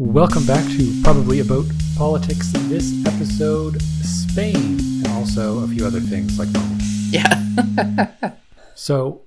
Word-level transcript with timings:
Welcome 0.00 0.46
back 0.46 0.64
to 0.76 1.00
Probably 1.02 1.40
About 1.40 1.64
Politics. 1.96 2.52
This 2.68 3.04
episode, 3.04 3.82
Spain, 3.82 4.54
and 4.54 5.08
also 5.08 5.64
a 5.64 5.66
few 5.66 5.84
other 5.84 5.98
things 5.98 6.38
like 6.38 6.48
normal. 6.50 6.76
Yeah. 7.10 8.32
So, 8.76 9.22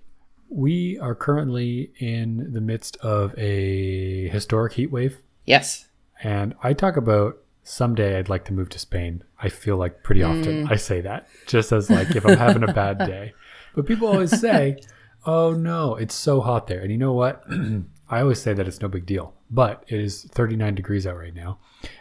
we 0.47 0.97
are 0.99 1.13
currently 1.13 1.91
in 1.99 2.53
the 2.53 2.61
midst 2.61 2.95
of 3.01 3.37
a 3.37 4.29
historic 4.29 4.71
heat 4.71 4.93
wave, 4.93 5.17
yes. 5.43 5.89
and 6.23 6.55
I 6.63 6.71
talk 6.71 6.95
about 6.95 7.39
someday 7.63 8.17
I'd 8.17 8.29
like 8.29 8.45
to 8.45 8.53
move 8.53 8.69
to 8.69 8.79
Spain. 8.79 9.25
I 9.43 9.49
feel 9.49 9.75
like 9.75 10.03
pretty 10.03 10.23
often 10.23 10.67
mm. 10.67 10.71
I 10.71 10.77
say 10.77 11.01
that, 11.01 11.27
just 11.47 11.73
as 11.73 11.89
like 11.89 12.15
if 12.15 12.25
I'm 12.25 12.37
having 12.37 12.63
a 12.63 12.71
bad 12.71 12.97
day. 13.05 13.33
But 13.75 13.87
people 13.87 14.07
always 14.07 14.39
say, 14.39 14.77
"Oh 15.25 15.51
no, 15.51 15.95
it's 15.95 16.15
so 16.15 16.39
hot 16.39 16.67
there," 16.67 16.79
and 16.79 16.93
you 16.93 16.97
know 16.97 17.11
what? 17.11 17.43
I 18.11 18.21
always 18.21 18.41
say 18.41 18.53
that 18.53 18.67
it's 18.67 18.81
no 18.81 18.89
big 18.89 19.05
deal, 19.05 19.33
but 19.49 19.85
it 19.87 19.99
is 19.99 20.23
39 20.31 20.75
degrees 20.75 21.07
out 21.07 21.17
right 21.17 21.33
now, 21.33 21.59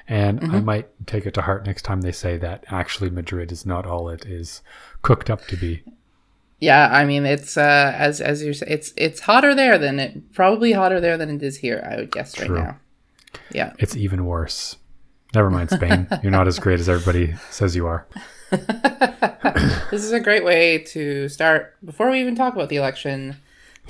and 0.09 0.43
I 0.45 0.61
might 0.61 0.89
take 1.07 1.25
it 1.25 1.35
to 1.35 1.43
heart 1.43 1.65
next 1.65 1.83
time 1.83 2.01
they 2.01 2.11
say 2.11 2.37
that 2.39 2.65
actually 2.69 3.11
Madrid 3.11 3.53
is 3.53 3.65
not 3.65 3.87
all 3.87 4.09
it 4.09 4.27
is 4.27 4.61
cooked 5.03 5.31
up 5.31 5.47
to 5.47 5.57
be. 5.57 5.85
Yeah, 6.59 6.91
I 6.93 7.05
mean 7.05 7.25
it's 7.25 7.57
uh 7.57 7.95
as 7.97 8.21
as 8.21 8.43
you 8.43 8.53
say 8.53 8.67
it's 8.69 8.93
it's 8.97 9.21
hotter 9.21 9.55
there 9.55 9.79
than 9.79 9.99
it 10.01 10.35
probably 10.35 10.73
hotter 10.73 11.01
there 11.01 11.17
than 11.17 11.31
it 11.31 11.43
is 11.43 11.59
here, 11.59 11.89
I 11.89 11.97
would 11.97 12.11
guess 12.11 12.33
True. 12.33 12.57
right 12.57 12.65
now. 12.65 12.81
Yeah. 13.53 13.73
It's 13.79 13.97
even 13.97 14.27
worse. 14.27 14.77
Never 15.33 15.49
mind, 15.49 15.71
Spain. 15.71 16.09
You're 16.23 16.33
not 16.33 16.49
as 16.49 16.59
great 16.59 16.81
as 16.81 16.89
everybody 16.89 17.35
says 17.51 17.77
you 17.77 17.87
are. 17.87 18.07
This 19.91 20.05
is 20.05 20.13
a 20.13 20.21
great 20.21 20.45
way 20.45 20.79
to 20.79 21.29
start 21.29 21.75
before 21.85 22.11
we 22.11 22.21
even 22.21 22.37
talk 22.37 22.55
about 22.55 22.69
the 22.69 22.77
election 22.77 23.37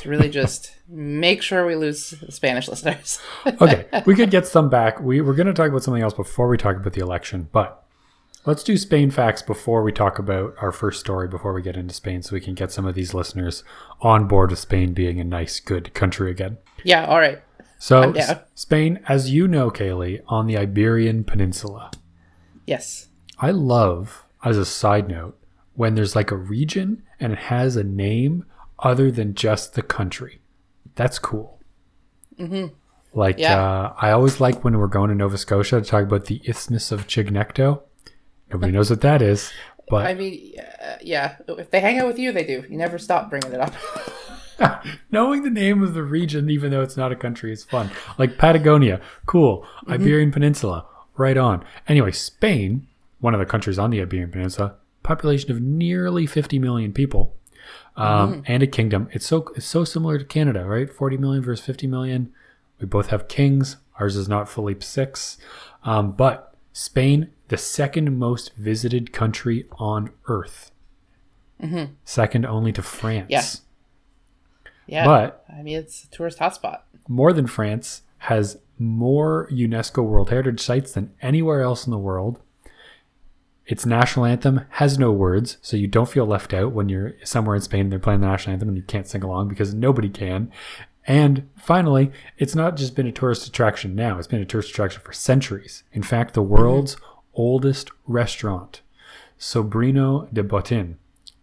to 0.00 0.08
really 0.08 0.28
just 0.28 0.72
make 0.88 1.42
sure 1.42 1.66
we 1.66 1.76
lose 1.76 2.14
Spanish 2.28 2.68
listeners. 2.68 3.20
Okay, 3.60 3.86
we 4.06 4.14
could 4.14 4.30
get 4.30 4.46
some 4.46 4.68
back. 4.68 5.00
We 5.00 5.20
we're 5.20 5.34
going 5.34 5.46
to 5.46 5.52
talk 5.54 5.68
about 5.68 5.82
something 5.82 6.02
else 6.02 6.14
before 6.14 6.48
we 6.48 6.56
talk 6.56 6.76
about 6.76 6.92
the 6.92 7.00
election, 7.00 7.48
but 7.52 7.86
let's 8.46 8.62
do 8.62 8.76
Spain 8.76 9.10
facts 9.10 9.42
before 9.42 9.82
we 9.82 9.92
talk 9.92 10.18
about 10.18 10.54
our 10.60 10.72
first 10.72 11.00
story. 11.00 11.28
Before 11.28 11.52
we 11.52 11.62
get 11.62 11.76
into 11.76 11.94
Spain, 11.94 12.22
so 12.22 12.34
we 12.34 12.40
can 12.40 12.54
get 12.54 12.72
some 12.72 12.86
of 12.86 12.94
these 12.94 13.14
listeners 13.14 13.64
on 14.00 14.26
board 14.28 14.50
with 14.50 14.58
Spain 14.58 14.92
being 14.92 15.20
a 15.20 15.24
nice, 15.24 15.60
good 15.60 15.92
country 15.94 16.30
again. 16.30 16.58
yeah, 16.84 17.06
all 17.06 17.18
right. 17.18 17.42
So. 17.78 18.12
S- 18.12 18.40
Spain, 18.54 19.00
as 19.08 19.30
you 19.30 19.48
know, 19.48 19.70
Kaleigh, 19.70 20.20
on 20.28 20.46
the 20.46 20.56
Iberian 20.58 21.24
Peninsula. 21.24 21.90
Yes. 22.66 23.08
I 23.38 23.50
love, 23.52 24.24
as 24.44 24.58
a 24.58 24.66
side 24.66 25.08
note, 25.08 25.38
when 25.74 25.94
there's 25.94 26.14
like 26.14 26.30
a 26.30 26.36
region 26.36 27.02
and 27.18 27.32
it 27.32 27.38
has 27.38 27.76
a 27.76 27.82
name 27.84 28.44
other 28.82 29.10
than 29.10 29.34
just 29.34 29.74
the 29.74 29.82
country. 29.82 30.40
That's 30.94 31.18
cool. 31.18 31.60
Mm-hmm. 32.38 32.74
Like, 33.12 33.38
Yeah. 33.38 33.60
uh, 33.60 33.94
I 34.00 34.10
always 34.12 34.40
like 34.40 34.62
when 34.64 34.78
we're 34.78 34.86
going 34.86 35.08
to 35.10 35.14
Nova 35.14 35.36
Scotia 35.38 35.80
to 35.80 35.86
talk 35.86 36.02
about 36.04 36.26
the 36.26 36.40
Isthmus 36.46 36.92
of 36.92 37.06
Chignecto. 37.06 37.82
Nobody 38.52 38.72
knows 38.72 38.90
what 38.90 39.00
that 39.02 39.22
is, 39.22 39.52
but 39.88 40.06
I 40.06 40.14
mean, 40.14 40.54
uh, 40.58 40.96
yeah, 41.00 41.36
if 41.48 41.70
they 41.70 41.80
hang 41.80 41.98
out 41.98 42.06
with 42.08 42.18
you, 42.18 42.32
they 42.32 42.44
do. 42.44 42.64
You 42.68 42.76
never 42.76 42.98
stop 42.98 43.30
bringing 43.30 43.52
it 43.52 43.60
up. 43.60 43.74
knowing 45.10 45.42
the 45.42 45.50
name 45.50 45.82
of 45.82 45.94
the 45.94 46.02
region, 46.02 46.50
even 46.50 46.70
though 46.70 46.82
it's 46.82 46.96
not 46.96 47.12
a 47.12 47.16
country, 47.16 47.52
is 47.52 47.64
fun. 47.64 47.90
Like 48.18 48.38
Patagonia, 48.38 49.00
cool. 49.26 49.66
Iberian 49.88 50.32
Peninsula, 50.32 50.86
right 51.16 51.36
on. 51.36 51.64
Anyway, 51.88 52.10
Spain, 52.12 52.86
one 53.20 53.34
of 53.34 53.40
the 53.40 53.46
countries 53.46 53.78
on 53.78 53.90
the 53.90 54.00
Iberian 54.00 54.30
Peninsula, 54.30 54.74
population 55.02 55.50
of 55.50 55.60
nearly 55.60 56.26
50 56.26 56.58
million 56.58 56.92
people, 56.92 57.36
um, 57.96 58.42
and 58.46 58.62
a 58.62 58.66
kingdom. 58.66 59.08
It's 59.12 59.26
so 59.26 59.52
it's 59.56 59.66
so 59.66 59.84
similar 59.84 60.18
to 60.18 60.24
Canada, 60.24 60.64
right? 60.64 60.90
40 60.92 61.16
million 61.16 61.42
versus 61.42 61.64
50 61.64 61.86
million. 61.86 62.32
We 62.78 62.86
both 62.86 63.08
have 63.08 63.28
kings. 63.28 63.76
Ours 63.98 64.16
is 64.16 64.28
not 64.28 64.48
Philippe 64.48 64.80
six, 64.80 65.36
um, 65.84 66.12
but 66.12 66.54
Spain, 66.72 67.30
the 67.48 67.58
second 67.58 68.16
most 68.18 68.54
visited 68.56 69.12
country 69.12 69.66
on 69.78 70.10
Earth, 70.26 70.70
second 72.04 72.46
only 72.46 72.72
to 72.72 72.82
France. 72.82 73.26
Yeah. 73.28 73.42
Yeah. 74.86 75.04
But 75.04 75.44
I 75.48 75.62
mean, 75.62 75.76
it's 75.78 76.04
a 76.04 76.10
tourist 76.10 76.38
hotspot. 76.38 76.80
more 77.08 77.32
than 77.32 77.46
France, 77.46 78.02
has 78.18 78.58
more 78.78 79.48
UNESCO 79.52 80.02
World 80.02 80.30
Heritage 80.30 80.60
Sites 80.60 80.92
than 80.92 81.12
anywhere 81.20 81.60
else 81.60 81.86
in 81.86 81.90
the 81.90 81.98
world. 81.98 82.40
Its 83.70 83.86
national 83.86 84.26
anthem 84.26 84.62
has 84.70 84.98
no 84.98 85.12
words, 85.12 85.56
so 85.62 85.76
you 85.76 85.86
don't 85.86 86.08
feel 86.08 86.26
left 86.26 86.52
out 86.52 86.72
when 86.72 86.88
you're 86.88 87.14
somewhere 87.22 87.54
in 87.54 87.62
Spain 87.62 87.82
and 87.82 87.92
they're 87.92 88.00
playing 88.00 88.20
the 88.20 88.26
national 88.26 88.54
anthem 88.54 88.68
and 88.68 88.76
you 88.76 88.82
can't 88.82 89.06
sing 89.06 89.22
along 89.22 89.46
because 89.46 89.72
nobody 89.72 90.08
can. 90.08 90.50
And 91.06 91.48
finally, 91.56 92.10
it's 92.36 92.56
not 92.56 92.76
just 92.76 92.96
been 92.96 93.06
a 93.06 93.12
tourist 93.12 93.46
attraction 93.46 93.94
now, 93.94 94.18
it's 94.18 94.26
been 94.26 94.42
a 94.42 94.44
tourist 94.44 94.70
attraction 94.70 95.02
for 95.02 95.12
centuries. 95.12 95.84
In 95.92 96.02
fact, 96.02 96.34
the 96.34 96.42
world's 96.42 96.96
oldest 97.32 97.92
restaurant, 98.08 98.80
Sobrino 99.38 100.26
de 100.34 100.42
Botin, 100.42 100.96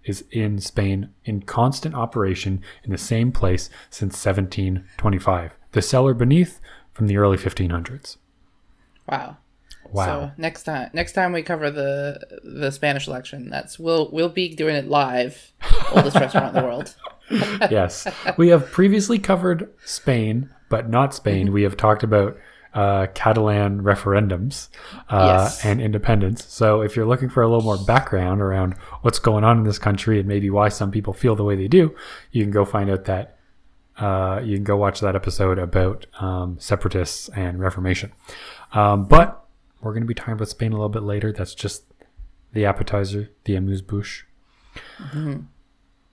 is 0.03 0.25
in 0.29 0.59
Spain 0.59 1.11
in 1.23 1.44
constant 1.44 1.95
operation 1.95 2.61
in 2.83 2.91
the 2.91 2.97
same 2.97 3.31
place 3.31 3.69
since 3.89 4.25
1725. 4.25 5.53
The 5.71 5.81
cellar 5.81 6.13
beneath 6.13 6.59
from 6.91 7.07
the 7.07 7.15
early 7.15 7.38
1500s. 7.38 8.17
Wow. 9.09 9.38
Wow. 9.91 10.05
So 10.05 10.31
next 10.37 10.63
time, 10.63 10.89
next 10.93 11.13
time 11.13 11.31
we 11.33 11.41
cover 11.43 11.71
the 11.71 12.39
the 12.43 12.71
Spanish 12.71 13.07
election, 13.07 13.49
that's 13.49 13.77
we'll 13.79 14.09
we'll 14.11 14.29
be 14.29 14.53
doing 14.53 14.75
it 14.75 14.87
live. 14.87 15.51
Oldest 15.91 16.15
restaurant 16.17 16.55
in 16.55 16.61
the 16.61 16.67
world. 16.67 16.95
yes. 17.71 18.07
We 18.37 18.49
have 18.49 18.71
previously 18.71 19.19
covered 19.19 19.69
Spain, 19.85 20.49
but 20.69 20.89
not 20.89 21.13
Spain. 21.13 21.51
We 21.51 21.63
have 21.63 21.75
talked 21.77 22.03
about 22.03 22.37
uh, 22.73 23.07
Catalan 23.15 23.81
referendums 23.81 24.69
uh, 25.09 25.39
Yes. 25.43 25.65
and 25.65 25.81
independence. 25.81 26.45
So 26.45 26.81
if 26.81 26.95
you're 26.95 27.05
looking 27.07 27.29
for 27.29 27.41
a 27.41 27.47
little 27.47 27.63
more 27.63 27.77
background 27.85 28.41
around 28.41 28.73
what's 29.01 29.19
going 29.19 29.43
on 29.43 29.57
in 29.57 29.63
this 29.63 29.79
country 29.79 30.19
and 30.19 30.27
maybe 30.27 30.49
why 30.49 30.69
some 30.69 30.91
people 30.91 31.11
feel 31.13 31.35
the 31.35 31.43
way 31.43 31.55
they 31.55 31.67
do, 31.67 31.95
you 32.31 32.43
can 32.43 32.51
go 32.51 32.65
find 32.65 32.89
out 32.89 33.05
that. 33.05 33.33
Uh, 33.97 34.39
you 34.43 34.55
can 34.55 34.63
go 34.63 34.77
watch 34.77 34.99
that 34.99 35.15
episode 35.15 35.57
about 35.57 36.05
um, 36.19 36.55
separatists 36.59 37.29
and 37.29 37.59
Reformation. 37.59 38.11
Um, 38.71 39.05
but 39.05 39.43
we're 39.81 39.91
going 39.91 40.03
to 40.03 40.07
be 40.07 40.13
talking 40.13 40.33
about 40.33 40.49
Spain 40.49 40.71
a 40.71 40.75
little 40.75 40.89
bit 40.89 41.03
later. 41.03 41.31
That's 41.31 41.55
just 41.55 41.83
the 42.53 42.65
appetizer, 42.65 43.29
the 43.45 43.55
amuse 43.55 43.81
bouche. 43.81 44.23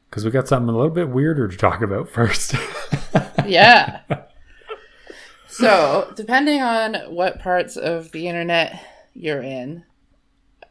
Because 0.09 0.25
we 0.25 0.31
got 0.31 0.49
something 0.49 0.69
a 0.69 0.77
little 0.77 0.95
bit 0.95 1.09
weirder 1.09 1.49
to 1.49 1.57
talk 1.57 1.83
about 1.83 2.09
first. 2.11 2.55
Yeah. 3.47 4.01
So 5.49 6.13
depending 6.17 6.63
on 6.63 6.95
what 7.15 7.39
parts 7.39 7.77
of 7.77 8.11
the 8.13 8.27
internet 8.27 8.85
you're 9.13 9.43
in, 9.43 9.85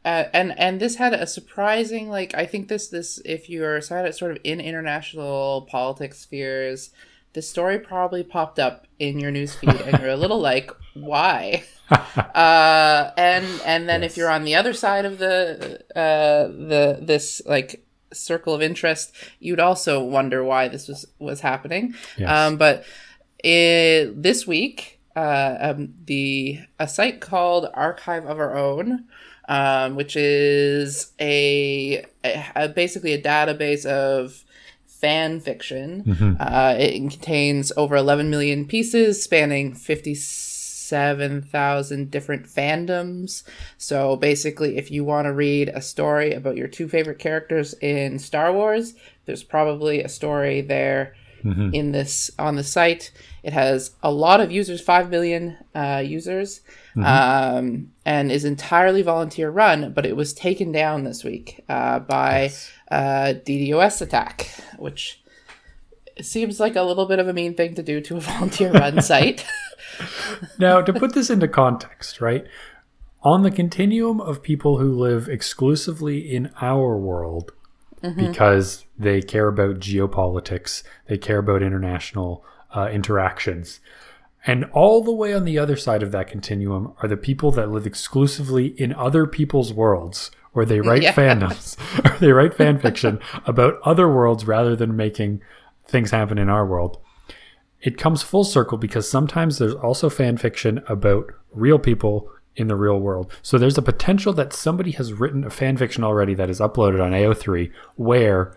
uh, 0.04 0.26
and 0.34 0.58
and 0.60 0.82
this 0.82 0.96
had 0.96 1.14
a 1.14 1.26
surprising 1.26 2.10
like 2.10 2.34
I 2.36 2.46
think 2.46 2.68
this 2.68 2.90
this 2.90 3.22
if 3.24 3.50
you're 3.50 3.80
sort 3.80 4.06
of 4.06 4.16
sort 4.16 4.32
of 4.32 4.40
in 4.44 4.60
international 4.60 5.68
politics 5.72 6.20
spheres, 6.20 6.90
this 7.34 7.50
story 7.50 7.80
probably 7.80 8.24
popped 8.24 8.60
up 8.60 8.86
in 9.00 9.20
your 9.20 9.32
newsfeed 9.32 9.88
and 9.88 10.00
you're 10.00 10.12
a 10.12 10.16
little 10.18 10.40
like 10.52 10.72
why 10.94 11.64
uh 11.90 13.12
and 13.18 13.46
and 13.66 13.90
then 13.90 14.02
Yes. 14.02 14.12
if 14.12 14.18
you're 14.18 14.30
on 14.30 14.44
the 14.44 14.56
other 14.56 14.74
side 14.74 15.06
of 15.06 15.18
the 15.18 15.80
uh 15.96 16.48
the 16.48 17.00
this 17.02 17.42
like 17.46 17.84
circle 18.14 18.54
of 18.54 18.62
interest 18.62 19.12
you'd 19.40 19.60
also 19.60 20.04
wonder 20.04 20.44
why 20.44 20.68
this 20.68 20.88
was 20.88 21.06
was 21.20 21.42
happening 21.42 21.96
Yes. 22.18 22.30
um 22.30 22.58
but 22.58 22.86
it, 23.44 24.22
this 24.22 24.46
week 24.48 25.00
uh 25.16 25.58
um, 25.60 25.94
the 26.06 26.60
a 26.80 26.88
site 26.88 27.20
called 27.22 27.68
archive 27.74 28.26
of 28.26 28.40
our 28.40 28.56
own 28.56 29.06
um 29.50 29.96
which 29.96 30.16
is 30.16 31.12
a, 31.20 32.06
a, 32.24 32.46
a 32.56 32.70
basically 32.70 33.14
a 33.14 33.22
database 33.22 33.86
of 33.86 34.44
fan 35.04 35.42
fiction 35.42 36.38
uh, 36.40 36.76
it 36.80 36.98
contains 37.12 37.74
over 37.76 37.98
11 37.98 38.30
million 38.30 38.66
pieces 38.66 39.22
spanning 39.22 39.76
57,000 39.76 42.10
different 42.10 42.48
fandoms. 42.48 43.44
So 43.78 44.16
basically, 44.16 44.78
if 44.78 44.92
you 44.92 45.04
want 45.04 45.26
to 45.26 45.34
read 45.34 45.68
a 45.68 45.82
story 45.82 46.34
about 46.34 46.56
your 46.56 46.70
two 46.70 46.88
favorite 46.88 47.20
characters 47.20 47.76
in 47.82 48.18
Star 48.18 48.54
Wars, 48.54 48.94
there's 49.26 49.44
probably 49.44 50.02
a 50.02 50.08
story 50.08 50.62
there 50.62 51.16
in 51.44 51.92
this 51.92 52.32
on 52.40 52.56
the 52.56 52.64
site. 52.64 53.12
It 53.44 53.54
has 53.54 53.92
a 54.02 54.12
lot 54.12 54.40
of 54.40 54.52
users, 54.52 54.82
5 54.82 55.10
million 55.10 55.58
uh, 55.76 56.02
users, 56.06 56.62
um, 56.96 57.92
and 58.06 58.32
is 58.32 58.46
entirely 58.46 59.02
volunteer 59.02 59.50
run, 59.50 59.92
but 59.94 60.06
it 60.06 60.16
was 60.16 60.34
taken 60.34 60.72
down 60.72 61.04
this 61.04 61.24
week 61.24 61.64
uh, 61.68 62.00
by 62.00 62.52
uh, 62.90 63.34
DDoS 63.46 64.02
attack, 64.02 64.50
which 64.78 65.22
seems 66.22 66.60
like 66.60 66.76
a 66.76 66.84
little 66.84 67.06
bit 67.06 67.20
of 67.20 67.28
a 67.28 67.34
mean 67.34 67.56
thing 67.56 67.76
to 67.76 67.84
do 67.84 68.00
to 68.02 68.18
a 68.18 68.20
volunteer 68.32 68.72
run 68.72 69.02
site. 69.02 69.46
now, 70.58 70.82
to 70.82 70.94
put 70.94 71.14
this 71.14 71.30
into 71.30 71.48
context, 71.48 72.22
right? 72.22 72.46
On 73.24 73.44
the 73.44 73.52
continuum 73.52 74.20
of 74.20 74.44
people 74.44 74.80
who 74.80 74.94
live 74.94 75.30
exclusively 75.30 76.20
in 76.20 76.52
our 76.62 76.98
world 76.98 77.54
because 78.12 78.86
they 78.98 79.22
care 79.22 79.48
about 79.48 79.80
geopolitics, 79.80 80.84
they 81.08 81.18
care 81.18 81.40
about 81.40 81.64
international 81.64 82.44
uh, 82.76 82.90
interactions, 82.92 83.80
And 84.46 84.66
all 84.74 85.02
the 85.04 85.14
way 85.14 85.34
on 85.34 85.46
the 85.46 85.58
other 85.58 85.78
side 85.78 86.04
of 86.04 86.12
that 86.12 86.28
continuum 86.28 86.94
are 87.02 87.08
the 87.08 87.16
people 87.16 87.52
that 87.52 87.70
live 87.70 87.86
exclusively 87.86 88.68
in 88.78 88.94
other 88.94 89.26
people's 89.26 89.72
worlds, 89.72 90.32
where 90.52 90.66
they 90.66 90.82
write 90.82 91.04
yeah. 91.04 91.14
fandoms 91.14 91.78
or 92.06 92.18
they 92.20 92.32
write 92.32 92.54
fan 92.54 92.80
fiction 92.80 93.20
about 93.46 93.80
other 93.84 94.10
worlds 94.10 94.46
rather 94.46 94.76
than 94.76 94.96
making 94.96 95.42
things 95.88 96.12
happen 96.12 96.38
in 96.38 96.50
our 96.50 96.66
world. 96.66 96.98
It 97.82 97.98
comes 97.98 98.24
full 98.24 98.44
circle 98.44 98.78
because 98.78 99.10
sometimes 99.10 99.58
there's 99.58 99.74
also 99.74 100.10
fan 100.10 100.38
fiction 100.38 100.82
about 100.88 101.32
real 101.52 101.80
people 101.80 102.30
in 102.56 102.68
the 102.68 102.76
real 102.76 103.00
world. 103.00 103.32
So 103.42 103.58
there's 103.58 103.78
a 103.78 103.82
potential 103.82 104.34
that 104.34 104.54
somebody 104.54 104.92
has 104.92 105.14
written 105.14 105.44
a 105.44 105.50
fan 105.50 105.78
fiction 105.78 106.04
already 106.04 106.34
that 106.36 106.50
is 106.50 106.60
uploaded 106.60 107.04
on 107.04 107.12
AO3 107.12 107.72
where 107.96 108.56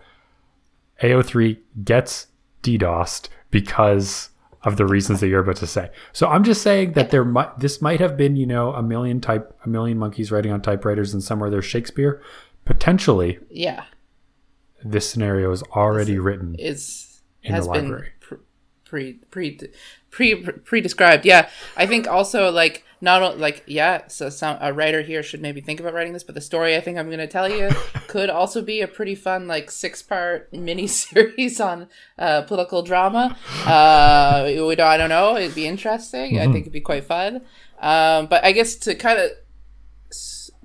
AO3 1.01 1.57
gets 1.83 2.27
DDoSed 2.63 3.29
because 3.51 4.29
of 4.63 4.77
the 4.77 4.85
reasons 4.85 5.19
that 5.19 5.27
you're 5.27 5.41
about 5.41 5.55
to 5.57 5.67
say. 5.67 5.89
So 6.11 6.27
I'm 6.27 6.43
just 6.43 6.61
saying 6.61 6.93
that 6.93 7.11
there 7.11 7.23
might 7.23 7.59
this 7.59 7.81
might 7.81 7.99
have 7.99 8.17
been, 8.17 8.35
you 8.35 8.45
know, 8.45 8.73
a 8.73 8.83
million 8.83 9.21
type 9.21 9.57
a 9.63 9.69
million 9.69 9.97
monkeys 9.97 10.31
writing 10.31 10.51
on 10.51 10.61
typewriters 10.61 11.13
and 11.13 11.23
somewhere 11.23 11.49
there's 11.49 11.65
Shakespeare. 11.65 12.21
Potentially. 12.65 13.39
Yeah. 13.49 13.85
This 14.83 15.09
scenario 15.09 15.51
is 15.51 15.63
already 15.63 16.19
written 16.19 16.55
is 16.59 17.21
in 17.43 17.53
has 17.53 17.65
the 17.65 17.71
library. 17.71 18.09
Been 18.29 18.39
pre 18.83 19.13
pre 19.31 19.59
pre 20.11 20.35
pre 20.43 20.81
described. 20.81 21.25
Yeah. 21.25 21.49
I 21.77 21.85
think 21.85 22.07
also 22.07 22.51
like 22.51 22.83
not 23.01 23.37
like 23.37 23.63
yeah 23.67 24.07
so 24.07 24.29
some 24.29 24.57
a 24.59 24.73
writer 24.73 25.01
here 25.01 25.21
should 25.21 25.41
maybe 25.41 25.61
think 25.61 25.79
about 25.79 25.93
writing 25.93 26.13
this 26.13 26.23
but 26.23 26.33
the 26.35 26.41
story 26.41 26.75
i 26.75 26.81
think 26.81 26.97
i'm 26.97 27.07
going 27.07 27.19
to 27.19 27.27
tell 27.27 27.49
you 27.49 27.69
could 28.07 28.29
also 28.29 28.61
be 28.61 28.81
a 28.81 28.87
pretty 28.87 29.15
fun 29.15 29.47
like 29.47 29.69
six 29.69 30.01
part 30.01 30.51
mini 30.53 30.87
series 30.87 31.59
on 31.59 31.87
uh, 32.17 32.41
political 32.43 32.81
drama. 32.81 33.37
Uh, 33.67 34.45
i 34.47 34.97
don't 34.97 35.09
know 35.09 35.35
it'd 35.35 35.55
be 35.55 35.67
interesting. 35.67 36.33
Mm-hmm. 36.35 36.49
i 36.49 36.53
think 36.53 36.63
it'd 36.63 36.73
be 36.73 36.81
quite 36.81 37.03
fun. 37.03 37.41
Um, 37.79 38.27
but 38.27 38.43
i 38.43 38.51
guess 38.51 38.75
to 38.77 38.95
kind 38.95 39.19
of 39.19 39.31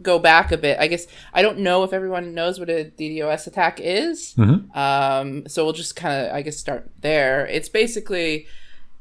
go 0.01 0.19
back 0.19 0.51
a 0.51 0.57
bit 0.59 0.79
i 0.81 0.87
guess 0.89 1.07
i 1.33 1.43
don't 1.43 1.59
know 1.59 1.85
if 1.85 1.93
everyone 1.93 2.35
knows 2.35 2.59
what 2.59 2.69
a 2.71 2.91
ddos 2.99 3.47
attack 3.47 3.81
is. 3.81 4.35
Mm-hmm. 4.35 4.77
um, 4.79 5.49
so 5.49 5.65
we'll 5.65 5.73
just 5.73 5.97
kind 5.97 6.27
of 6.27 6.33
i 6.33 6.43
guess 6.43 6.57
start 6.57 6.91
there. 7.01 7.47
It's 7.47 7.69
basically 7.69 8.47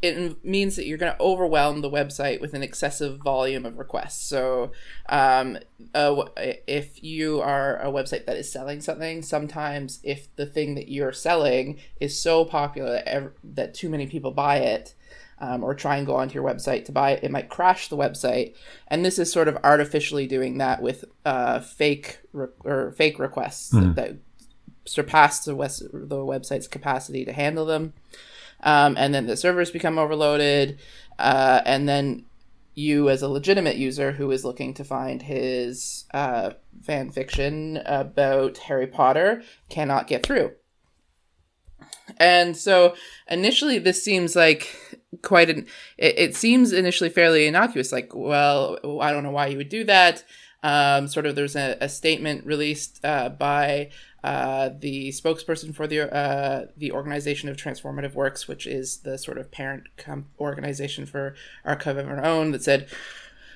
it 0.02 0.44
means 0.44 0.76
that 0.76 0.88
you're 0.88 0.98
going 0.98 1.14
to 1.14 1.22
overwhelm 1.22 1.82
the 1.82 1.90
website 1.90 2.42
with 2.42 2.54
an 2.54 2.64
excessive 2.64 3.20
volume 3.20 3.66
of 3.66 3.78
requests. 3.78 4.24
So, 4.24 4.72
um, 5.10 5.60
uh, 5.94 6.26
if 6.36 7.04
you 7.04 7.40
are 7.42 7.80
a 7.82 7.92
website 7.92 8.26
that 8.26 8.38
is 8.38 8.52
selling 8.52 8.82
something, 8.82 9.22
sometimes 9.22 10.00
if 10.04 10.36
the 10.38 10.48
thing 10.48 10.74
that 10.76 10.90
you're 10.90 11.12
selling 11.12 11.80
is 12.00 12.20
so 12.20 12.46
popular 12.46 12.92
that, 12.92 13.08
ev- 13.08 13.34
that 13.44 13.76
too 13.76 13.90
many 13.90 14.08
people 14.08 14.32
buy 14.32 14.58
it, 14.58 14.96
um, 15.38 15.64
or 15.64 15.74
try 15.74 15.98
and 15.98 16.08
go 16.08 16.16
onto 16.16 16.36
your 16.36 16.44
website 16.44 16.86
to 16.86 16.92
buy 16.92 17.12
it, 17.12 17.24
it 17.24 17.32
might 17.32 17.50
crash 17.50 17.88
the 17.88 17.98
website. 17.98 18.56
And 18.88 19.04
this 19.04 19.20
is 19.20 19.32
sort 19.32 19.48
of 19.48 19.58
artificially 19.64 20.28
doing 20.28 20.60
that 20.60 20.82
with 20.82 21.06
uh, 21.26 21.60
fake 21.60 22.20
re- 22.32 22.48
or 22.64 22.92
fake 22.92 23.20
requests 23.20 23.74
mm. 23.74 23.96
that, 23.96 23.96
that 23.96 24.18
surpass 24.86 25.44
the, 25.44 25.56
west- 25.56 25.92
the 25.92 26.18
website's 26.18 26.68
capacity 26.68 27.26
to 27.26 27.34
handle 27.34 27.66
them 27.66 27.94
um, 28.62 28.96
and 28.98 29.14
then 29.14 29.28
the 29.28 29.38
servers 29.38 29.72
become 29.72 29.98
overloaded, 29.98 30.80
uh, 31.20 31.62
and 31.66 31.88
then 31.88 32.26
you 32.74 33.10
as 33.10 33.22
a 33.22 33.28
legitimate 33.28 33.76
user 33.76 34.14
who 34.14 34.32
is 34.32 34.46
looking 34.46 34.74
to 34.74 34.84
find 34.84 35.24
his 35.24 36.06
uh, 36.14 36.52
fan 36.84 37.12
fiction 37.12 37.82
about 37.86 38.58
Harry 38.60 38.88
Potter 38.88 39.44
cannot 39.70 40.08
get 40.08 40.24
through. 40.24 40.52
And 42.18 42.56
so 42.56 42.96
initially, 43.30 43.80
this 43.80 44.04
seems 44.04 44.36
like 44.36 44.76
quite 45.22 45.50
an. 45.50 45.68
It, 45.98 46.18
it, 46.18 46.36
seems 46.36 46.72
initially 46.72 47.10
fairly 47.10 47.48
innocuous. 47.48 47.92
Like, 47.92 48.14
well, 48.14 48.78
I 49.02 49.12
don't 49.12 49.24
know 49.24 49.32
why 49.32 49.48
you 49.48 49.58
would 49.58 49.70
do 49.70 49.84
that. 49.86 50.24
Um, 50.64 51.08
sort 51.08 51.26
of, 51.26 51.36
there's 51.36 51.56
a, 51.56 51.78
a 51.82 51.90
statement 51.90 52.46
released 52.46 53.04
uh, 53.04 53.30
by 53.30 53.90
uh, 54.24 54.70
the 54.80 55.10
spokesperson 55.10 55.74
for 55.74 55.88
the 55.88 56.14
uh, 56.14 56.68
the 56.78 56.92
Organization 56.92 57.50
of 57.50 57.58
Transformative 57.58 58.14
Works, 58.14 58.48
which 58.48 58.68
is 58.68 58.98
the 58.98 59.18
sort 59.18 59.38
of 59.38 59.52
parent 59.52 59.86
organization 60.40 61.06
for 61.06 61.36
Archive 61.66 61.98
of 61.98 62.08
Our 62.08 62.24
Own, 62.24 62.52
that 62.52 62.64
said, 62.64 62.88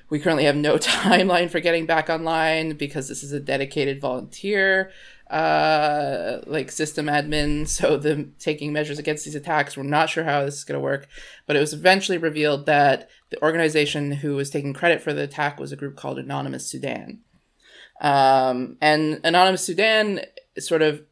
"We 0.09 0.19
currently 0.19 0.45
have 0.45 0.55
no 0.55 0.77
timeline 0.77 1.51
for 1.51 1.59
getting 1.59 1.85
back 1.85 2.09
online 2.09 2.77
because 2.77 3.07
this 3.07 3.21
is 3.21 3.31
a 3.31 3.39
dedicated 3.39 4.01
volunteer." 4.01 4.91
uh 5.27 6.39
like 6.45 6.69
system 6.69 7.07
admin 7.07 7.67
so 7.67 7.97
the 7.97 8.29
taking 8.37 8.71
measures 8.71 8.99
against 8.99 9.25
these 9.25 9.33
attacks 9.33 9.75
we're 9.75 9.81
not 9.81 10.07
sure 10.07 10.23
how 10.23 10.45
this 10.45 10.53
is 10.53 10.63
going 10.63 10.79
to 10.79 10.83
work 10.83 11.07
but 11.47 11.55
it 11.55 11.59
was 11.59 11.73
eventually 11.73 12.19
revealed 12.19 12.67
that 12.67 13.09
the 13.31 13.41
organization 13.41 14.11
who 14.11 14.35
was 14.35 14.51
taking 14.51 14.71
credit 14.71 15.01
for 15.01 15.13
the 15.13 15.23
attack 15.23 15.59
was 15.59 15.71
a 15.71 15.75
group 15.75 15.95
called 15.95 16.19
anonymous 16.19 16.69
sudan 16.69 17.21
um, 18.01 18.77
and 18.81 19.19
anonymous 19.23 19.65
sudan 19.65 20.21
sort 20.59 20.81
of 20.81 21.03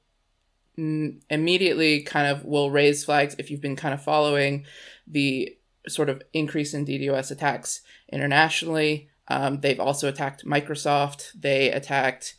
immediately 0.76 2.02
kind 2.02 2.28
of 2.28 2.46
will 2.46 2.72
raise 2.72 3.04
flags 3.04 3.36
if 3.38 3.52
you've 3.52 3.62
been 3.62 3.76
kind 3.76 3.94
of 3.94 4.04
following 4.04 4.66
the 5.06 5.56
sort 5.88 6.10
of 6.10 6.22
increase 6.34 6.74
in 6.74 6.86
DDoS 6.86 7.32
attacks 7.32 7.82
internationally. 8.12 9.10
Um, 9.28 9.62
they've 9.62 9.80
also 9.80 10.08
attacked 10.08 10.46
Microsoft. 10.46 11.32
They 11.40 11.72
attacked 11.72 12.36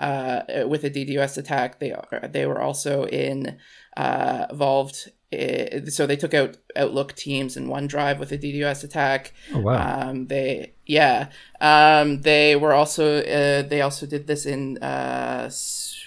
uh, 0.00 0.42
with 0.66 0.84
a 0.84 0.90
DDoS 0.90 1.38
attack. 1.38 1.78
They 1.78 1.92
are, 1.92 2.28
they 2.28 2.46
were 2.46 2.60
also 2.60 3.06
in 3.06 3.58
uh, 3.96 4.46
involved. 4.50 5.10
In, 5.30 5.90
so 5.90 6.06
they 6.06 6.16
took 6.16 6.34
out 6.34 6.56
Outlook 6.76 7.14
Teams 7.14 7.56
and 7.56 7.68
OneDrive 7.68 8.18
with 8.18 8.32
a 8.32 8.38
DDoS 8.38 8.84
attack. 8.84 9.32
Oh 9.52 9.60
wow! 9.60 10.08
Um, 10.08 10.26
they 10.26 10.74
yeah. 10.84 11.28
Um, 11.60 12.20
they 12.22 12.56
were 12.56 12.74
also 12.74 13.18
uh, 13.18 13.62
they 13.62 13.80
also 13.80 14.06
did 14.06 14.26
this 14.26 14.46
in 14.46 14.78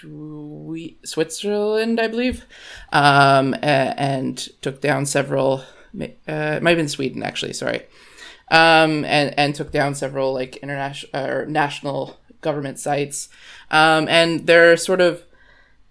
uh, 0.04 1.06
Switzerland, 1.06 2.00
I 2.00 2.08
believe, 2.08 2.46
um, 2.92 3.56
and 3.62 4.38
took 4.62 4.82
down 4.82 5.06
several. 5.06 5.64
Uh, 6.00 6.06
it 6.28 6.64
might 6.64 6.72
have 6.72 6.78
been 6.78 6.88
Sweden, 6.90 7.24
actually. 7.24 7.54
Sorry, 7.54 7.84
um, 8.50 9.06
and 9.06 9.34
and 9.38 9.56
took 9.56 9.72
down 9.72 9.96
several 9.96 10.34
like 10.34 10.58
international 10.58 11.26
or 11.26 11.46
national 11.46 12.20
government 12.42 12.80
sites, 12.80 13.30
um, 13.72 14.08
and 14.08 14.46
they're 14.48 14.78
sort 14.78 15.02
of 15.02 15.24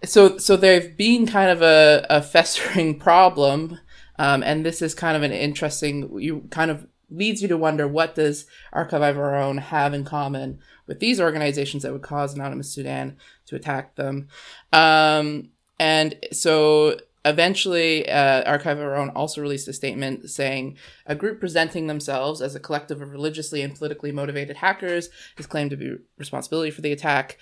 so 0.05 0.39
so 0.39 0.57
they've 0.57 0.97
been 0.97 1.27
kind 1.27 1.51
of 1.51 1.63
a, 1.63 2.07
a 2.09 2.23
festering 2.35 2.99
problem, 2.99 3.79
um, 4.19 4.43
and 4.43 4.65
this 4.65 4.83
is 4.83 4.95
kind 4.95 5.17
of 5.17 5.23
an 5.23 5.33
interesting. 5.33 6.19
You 6.21 6.45
kind 6.51 6.71
of 6.71 6.87
leads 7.11 7.41
you 7.41 7.49
to 7.49 7.57
wonder 7.57 7.89
what 7.89 8.15
does 8.15 8.47
Archive 8.73 9.03
of 9.03 9.19
Our 9.19 9.37
Own 9.37 9.59
have 9.59 9.95
in 9.95 10.05
common 10.05 10.59
with 10.89 10.99
these 10.99 11.21
organizations 11.21 11.85
that 11.85 11.93
would 11.93 12.03
cause 12.03 12.35
Anonymous 12.35 12.73
Sudan 12.73 13.17
to 13.47 13.55
attack 13.55 13.95
them. 13.95 14.27
Um, 14.73 15.51
and 15.79 16.17
so 16.33 16.99
eventually, 17.25 18.09
uh, 18.09 18.43
Archive 18.45 18.79
of 18.79 18.85
Our 18.85 18.97
Own 18.97 19.11
also 19.11 19.41
released 19.41 19.69
a 19.69 19.73
statement 19.73 20.31
saying 20.31 20.77
a 21.07 21.15
group 21.15 21.39
presenting 21.39 21.87
themselves 21.87 22.41
as 22.41 22.55
a 22.55 22.61
collective 22.61 23.03
of 23.03 23.13
religiously 23.13 23.63
and 23.63 23.77
politically 23.77 24.11
motivated 24.11 24.57
hackers 24.57 25.11
is 25.37 25.47
claimed 25.47 25.71
to 25.71 25.77
be 25.77 25.97
responsibility 26.17 26.71
for 26.71 26.81
the 26.81 26.93
attack. 26.93 27.39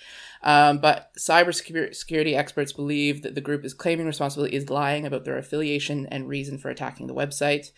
Um, 0.47 0.77
but 0.77 1.13
cybersecurity 1.19 2.33
experts 2.33 2.71
believe 2.71 3.21
that 3.23 3.35
the 3.35 3.41
group 3.41 3.65
is 3.65 3.73
claiming 3.73 4.05
responsibility 4.05 4.55
is 4.55 4.69
lying 4.69 5.05
about 5.05 5.25
their 5.25 5.37
affiliation 5.37 6.05
and 6.05 6.29
reason 6.29 6.57
for 6.57 6.69
attacking 6.69 7.07
the 7.07 7.13
website. 7.13 7.71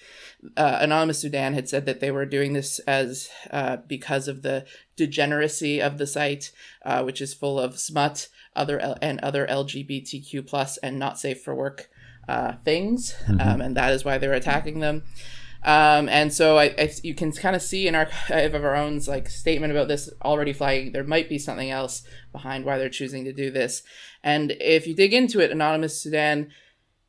Uh, 0.55 0.77
Anonymous 0.79 1.17
Sudan 1.17 1.55
had 1.55 1.67
said 1.67 1.87
that 1.87 1.99
they 1.99 2.11
were 2.11 2.27
doing 2.27 2.53
this 2.53 2.77
as 2.79 3.31
uh, 3.49 3.77
because 3.87 4.27
of 4.27 4.43
the 4.43 4.67
degeneracy 4.95 5.81
of 5.81 5.97
the 5.97 6.05
site, 6.05 6.51
uh, 6.85 7.01
which 7.01 7.21
is 7.21 7.33
full 7.33 7.59
of 7.59 7.79
smut, 7.79 8.27
other 8.55 8.79
L- 8.79 8.99
and 9.01 9.19
other 9.21 9.47
LGBTQ 9.47 10.45
plus 10.45 10.77
and 10.77 10.99
not 10.99 11.17
safe 11.17 11.41
for 11.41 11.55
work 11.55 11.89
uh, 12.27 12.53
things, 12.63 13.15
mm-hmm. 13.25 13.41
um, 13.41 13.61
and 13.61 13.75
that 13.77 13.91
is 13.93 14.05
why 14.05 14.19
they're 14.19 14.33
attacking 14.33 14.79
them. 14.79 15.01
Um, 15.63 16.07
and 16.07 16.33
so 16.33 16.57
I, 16.57 16.73
I, 16.77 16.93
you 17.03 17.13
can 17.13 17.31
kind 17.33 17.55
of 17.55 17.61
see 17.61 17.87
in 17.87 17.95
Archive 17.95 18.53
of 18.53 18.63
Our 18.63 18.75
Own's 18.75 19.07
like 19.07 19.29
statement 19.29 19.71
about 19.71 19.87
this 19.87 20.09
already 20.23 20.53
flagging 20.53 20.93
there 20.93 21.03
might 21.03 21.27
be 21.27 21.37
something 21.37 21.69
else 21.69 22.03
behind 22.31 22.63
why 22.63 22.77
they're 22.77 22.89
choosing 22.89 23.25
to 23.25 23.33
do 23.33 23.51
this. 23.51 23.83
And 24.23 24.51
if 24.59 24.87
you 24.87 24.95
dig 24.95 25.13
into 25.13 25.39
it, 25.39 25.51
Anonymous 25.51 26.01
Sudan 26.01 26.51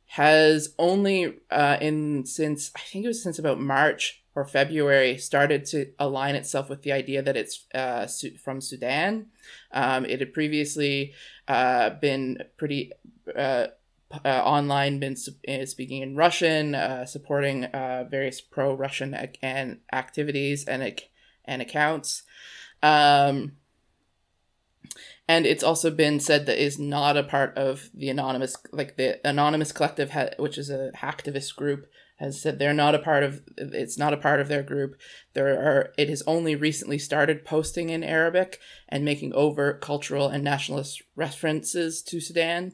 has 0.07 0.73
only 0.77 1.37
uh, 1.49 1.77
in 1.79 2.25
since 2.25 2.71
I 2.75 2.81
think 2.81 3.05
it 3.05 3.07
was 3.07 3.23
since 3.23 3.39
about 3.39 3.61
March 3.61 4.21
or 4.35 4.45
February 4.45 5.17
started 5.17 5.65
to 5.65 5.91
align 5.99 6.35
itself 6.35 6.69
with 6.69 6.83
the 6.83 6.91
idea 6.91 7.21
that 7.21 7.37
it's 7.37 7.65
uh, 7.73 8.07
from 8.43 8.61
Sudan. 8.61 9.27
Um, 9.71 10.05
it 10.05 10.19
had 10.19 10.33
previously 10.33 11.13
uh, 11.47 11.91
been 11.91 12.43
pretty 12.57 12.91
uh, 14.25 14.27
online 14.43 14.99
been 14.99 15.15
uh, 15.47 15.65
speaking 15.65 16.01
in 16.01 16.15
Russian, 16.15 16.75
uh, 16.75 17.05
supporting 17.05 17.65
uh, 17.65 18.05
various 18.09 18.41
pro-Russian 18.41 19.13
ac- 19.13 19.39
and 19.41 19.79
activities 19.91 20.65
and 20.65 20.83
ac- 20.83 21.09
and 21.45 21.61
accounts. 21.61 22.23
Um, 22.83 23.53
and 25.27 25.45
it's 25.45 25.63
also 25.63 25.91
been 25.91 26.19
said 26.19 26.45
that 26.45 26.61
is 26.61 26.77
not 26.77 27.15
a 27.15 27.23
part 27.23 27.57
of 27.57 27.89
the 27.93 28.09
anonymous, 28.09 28.57
like 28.71 28.97
the 28.97 29.25
anonymous 29.27 29.71
collective, 29.71 30.11
ha- 30.11 30.31
which 30.37 30.57
is 30.57 30.69
a 30.69 30.91
hacktivist 30.97 31.55
group, 31.55 31.87
has 32.21 32.39
said 32.39 32.59
they're 32.59 32.73
not 32.73 32.93
a 32.93 32.99
part 32.99 33.23
of 33.23 33.41
it's 33.57 33.97
not 33.97 34.13
a 34.13 34.17
part 34.17 34.39
of 34.39 34.47
their 34.47 34.61
group. 34.61 34.95
There 35.33 35.47
are 35.47 35.91
it 35.97 36.07
has 36.07 36.21
only 36.27 36.55
recently 36.55 36.99
started 36.99 37.45
posting 37.45 37.89
in 37.89 38.03
Arabic 38.03 38.59
and 38.87 39.03
making 39.03 39.33
overt 39.33 39.81
cultural 39.81 40.27
and 40.27 40.43
nationalist 40.43 41.01
references 41.15 42.01
to 42.03 42.19
Sudan. 42.19 42.73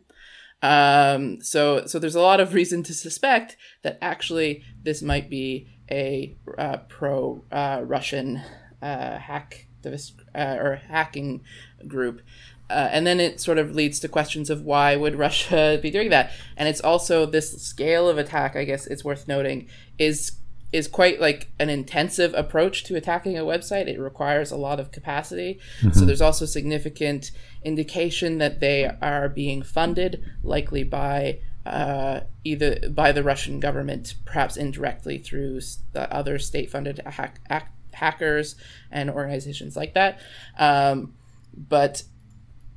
Um, 0.62 1.42
so 1.42 1.86
so 1.86 2.00
there's 2.00 2.16
a 2.16 2.22
lot 2.22 2.40
of 2.40 2.54
reason 2.54 2.82
to 2.84 2.94
suspect 2.94 3.58
that 3.84 3.98
actually 4.02 4.64
this 4.84 5.02
might 5.02 5.30
be 5.30 5.68
a 5.90 6.36
uh, 6.58 6.78
pro 6.90 7.44
uh, 7.52 7.82
Russian 7.84 8.42
uh, 8.82 9.18
hack 9.20 9.68
uh, 9.86 10.58
or 10.60 10.82
hacking 10.88 11.42
group. 11.88 12.22
Uh, 12.70 12.90
and 12.92 13.08
then 13.08 13.20
it 13.20 13.40
sort 13.40 13.58
of 13.58 13.74
leads 13.74 14.00
to 14.02 14.10
questions 14.10 14.50
of 14.50 14.62
why 14.64 14.96
would 14.96 15.16
Russia 15.16 15.80
be 15.82 15.90
doing 15.90 16.10
that? 16.10 16.32
And 16.58 16.68
it's 16.68 16.82
also 16.82 17.26
this 17.26 17.62
scale 17.62 18.10
of 18.10 18.18
attack. 18.18 18.56
I 18.56 18.66
guess 18.66 18.88
it's 18.88 19.06
worth 19.06 19.28
noting 19.28 19.70
is 19.98 20.34
is 20.72 20.88
quite 20.88 21.22
like 21.22 21.50
an 21.60 21.70
intensive 21.70 22.34
approach 22.34 22.84
to 22.84 22.96
attacking 22.96 23.38
a 23.38 23.44
website. 23.44 23.88
It 23.88 24.00
requires 24.00 24.52
a 24.52 24.58
lot 24.58 24.80
of 24.80 24.92
capacity. 24.92 25.60
Mm-hmm. 25.80 25.98
So 25.98 26.06
there's 26.06 26.22
also 26.22 26.46
significant 26.46 27.32
indication 27.64 28.38
that 28.40 28.60
they 28.60 28.86
are 29.02 29.30
being 29.30 29.62
funded, 29.62 30.24
likely 30.44 30.84
by 30.84 31.40
uh, 31.66 32.22
either 32.44 32.90
by 32.90 33.12
the 33.12 33.24
Russian 33.24 33.60
government, 33.60 34.16
perhaps 34.26 34.56
indirectly 34.56 35.18
through 35.18 35.60
the 35.92 36.12
other 36.14 36.40
state-funded 36.40 37.02
hack, 37.06 37.40
hack, 37.50 37.74
hackers 37.94 38.56
and 38.92 39.10
organizations 39.10 39.76
like 39.76 39.94
that. 39.94 40.20
Um, 40.58 41.14
but 41.54 42.04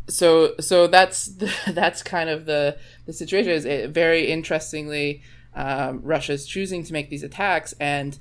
so 0.08 0.54
so 0.58 0.86
that's 0.86 1.26
the, 1.26 1.52
that's 1.72 2.02
kind 2.02 2.30
of 2.30 2.46
the 2.46 2.78
the 3.06 3.12
situation. 3.12 3.52
Is 3.52 3.64
it, 3.64 3.90
very 3.90 4.26
interestingly, 4.26 5.22
um, 5.54 6.00
Russia's 6.02 6.46
choosing 6.46 6.84
to 6.84 6.92
make 6.92 7.10
these 7.10 7.22
attacks, 7.22 7.74
and 7.80 8.18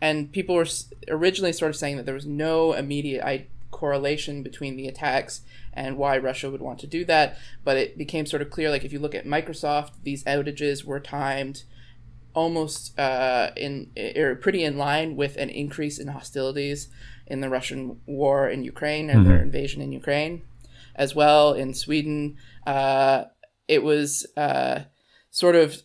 and 0.00 0.32
people 0.32 0.54
were 0.54 0.66
originally 1.08 1.52
sort 1.52 1.70
of 1.70 1.76
saying 1.76 1.96
that 1.96 2.06
there 2.06 2.14
was 2.14 2.26
no 2.26 2.72
immediate 2.72 3.50
correlation 3.70 4.42
between 4.42 4.76
the 4.76 4.88
attacks 4.88 5.42
and 5.72 5.96
why 5.96 6.16
Russia 6.18 6.50
would 6.50 6.62
want 6.62 6.78
to 6.80 6.86
do 6.86 7.04
that. 7.04 7.36
But 7.64 7.76
it 7.76 7.98
became 7.98 8.26
sort 8.26 8.42
of 8.42 8.50
clear, 8.50 8.70
like 8.70 8.84
if 8.84 8.92
you 8.92 8.98
look 8.98 9.14
at 9.14 9.26
Microsoft, 9.26 9.90
these 10.02 10.24
outages 10.24 10.84
were 10.84 11.00
timed 11.00 11.64
almost 12.34 12.98
uh, 12.98 13.50
in 13.56 13.90
or 14.16 14.36
pretty 14.36 14.62
in 14.62 14.78
line 14.78 15.16
with 15.16 15.36
an 15.36 15.50
increase 15.50 15.98
in 15.98 16.08
hostilities 16.08 16.88
in 17.26 17.40
the 17.40 17.48
Russian 17.48 18.00
war 18.06 18.48
in 18.48 18.62
Ukraine 18.64 19.10
and 19.10 19.20
mm-hmm. 19.20 19.28
their 19.28 19.42
invasion 19.42 19.82
in 19.82 19.92
Ukraine 19.92 20.42
as 20.94 21.14
well 21.14 21.52
in 21.52 21.74
Sweden. 21.74 22.36
Uh, 22.66 23.24
it 23.66 23.82
was 23.82 24.26
uh, 24.36 24.80
sort 25.30 25.56
of 25.56 25.82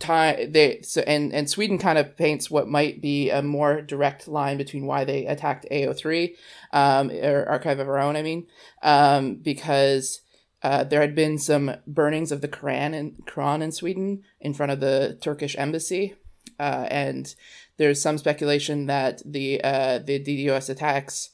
time 0.00 0.50
they 0.52 0.80
so 0.82 1.02
and 1.02 1.32
and 1.32 1.48
Sweden 1.48 1.78
kind 1.78 1.98
of 1.98 2.16
paints 2.16 2.50
what 2.50 2.68
might 2.68 3.00
be 3.00 3.30
a 3.30 3.42
more 3.42 3.80
direct 3.82 4.26
line 4.26 4.56
between 4.56 4.86
why 4.86 5.04
they 5.04 5.26
attacked 5.26 5.66
AO3 5.70 6.34
um, 6.72 7.10
or 7.10 7.46
Archive 7.46 7.78
of 7.78 7.88
Our 7.88 7.98
Own. 7.98 8.16
I 8.16 8.22
mean, 8.22 8.46
um, 8.82 9.36
because. 9.36 10.22
Uh, 10.62 10.84
there 10.84 11.00
had 11.00 11.14
been 11.14 11.38
some 11.38 11.74
burnings 11.86 12.30
of 12.30 12.42
the 12.42 12.48
Quran 12.48 12.92
in 12.92 13.12
Quran 13.24 13.62
in 13.62 13.72
Sweden 13.72 14.22
in 14.42 14.52
front 14.52 14.70
of 14.70 14.78
the 14.78 15.16
Turkish 15.22 15.56
embassy, 15.56 16.16
uh, 16.58 16.86
and 16.90 17.34
there's 17.78 18.02
some 18.02 18.18
speculation 18.18 18.84
that 18.84 19.22
the 19.24 19.64
uh, 19.64 20.00
the 20.00 20.20
DDoS 20.20 20.68
attacks 20.68 21.30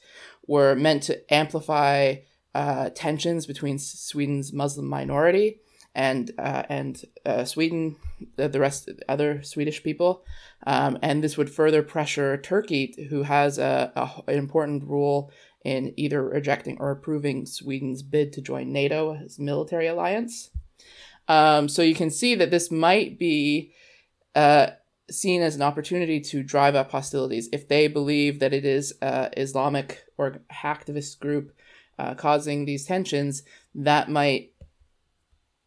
were 0.47 0.75
meant 0.75 1.03
to 1.03 1.33
amplify 1.33 2.15
uh, 2.55 2.89
tensions 2.95 3.45
between 3.45 3.77
Sweden's 3.77 4.53
Muslim 4.53 4.87
minority 4.87 5.59
and 5.97 6.31
uh, 6.37 6.63
and 6.69 7.03
uh, 7.25 7.43
Sweden, 7.43 7.95
the, 8.35 8.47
the 8.47 8.59
rest 8.59 8.89
other 9.09 9.41
Swedish 9.41 9.83
people, 9.83 10.23
um, 10.67 10.99
and 11.01 11.23
this 11.23 11.37
would 11.37 11.49
further 11.49 11.81
pressure 11.81 12.37
Turkey, 12.37 13.07
who 13.09 13.23
has 13.23 13.57
a, 13.57 13.91
a, 13.95 14.31
an 14.31 14.37
important 14.37 14.83
role 14.83 15.31
in 15.65 15.93
either 15.97 16.23
rejecting 16.23 16.77
or 16.79 16.91
approving 16.91 17.47
Sweden's 17.47 18.03
bid 18.03 18.31
to 18.33 18.41
join 18.41 18.71
NATO 18.71 19.15
as 19.15 19.39
military 19.39 19.87
alliance. 19.87 20.51
Um, 21.27 21.67
so 21.67 21.81
you 21.81 21.95
can 21.95 22.11
see 22.11 22.35
that 22.35 22.51
this 22.51 22.71
might 22.71 23.17
be 23.17 23.73
uh, 24.35 24.67
seen 25.09 25.41
as 25.41 25.55
an 25.55 25.63
opportunity 25.63 26.21
to 26.21 26.43
drive 26.43 26.75
up 26.75 26.91
hostilities 26.91 27.49
if 27.51 27.67
they 27.67 27.87
believe 27.87 28.39
that 28.39 28.53
it 28.53 28.65
is 28.65 28.93
uh, 29.01 29.29
Islamic 29.35 30.05
or 30.17 30.41
hacktivist 30.53 31.19
group 31.19 31.53
uh, 31.97 32.13
causing 32.13 32.65
these 32.65 32.85
tensions 32.85 33.41
that 33.73 34.09
might 34.09 34.51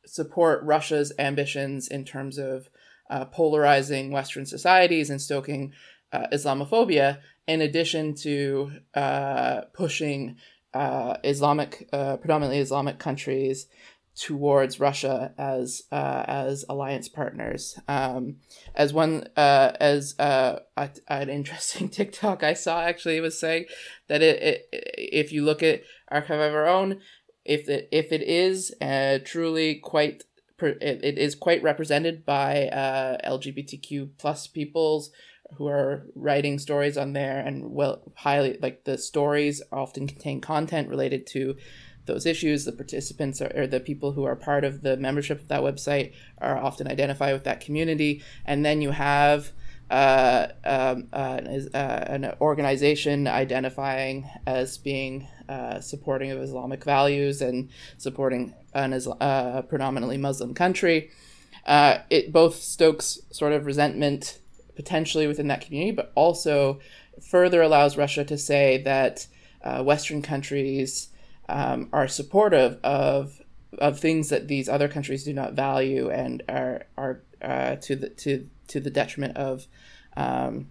support 0.07 0.63
Russia's 0.65 1.13
ambitions 1.19 1.89
in 1.89 2.05
terms 2.05 2.39
of 2.39 2.69
uh, 3.11 3.25
polarizing 3.27 4.11
Western 4.11 4.47
societies 4.47 5.11
and 5.11 5.21
stoking 5.21 5.73
uh, 6.13 6.27
Islamophobia, 6.33 7.19
in 7.47 7.61
addition 7.61 8.15
to 8.15 8.71
uh, 8.95 9.63
pushing 9.73 10.37
uh, 10.73 11.17
Islamic, 11.25 11.89
uh, 11.93 12.17
predominantly 12.17 12.59
Islamic 12.59 12.99
countries 12.99 13.67
towards 14.17 14.81
Russia 14.81 15.33
as 15.39 15.83
uh, 15.91 16.25
as 16.27 16.65
alliance 16.69 17.09
partners. 17.09 17.79
Um, 17.89 18.37
as 18.75 18.93
one 18.93 19.29
as 19.37 20.15
a, 20.19 20.61
an 21.09 21.29
interesting 21.29 21.89
TikTok 21.99 22.43
I 22.43 22.55
saw 22.55 22.83
actually 22.83 23.21
was 23.21 23.39
saying 23.39 23.67
that 24.09 24.23
it, 24.23 24.43
it 24.43 24.69
if 24.73 25.33
you 25.33 25.45
look 25.45 25.63
at 25.63 25.83
Archive 26.09 26.41
of 26.41 26.55
Our 26.55 26.67
Own, 26.67 27.01
if 27.45 27.69
it 27.69 27.89
if 27.91 28.13
it 28.13 28.23
is 28.23 28.75
uh, 28.81 29.19
truly 29.25 29.77
quite 29.77 30.25
it, 30.61 31.19
is 31.19 31.35
quite 31.35 31.63
represented 31.63 32.27
by 32.27 32.69
uh, 32.69 33.17
LGBTQ 33.27 34.11
plus 34.19 34.47
peoples 34.47 35.11
who 35.57 35.67
are 35.67 36.07
writing 36.15 36.59
stories 36.59 36.97
on 36.97 37.13
there 37.13 37.41
and 37.41 37.73
well 37.73 38.03
highly 38.17 38.59
like 38.61 38.85
the 38.85 38.99
stories 38.99 39.63
often 39.73 40.07
contain 40.07 40.41
content 40.41 40.89
related 40.89 41.27
to 41.27 41.57
those 42.07 42.27
issues. 42.27 42.65
The 42.65 42.73
participants 42.73 43.41
are, 43.41 43.53
or 43.55 43.67
the 43.67 43.81
people 43.81 44.13
who 44.13 44.25
are 44.25 44.37
part 44.37 44.65
of 44.65 44.83
the 44.83 44.97
membership 44.97 45.41
of 45.41 45.49
that 45.49 45.63
website 45.63 46.13
are 46.39 46.57
often 46.57 46.89
identify 46.89 47.33
with 47.33 47.45
that 47.45 47.61
community. 47.61 48.23
And 48.45 48.65
then 48.65 48.81
you 48.81 48.91
have 48.91 49.53
uh, 49.91 50.49
um, 50.65 51.09
uh, 51.13 51.41
uh, 51.75 52.05
an 52.07 52.33
organization 52.41 53.27
identifying 53.27 54.29
as 54.47 54.79
being 54.79 55.27
uh, 55.51 55.81
supporting 55.81 56.31
of 56.31 56.41
Islamic 56.41 56.85
values 56.85 57.43
and 57.43 57.69
supporting 57.99 58.55
an 58.75 58.93
uh, 59.21 59.63
predominantly 59.63 60.17
Muslim 60.17 60.55
country. 60.55 61.11
Uh, 61.67 61.99
it 62.09 62.33
both 62.33 62.55
stokes 62.55 63.19
sort 63.31 63.53
of 63.53 63.67
resentment 63.67 64.39
potentially 64.77 65.27
within 65.27 65.49
that 65.49 65.61
community, 65.61 65.91
but 65.91 66.13
also 66.15 66.81
further 67.21 67.61
allows 67.61 67.97
Russia 67.97 68.25
to 68.25 68.39
say 68.39 68.81
that 68.83 69.27
Western 69.83 70.23
countries 70.23 71.11
um, 71.51 71.89
are 71.93 72.09
supportive 72.09 72.79
of 72.83 73.41
of 73.79 73.99
things 73.99 74.29
that 74.29 74.49
these 74.49 74.69
other 74.69 74.89
countries 74.89 75.25
do 75.25 75.33
not 75.33 75.53
value 75.53 76.11
and 76.11 76.43
are 76.49 76.87
are 76.97 77.21
uh, 77.43 77.77
to 77.77 77.97
the 77.97 78.09
to 78.11 78.49
to 78.69 78.81
the 78.81 78.91
detriment 78.91 79.37
of 79.37 79.67
um, 80.17 80.69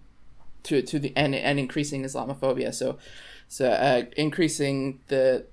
to 0.62 0.82
to 0.82 0.98
the 0.98 1.12
and, 1.16 1.34
and 1.34 1.58
increasing 1.58 2.02
Islamophobia. 2.02 2.74
So 2.74 2.98
so 3.50 3.68
uh, 3.68 4.04
increasing 4.16 5.00
the 5.08 5.44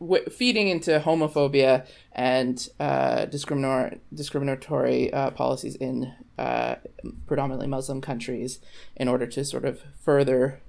w- 0.00 0.28
feeding 0.28 0.66
into 0.66 0.98
homophobia 0.98 1.86
and 2.10 2.68
uh, 2.80 3.24
discriminatory 3.26 4.00
discriminatory 4.12 5.12
uh, 5.12 5.30
policies 5.30 5.76
in 5.76 6.12
uh, 6.38 6.74
predominantly 7.28 7.68
Muslim 7.68 8.00
countries 8.00 8.58
in 8.96 9.06
order 9.06 9.26
to 9.26 9.44
sort 9.44 9.64
of 9.64 9.80
further 10.00 10.60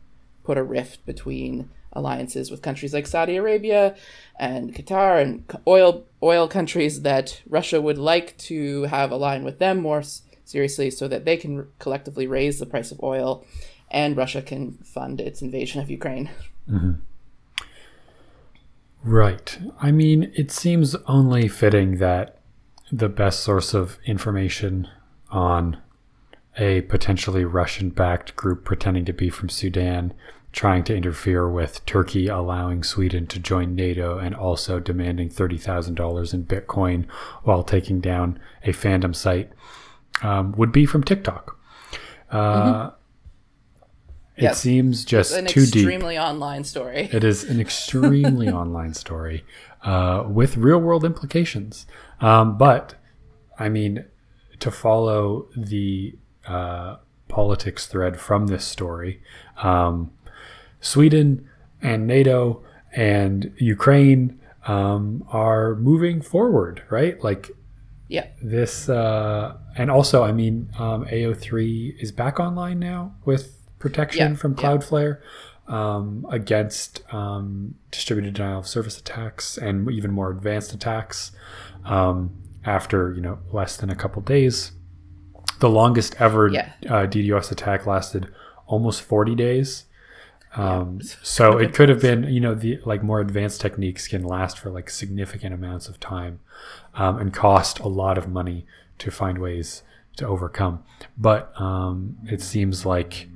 put 0.43 0.55
a 0.55 0.63
rift 0.63 1.03
between 1.07 1.71
alliances 1.93 2.51
with 2.51 2.61
countries 2.61 2.93
like 2.93 3.07
Saudi 3.07 3.35
Arabia 3.35 3.95
and 4.39 4.75
Qatar 4.75 5.19
and 5.19 5.43
oil 5.65 6.05
oil 6.21 6.47
countries 6.47 7.01
that 7.01 7.41
Russia 7.49 7.81
would 7.81 7.97
like 7.97 8.37
to 8.37 8.83
have 8.83 9.09
aligned 9.11 9.45
with 9.45 9.57
them 9.57 9.81
more 9.81 10.03
seriously 10.45 10.91
so 10.91 11.07
that 11.07 11.25
they 11.25 11.37
can 11.37 11.67
collectively 11.79 12.27
raise 12.27 12.59
the 12.59 12.67
price 12.67 12.91
of 12.91 13.01
oil 13.01 13.43
and 13.91 14.15
Russia 14.15 14.41
can 14.41 14.73
fund 14.83 15.19
its 15.19 15.41
invasion 15.41 15.81
of 15.81 15.89
Ukraine. 15.89 16.29
Mm-hmm. 16.69 16.91
Right. 19.03 19.57
I 19.81 19.91
mean, 19.91 20.31
it 20.35 20.51
seems 20.51 20.95
only 21.07 21.47
fitting 21.47 21.97
that 21.97 22.37
the 22.91 23.09
best 23.09 23.41
source 23.41 23.73
of 23.73 23.97
information 24.05 24.87
on 25.29 25.81
a 26.57 26.81
potentially 26.81 27.45
Russian 27.45 27.89
backed 27.89 28.35
group 28.35 28.65
pretending 28.65 29.05
to 29.05 29.13
be 29.13 29.29
from 29.29 29.49
Sudan 29.49 30.13
trying 30.51 30.83
to 30.83 30.95
interfere 30.95 31.47
with 31.47 31.85
Turkey 31.85 32.27
allowing 32.27 32.83
Sweden 32.83 33.27
to 33.27 33.39
join 33.39 33.75
NATO 33.75 34.17
and 34.17 34.33
also 34.33 34.79
demanding 34.79 35.29
$30,000 35.29 36.33
in 36.33 36.45
Bitcoin 36.45 37.05
while 37.43 37.63
taking 37.63 37.99
down 37.99 38.39
a 38.63 38.69
fandom 38.69 39.15
site 39.15 39.51
um, 40.23 40.53
would 40.53 40.71
be 40.71 40.85
from 40.85 41.03
TikTok. 41.03 41.55
Uh, 42.31 42.37
mm-hmm. 42.39 42.95
It 44.39 44.43
yes. 44.43 44.59
seems 44.61 45.03
just 45.03 45.35
an 45.35 45.45
too 45.47 45.65
deep. 45.65 45.75
extremely 45.83 46.17
online 46.17 46.63
story. 46.63 47.09
It 47.11 47.25
is 47.25 47.43
an 47.43 47.59
extremely 47.59 48.47
online 48.61 48.93
story 48.93 49.43
uh, 49.83 50.23
with 50.27 50.55
real 50.55 50.79
world 50.79 51.03
implications. 51.03 51.85
Um, 52.21 52.57
but, 52.57 52.95
I 53.59 53.67
mean, 53.67 54.05
to 54.61 54.71
follow 54.71 55.47
the 55.57 56.15
uh, 56.47 56.97
politics 57.27 57.85
thread 57.85 58.17
from 58.17 58.47
this 58.47 58.63
story, 58.63 59.21
um, 59.61 60.11
Sweden 60.79 61.47
and 61.81 62.07
NATO 62.07 62.63
and 62.95 63.51
Ukraine 63.57 64.39
um, 64.67 65.25
are 65.29 65.75
moving 65.75 66.21
forward, 66.21 66.83
right? 66.89 67.21
Like 67.21 67.51
Yeah. 68.07 68.27
this, 68.41 68.87
uh, 68.87 69.57
and 69.75 69.91
also, 69.91 70.23
I 70.23 70.31
mean, 70.31 70.69
um, 70.79 71.05
AO3 71.11 71.95
is 71.99 72.13
back 72.13 72.39
online 72.39 72.79
now 72.79 73.15
with 73.25 73.58
protection 73.79 74.31
Yeah, 74.31 74.37
from 74.37 74.55
yeah. 74.57 74.63
Cloudflare 74.63 75.19
um, 75.67 76.25
against 76.29 77.01
um, 77.13 77.75
distributed 77.91 78.33
denial 78.35 78.59
of 78.59 78.67
service 78.67 78.97
attacks 78.99 79.57
and 79.57 79.89
even 79.91 80.11
more 80.11 80.31
advanced 80.31 80.73
attacks. 80.73 81.31
Um, 81.85 82.31
after 82.65 83.13
you 83.13 83.21
know 83.21 83.39
less 83.51 83.77
than 83.77 83.89
a 83.89 83.95
couple 83.95 84.21
days, 84.21 84.73
the 85.59 85.69
longest 85.69 86.15
ever 86.19 86.49
Yeah. 86.49 86.71
uh, 86.87 87.05
DDoS 87.07 87.51
attack 87.51 87.85
lasted 87.85 88.27
almost 88.67 89.01
40 89.01 89.33
days. 89.35 89.85
Um, 90.55 90.99
Yeah. 91.01 91.13
so 91.23 91.57
it 91.57 91.73
could 91.73 91.89
have 91.89 92.01
been, 92.01 92.23
you 92.23 92.39
know, 92.41 92.53
the 92.55 92.79
like 92.85 93.01
more 93.01 93.21
advanced 93.21 93.61
techniques 93.61 94.07
can 94.07 94.23
last 94.23 94.59
for 94.59 94.69
like 94.71 94.89
significant 94.89 95.53
amounts 95.53 95.87
of 95.87 95.99
time 95.99 96.39
um, 96.95 97.17
and 97.17 97.33
cost 97.33 97.79
a 97.79 97.87
lot 97.87 98.17
of 98.17 98.27
money 98.27 98.65
to 98.99 99.09
find 99.11 99.37
ways 99.37 99.83
to 100.17 100.27
overcome. 100.27 100.83
But 101.17 101.53
um, 101.59 102.17
it 102.25 102.41
seems 102.41 102.85
like 102.85 103.29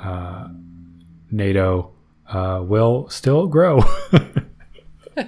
uh, 0.00 0.48
NATO 1.30 1.92
uh, 2.28 2.62
will 2.62 3.08
still 3.08 3.46
grow. 3.46 3.80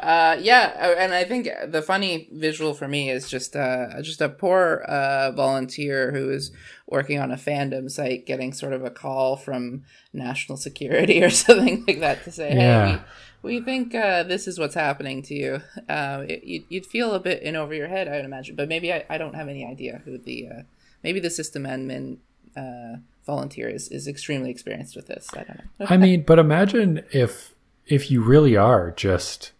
Uh, 0.00 0.38
yeah, 0.40 0.74
uh, 0.80 0.94
and 0.98 1.12
I 1.12 1.24
think 1.24 1.48
the 1.66 1.82
funny 1.82 2.28
visual 2.32 2.72
for 2.72 2.86
me 2.88 3.10
is 3.10 3.28
just 3.28 3.56
uh, 3.56 4.00
just 4.00 4.20
a 4.22 4.28
poor 4.28 4.84
uh, 4.88 5.32
volunteer 5.32 6.12
who 6.12 6.30
is 6.30 6.52
working 6.86 7.18
on 7.18 7.32
a 7.32 7.36
fandom 7.36 7.90
site 7.90 8.24
getting 8.24 8.52
sort 8.52 8.72
of 8.72 8.84
a 8.84 8.90
call 8.90 9.36
from 9.36 9.82
national 10.12 10.56
security 10.56 11.22
or 11.24 11.30
something 11.30 11.84
like 11.86 12.00
that 12.00 12.24
to 12.24 12.30
say, 12.30 12.54
Yeah. 12.54 12.96
"Hey, 12.96 13.02
we, 13.42 13.58
we 13.58 13.64
think 13.64 13.94
uh, 13.94 14.22
this 14.22 14.46
is 14.46 14.58
what's 14.58 14.76
happening 14.76 15.20
to 15.24 15.34
you." 15.34 15.60
Uh, 15.88 16.24
it, 16.28 16.44
you'd, 16.44 16.64
you'd 16.68 16.86
feel 16.86 17.12
a 17.12 17.20
bit 17.20 17.42
in 17.42 17.56
over 17.56 17.74
your 17.74 17.88
head, 17.88 18.08
I 18.08 18.12
would 18.12 18.24
imagine, 18.24 18.54
but 18.54 18.68
maybe 18.68 18.92
I, 18.92 19.04
I 19.10 19.18
don't 19.18 19.34
have 19.34 19.48
any 19.48 19.66
idea 19.66 20.00
who 20.04 20.16
the 20.16 20.48
uh, 20.48 20.62
maybe 21.02 21.20
the 21.20 21.28
system 21.28 21.64
admin 21.64 22.18
uh, 22.58 22.96
volunteer 23.26 23.68
is, 23.68 23.88
is 23.88 24.08
extremely 24.08 24.50
experienced 24.50 24.96
with 24.96 25.06
this. 25.06 25.28
I 25.34 25.42
don't 25.44 25.60
know. 25.78 25.86
I 25.88 25.96
mean, 25.96 26.24
but 26.26 26.38
imagine 26.38 27.02
if 27.12 27.54
if 27.86 28.10
you 28.10 28.20
really 28.22 28.56
are 28.56 28.90
just 28.90 29.52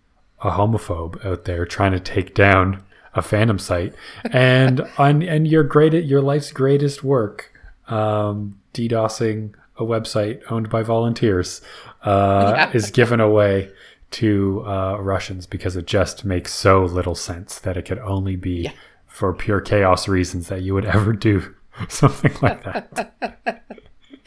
a 0.43 0.51
homophobe 0.51 1.25
out 1.25 1.45
there 1.45 1.65
trying 1.67 1.93
to 1.93 2.01
take 2.01 2.35
down 2.35 2.83
a 3.15 3.21
fandom 3.21 3.61
site, 3.61 3.95
and 4.33 4.83
on 4.99 5.23
and 5.23 5.47
your 5.49 5.63
great 5.65 5.93
your 6.05 6.21
life's 6.23 6.51
greatest 6.53 7.03
work, 7.05 7.53
um, 7.89 8.59
DDoSing 8.75 9.55
a 9.77 9.83
website 9.83 10.41
owned 10.51 10.69
by 10.69 10.83
volunteers, 10.83 11.61
uh, 12.03 12.53
Yeah. 12.57 12.71
is 12.75 12.91
given 12.91 13.21
away 13.21 13.71
to 14.11 14.65
uh, 14.67 14.97
Russians 15.01 15.47
because 15.47 15.77
it 15.77 15.87
just 15.87 16.25
makes 16.25 16.53
so 16.53 16.83
little 16.85 17.15
sense 17.15 17.59
that 17.61 17.77
it 17.77 17.83
could 17.85 17.99
only 18.01 18.35
be 18.37 18.63
Yeah. 18.63 18.73
for 19.07 19.33
pure 19.35 19.61
chaos 19.61 20.09
reasons 20.09 20.49
that 20.49 20.63
you 20.63 20.75
would 20.75 20.85
ever 20.87 21.13
do 21.13 21.55
something 21.89 22.33
like 22.43 22.65
that. 22.65 23.65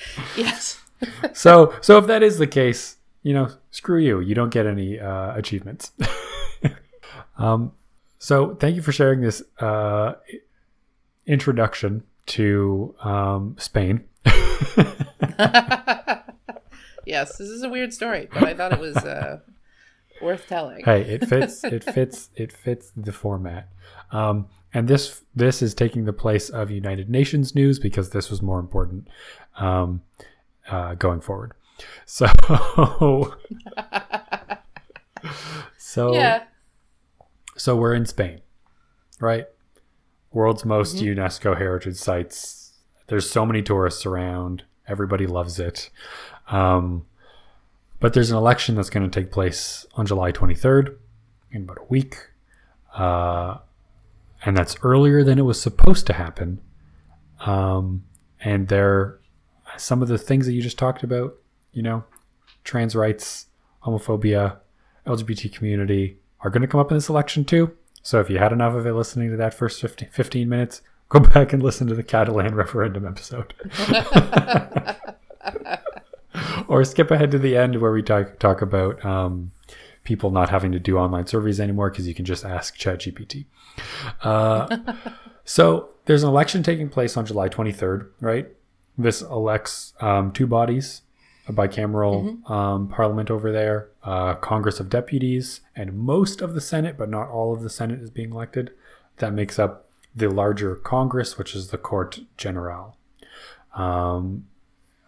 yes. 0.38 0.80
so 1.34 1.74
so 1.82 1.98
if 1.98 2.08
that 2.08 2.22
is 2.22 2.38
the 2.38 2.48
case 2.48 2.98
you 3.24 3.34
know 3.34 3.50
screw 3.72 4.00
you 4.00 4.20
you 4.20 4.36
don't 4.36 4.52
get 4.52 4.68
any 4.68 5.00
uh, 5.00 5.36
achievements 5.36 5.92
um 7.40 7.72
so 8.20 8.54
thank 8.56 8.76
you 8.76 8.84
for 8.84 8.92
sharing 8.92 9.22
this 9.22 9.42
uh 9.60 10.14
introduction 11.26 12.04
to 12.28 12.94
um 13.02 13.56
spain 13.58 14.04
yes, 17.06 17.38
this 17.38 17.50
is 17.50 17.64
a 17.64 17.70
weird 17.70 17.94
story, 17.94 18.30
but 18.34 18.44
I 18.44 18.54
thought 18.54 18.74
it 18.74 18.80
was 18.80 18.96
uh, 18.98 19.40
worth 20.22 20.48
telling. 20.48 20.84
hey 20.86 21.02
it 21.02 21.28
fits 21.28 21.64
it 21.64 21.84
fits 21.84 22.30
it 22.36 22.52
fits 22.52 22.92
the 22.96 23.12
format 23.12 23.70
um 24.12 24.48
and 24.74 24.88
this 24.88 25.24
this 25.36 25.62
is 25.62 25.74
taking 25.74 26.06
the 26.06 26.14
place 26.14 26.50
of 26.50 26.70
united 26.72 27.10
nations 27.10 27.54
news 27.56 27.80
because 27.80 28.10
this 28.12 28.30
was 28.30 28.42
more 28.42 28.60
important 28.60 29.08
um 29.58 30.02
uh 30.70 30.94
going 30.96 31.20
forward 31.22 31.52
so 32.06 32.28
so 35.78 36.14
Yeah. 36.14 36.44
So 37.58 37.76
we're 37.76 37.94
in 37.94 38.06
Spain, 38.06 38.42
right? 39.20 39.46
World's 40.32 40.66
most 40.66 40.96
Mm-hmm. 40.96 41.20
UNESCO 41.20 41.58
heritage 41.58 41.98
sites. 41.98 42.74
There's 43.08 43.30
so 43.30 43.46
many 43.46 43.62
tourists 43.62 44.06
around. 44.06 44.64
Everybody 44.88 45.28
loves 45.28 45.60
it. 45.60 45.90
Um, 46.48 47.06
but 48.00 48.14
there's 48.14 48.32
an 48.32 48.38
election 48.38 48.76
that's 48.76 48.90
going 48.90 49.08
to 49.10 49.20
take 49.20 49.32
place 49.32 49.86
on 49.94 50.06
July 50.08 50.32
23rd 50.32 50.96
in 51.52 51.64
about 51.64 51.78
a 51.80 51.86
week. 51.90 52.16
Uh, 52.96 53.58
and 54.44 54.58
that's 54.58 54.76
earlier 54.84 55.24
than 55.24 55.38
it 55.38 55.44
was 55.44 55.62
supposed 55.62 56.08
to 56.08 56.14
happen. 56.14 56.60
Um, 57.42 58.04
and 58.40 58.68
there, 58.68 59.20
some 59.78 60.02
of 60.02 60.08
the 60.08 60.18
things 60.18 60.46
that 60.46 60.54
you 60.54 60.62
just 60.62 60.80
talked 60.80 61.04
about, 61.04 61.36
you 61.74 61.84
know, 61.84 62.04
trans 62.64 62.96
rights, 62.96 63.48
homophobia, 63.84 64.58
LGBT 65.06 65.54
community 65.54 66.18
are 66.42 66.50
going 66.50 66.62
to 66.62 66.68
come 66.68 66.80
up 66.80 66.92
in 66.92 66.98
this 66.98 67.10
election 67.10 67.46
too. 67.46 67.76
So 68.04 68.20
if 68.20 68.30
you 68.30 68.40
had 68.40 68.52
enough 68.52 68.74
of 68.74 68.86
it 68.86 68.94
listening 68.94 69.30
to 69.32 69.38
that 69.38 69.54
first 69.54 69.82
15, 69.82 70.10
15 70.12 70.50
minutes, 70.50 70.82
go 71.10 71.20
back 71.20 71.54
and 71.54 71.62
listen 71.62 71.88
to 71.88 71.96
the 71.96 72.04
Catalan 72.04 72.56
referendum 72.56 73.06
episode. 73.06 73.54
or 76.68 76.84
skip 76.84 77.12
ahead 77.12 77.32
to 77.32 77.40
the 77.40 77.58
end 77.58 77.80
where 77.80 77.92
we 77.92 78.02
talk, 78.02 78.40
talk 78.40 78.62
about 78.62 79.04
um, 79.06 79.52
people 80.04 80.32
not 80.32 80.50
having 80.50 80.72
to 80.72 80.80
do 80.80 80.98
online 80.98 81.28
surveys 81.28 81.60
anymore 81.60 81.90
because 81.90 82.08
you 82.08 82.16
can 82.16 82.26
just 82.26 82.46
ask 82.46 82.78
ChatGPT. 82.78 83.46
Uh, 84.22 84.78
so 85.44 85.90
there's 86.06 86.24
an 86.24 86.30
election 86.30 86.64
taking 86.64 86.90
place 86.90 87.18
on 87.18 87.26
July 87.26 87.50
23rd, 87.50 88.10
right? 88.20 88.48
This 88.98 89.22
elects 89.22 89.94
um, 90.00 90.32
two 90.32 90.48
bodies 90.48 91.02
a 91.48 91.54
bicameral 91.54 92.50
um, 92.50 92.88
parliament 92.88 93.32
over 93.32 93.52
there, 93.52 93.90
uh, 94.04 94.36
Congress 94.36 94.80
of 94.80 94.90
Deputies, 94.90 95.62
and 95.76 95.98
most 95.98 96.42
of 96.42 96.54
the 96.54 96.62
Senate, 96.62 96.98
but 96.98 97.10
not 97.10 97.30
all 97.30 97.54
of 97.54 97.62
the 97.62 97.70
Senate 97.70 98.00
is 98.00 98.10
being 98.10 98.32
elected. 98.32 98.72
That 99.18 99.34
makes 99.34 99.58
up 99.58 99.90
the 100.16 100.30
larger 100.30 100.76
Congress, 100.76 101.38
which 101.38 101.56
is 101.56 101.70
the 101.70 101.78
Court 101.78 102.20
General. 102.38 102.96
Um, 103.74 104.48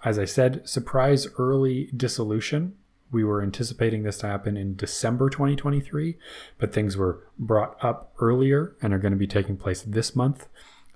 as 0.04 0.18
I 0.18 0.26
said, 0.26 0.68
surprise 0.68 1.28
early 1.38 1.90
dissolution. 1.96 2.76
We 3.14 3.24
were 3.24 3.44
anticipating 3.44 4.02
this 4.02 4.18
to 4.18 4.28
happen 4.28 4.58
in 4.58 4.76
December 4.76 5.30
2023, 5.30 6.18
but 6.58 6.74
things 6.74 6.98
were 6.98 7.24
brought 7.38 7.78
up 7.80 8.12
earlier 8.20 8.76
and 8.82 8.92
are 8.92 8.98
going 8.98 9.14
to 9.14 9.18
be 9.18 9.28
taking 9.28 9.56
place 9.56 9.84
this 9.84 10.16
month 10.16 10.48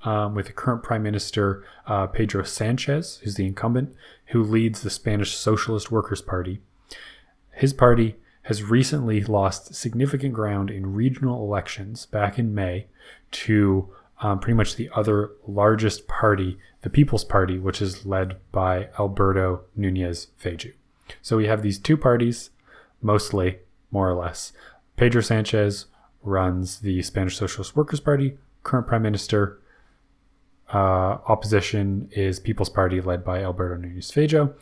um, 0.03 0.33
with 0.33 0.47
the 0.47 0.51
current 0.51 0.81
Prime 0.81 1.03
Minister 1.03 1.63
uh, 1.85 2.07
Pedro 2.07 2.41
Sanchez, 2.43 3.19
who's 3.23 3.35
the 3.35 3.45
incumbent, 3.45 3.93
who 4.27 4.43
leads 4.43 4.81
the 4.81 4.89
Spanish 4.89 5.35
Socialist 5.35 5.91
Workers' 5.91 6.23
Party. 6.23 6.59
His 7.51 7.71
party 7.71 8.15
has 8.43 8.63
recently 8.63 9.21
lost 9.23 9.75
significant 9.75 10.33
ground 10.33 10.71
in 10.71 10.93
regional 10.93 11.43
elections 11.43 12.07
back 12.07 12.39
in 12.39 12.55
May 12.55 12.87
to 13.29 13.93
um, 14.21 14.39
pretty 14.39 14.55
much 14.55 14.75
the 14.75 14.89
other 14.95 15.31
largest 15.45 16.07
party, 16.07 16.57
the 16.81 16.89
People's 16.89 17.25
Party, 17.25 17.59
which 17.59 17.79
is 17.79 18.07
led 18.07 18.37
by 18.51 18.89
Alberto 18.97 19.65
Nunez 19.75 20.27
Feijóo. 20.41 20.73
So 21.21 21.37
we 21.37 21.47
have 21.47 21.61
these 21.61 21.79
two 21.79 21.97
parties, 21.97 22.49
mostly, 23.01 23.59
more 23.91 24.09
or 24.09 24.15
less. 24.15 24.53
Pedro 24.95 25.21
Sanchez 25.21 25.85
runs 26.23 26.79
the 26.79 27.01
Spanish 27.01 27.37
Socialist 27.37 27.75
Workers' 27.75 27.99
Party, 27.99 28.37
current 28.63 28.87
Prime 28.87 29.03
Minister. 29.03 29.59
Uh, 30.73 31.19
opposition 31.27 32.09
is 32.11 32.39
People's 32.39 32.69
Party, 32.69 32.99
led 32.99 33.23
by 33.23 33.41
Alberto 33.41 33.79
Nunez 33.79 34.11
Feijóo. 34.11 34.53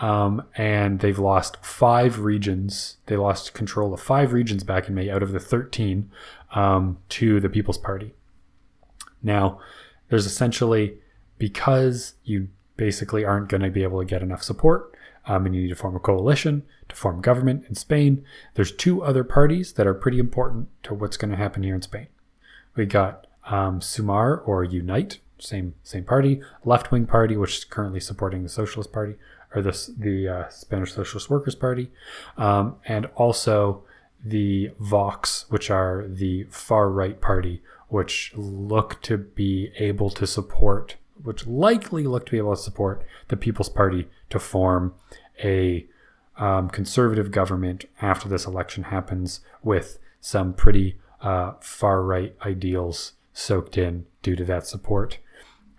Um, 0.00 0.42
and 0.56 0.98
they've 0.98 1.18
lost 1.18 1.64
five 1.64 2.20
regions. 2.20 2.96
They 3.06 3.16
lost 3.16 3.54
control 3.54 3.94
of 3.94 4.00
five 4.00 4.32
regions 4.32 4.64
back 4.64 4.88
in 4.88 4.94
May 4.94 5.08
out 5.08 5.22
of 5.22 5.30
the 5.30 5.38
13 5.38 6.10
um, 6.54 6.98
to 7.10 7.38
the 7.38 7.48
People's 7.48 7.78
Party. 7.78 8.14
Now, 9.22 9.60
there's 10.08 10.26
essentially 10.26 10.98
because 11.38 12.14
you 12.24 12.48
basically 12.76 13.24
aren't 13.24 13.48
going 13.48 13.62
to 13.62 13.70
be 13.70 13.82
able 13.82 14.00
to 14.00 14.04
get 14.04 14.22
enough 14.22 14.42
support, 14.42 14.93
um, 15.26 15.46
and 15.46 15.54
you 15.54 15.62
need 15.62 15.68
to 15.68 15.74
form 15.74 15.96
a 15.96 16.00
coalition 16.00 16.62
to 16.88 16.96
form 16.96 17.20
government 17.20 17.64
in 17.68 17.74
Spain. 17.74 18.24
There's 18.54 18.72
two 18.72 19.02
other 19.02 19.24
parties 19.24 19.72
that 19.74 19.86
are 19.86 19.94
pretty 19.94 20.18
important 20.18 20.68
to 20.84 20.94
what's 20.94 21.16
going 21.16 21.30
to 21.30 21.36
happen 21.36 21.62
here 21.62 21.74
in 21.74 21.82
Spain. 21.82 22.08
We 22.76 22.86
got 22.86 23.26
um, 23.46 23.80
Sumar 23.80 24.46
or 24.46 24.64
Unite, 24.64 25.18
same 25.38 25.74
same 25.82 26.04
party, 26.04 26.40
left 26.64 26.90
wing 26.90 27.06
party, 27.06 27.36
which 27.36 27.58
is 27.58 27.64
currently 27.64 28.00
supporting 28.00 28.42
the 28.42 28.48
Socialist 28.48 28.92
Party 28.92 29.14
or 29.54 29.62
the 29.62 29.90
the 29.98 30.28
uh, 30.28 30.48
Spanish 30.48 30.92
Socialist 30.92 31.30
Workers 31.30 31.54
Party, 31.54 31.90
um, 32.36 32.76
and 32.86 33.06
also 33.14 33.84
the 34.24 34.70
Vox, 34.80 35.44
which 35.50 35.70
are 35.70 36.06
the 36.08 36.44
far 36.44 36.88
right 36.88 37.20
party, 37.20 37.62
which 37.88 38.32
look 38.34 39.00
to 39.02 39.18
be 39.18 39.70
able 39.78 40.10
to 40.10 40.26
support, 40.26 40.96
which 41.24 41.46
likely 41.46 42.04
look 42.04 42.26
to 42.26 42.32
be 42.32 42.38
able 42.38 42.54
to 42.54 42.62
support 42.62 43.04
the 43.28 43.36
People's 43.36 43.68
Party 43.68 44.08
to 44.30 44.38
form 44.38 44.94
a 45.42 45.86
um, 46.36 46.68
conservative 46.68 47.30
government 47.30 47.86
after 48.00 48.28
this 48.28 48.46
election 48.46 48.84
happens 48.84 49.40
with 49.62 49.98
some 50.20 50.52
pretty 50.52 50.96
uh, 51.20 51.52
far 51.60 52.02
right 52.02 52.36
ideals 52.44 53.12
soaked 53.32 53.76
in 53.76 54.06
due 54.22 54.36
to 54.36 54.44
that 54.44 54.66
support. 54.66 55.18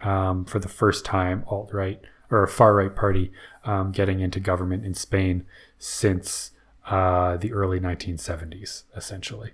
Um, 0.02 0.46
for 0.46 0.60
the 0.60 0.68
first 0.68 1.06
time, 1.06 1.46
alt 1.48 1.74
right 1.74 2.02
or 2.30 2.44
a 2.44 2.48
far 2.48 2.76
right 2.76 2.96
party 2.96 3.32
um, 3.64 3.92
getting 3.92 4.20
into 4.20 4.40
government 4.40 4.86
in 4.86 4.94
Spain 4.94 5.46
since 5.78 6.52
uh, 6.88 7.38
the 7.38 7.54
early 7.54 7.80
1970s, 7.80 8.84
essentially, 8.96 9.52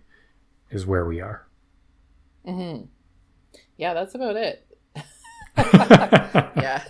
is 0.69 0.85
where 0.85 1.05
we 1.05 1.21
are. 1.21 1.47
Mm-hmm. 2.45 2.85
Yeah, 3.77 3.93
that's 3.93 4.15
about 4.15 4.35
it. 4.35 4.65
yeah. 5.57 6.83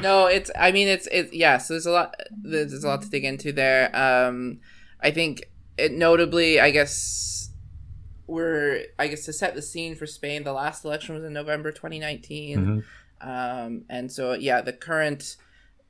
No, 0.00 0.26
it's. 0.26 0.50
I 0.58 0.72
mean, 0.72 0.88
it's. 0.88 1.06
It. 1.08 1.32
Yeah. 1.32 1.58
So 1.58 1.74
there's 1.74 1.86
a 1.86 1.90
lot. 1.90 2.14
There's 2.30 2.84
a 2.84 2.86
lot 2.86 3.02
to 3.02 3.08
dig 3.08 3.24
into 3.24 3.52
there. 3.52 3.94
Um, 3.96 4.60
I 5.00 5.10
think 5.10 5.50
it 5.76 5.92
notably. 5.92 6.60
I 6.60 6.70
guess 6.70 7.50
we're. 8.26 8.84
I 8.98 9.08
guess 9.08 9.24
to 9.24 9.32
set 9.32 9.54
the 9.54 9.62
scene 9.62 9.94
for 9.94 10.06
Spain, 10.06 10.44
the 10.44 10.52
last 10.52 10.84
election 10.84 11.14
was 11.14 11.24
in 11.24 11.32
November 11.32 11.72
2019, 11.72 12.58
mm-hmm. 12.58 13.28
um, 13.28 13.84
and 13.88 14.10
so 14.10 14.34
yeah, 14.34 14.60
the 14.60 14.72
current 14.72 15.36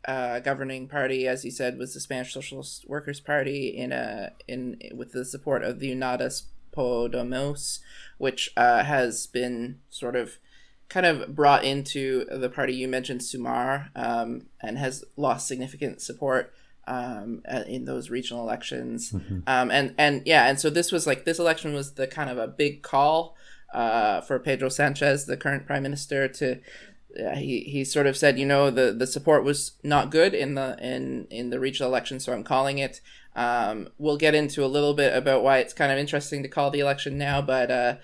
uh, 0.07 0.41
governing 0.41 0.89
party, 0.89 1.27
as 1.27 1.45
you 1.45 1.51
said, 1.51 1.79
was 1.79 1.95
the 1.95 2.01
Spanish 2.01 2.33
Socialist 2.33 2.89
Workers 2.89 3.21
Party 3.21 3.69
in 3.69 3.93
a 3.93 4.33
in 4.47 4.81
with 4.95 5.13
the 5.13 5.25
support 5.25 5.63
of 5.63 5.81
the 5.81 5.95
Unidas 5.95 6.45
Podemos, 6.75 7.81
which 8.17 8.51
uh, 8.57 8.85
has 8.85 9.27
been 9.27 9.81
sort 9.91 10.17
of 10.17 10.39
kind 10.89 11.07
of 11.07 11.35
brought 11.35 11.65
into 11.65 12.25
the 12.31 12.49
party 12.49 12.75
you 12.75 12.89
mentioned, 12.89 13.21
Sumar, 13.21 13.91
um, 13.95 14.47
and 14.61 14.79
has 14.79 15.05
lost 15.17 15.47
significant 15.47 16.01
support 16.01 16.53
um, 16.87 17.43
in 17.67 17.85
those 17.85 18.11
regional 18.11 18.43
elections. 18.43 19.13
Mm-hmm. 19.13 19.41
Um, 19.47 19.71
and 19.71 19.95
and 19.99 20.23
yeah, 20.25 20.49
and 20.49 20.59
so 20.59 20.71
this 20.71 20.91
was 20.91 21.07
like 21.07 21.25
this 21.25 21.39
election 21.39 21.75
was 21.75 21.95
the 21.95 22.07
kind 22.07 22.31
of 22.31 22.39
a 22.39 22.49
big 22.49 22.83
call 22.83 23.37
uh, 23.73 24.23
for 24.23 24.39
Pedro 24.39 24.69
Sanchez, 24.69 25.27
the 25.27 25.37
current 25.37 25.67
prime 25.67 25.83
minister, 25.83 26.27
to 26.29 26.59
uh, 27.19 27.35
he 27.37 27.61
he 27.61 27.85
sort 27.85 28.07
of 28.07 28.17
said, 28.17 28.39
you 28.39 28.47
know, 28.47 28.71
the 28.71 28.93
the 28.93 29.07
support 29.07 29.45
was 29.45 29.73
not 29.83 30.11
good 30.11 30.35
in 30.35 30.55
the 30.55 30.77
in 30.81 31.27
in 31.31 31.51
the 31.51 31.61
regional 31.61 31.91
election, 31.91 32.19
so 32.19 32.33
I'm 32.33 32.45
calling 32.45 32.79
it. 32.79 33.01
Um, 33.37 33.91
we'll 33.99 34.17
get 34.17 34.35
into 34.35 34.65
a 34.65 34.67
little 34.67 34.95
bit 34.95 35.17
about 35.17 35.45
why 35.45 35.59
it's 35.59 35.73
kind 35.73 35.93
of 35.93 35.99
interesting 35.99 36.43
to 36.43 36.49
call 36.49 36.71
the 36.71 36.81
election 36.81 37.17
now, 37.17 37.41
but 37.41 37.71
uh, 37.71 37.97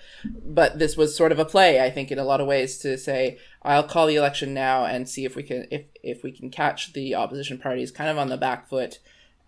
but 0.45 0.79
this 0.79 0.95
was 0.95 1.15
sort 1.15 1.31
of 1.33 1.39
a 1.39 1.45
play, 1.45 1.81
I 1.81 1.89
think, 1.89 2.11
in 2.11 2.19
a 2.19 2.23
lot 2.23 2.39
of 2.39 2.47
ways 2.47 2.77
to 2.79 2.97
say 2.97 3.37
I'll 3.61 3.83
call 3.83 4.07
the 4.07 4.15
election 4.15 4.53
now 4.53 4.85
and 4.85 5.09
see 5.09 5.25
if 5.25 5.35
we 5.35 5.43
can 5.43 5.67
if 5.71 5.85
if 6.03 6.23
we 6.23 6.31
can 6.31 6.49
catch 6.49 6.93
the 6.93 7.15
opposition 7.15 7.57
parties 7.57 7.91
kind 7.91 8.09
of 8.09 8.17
on 8.17 8.29
the 8.29 8.37
back 8.37 8.69
foot, 8.69 8.99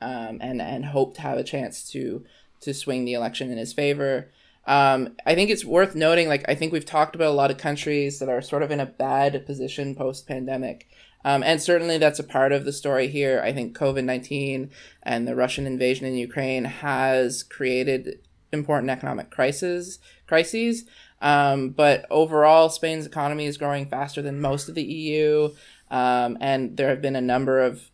um, 0.02 0.40
and 0.42 0.62
and 0.62 0.86
hope 0.86 1.16
to 1.16 1.22
have 1.22 1.38
a 1.38 1.44
chance 1.44 1.90
to 1.92 2.26
to 2.62 2.74
swing 2.74 3.06
the 3.06 3.14
election 3.14 3.52
in 3.52 3.58
his 3.58 3.74
favor. 3.74 4.30
Um, 4.66 5.16
I 5.26 5.34
think 5.36 5.50
it's 5.50 5.64
worth 5.64 5.96
noting, 5.96 6.28
like 6.28 6.44
I 6.50 6.56
think 6.56 6.74
we've 6.74 6.86
talked 6.86 7.16
about 7.16 7.32
a 7.32 7.36
lot 7.36 7.52
of 7.52 7.58
countries 7.58 8.20
that 8.20 8.28
are 8.28 8.42
sort 8.42 8.64
of 8.64 8.72
in 8.72 8.82
a 8.82 8.86
bad 8.86 9.46
position 9.46 9.96
post 9.96 10.28
pandemic. 10.28 10.90
Um, 11.28 11.44
and 11.44 11.62
certainly 11.62 11.98
that's 11.98 12.20
a 12.20 12.24
part 12.24 12.54
of 12.54 12.64
the 12.64 12.72
story 12.72 13.10
here. 13.10 13.42
I 13.44 13.52
think 13.52 13.78
COVID 13.78 14.06
19 14.06 14.72
and 15.04 15.28
the 15.28 15.36
Russian 15.36 15.68
invasion 15.68 16.06
in 16.06 16.16
Ukraine 16.16 16.64
has 16.64 17.44
created 17.44 18.20
important 18.54 18.90
economic 18.90 19.30
crises, 19.30 20.00
crises. 20.26 20.86
Um, 21.22 21.72
but 21.72 22.06
overall, 22.10 22.70
Spain's 22.70 23.06
economy 23.06 23.46
is 23.46 23.58
growing 23.58 23.90
faster 23.90 24.22
than 24.22 24.40
most 24.40 24.70
of 24.70 24.76
the 24.76 24.84
EU. 24.86 25.50
Um, 25.92 26.38
and 26.40 26.78
there 26.78 26.88
have 26.88 27.02
been 27.02 27.18
a 27.18 27.22
number 27.22 27.60
of 27.60 27.92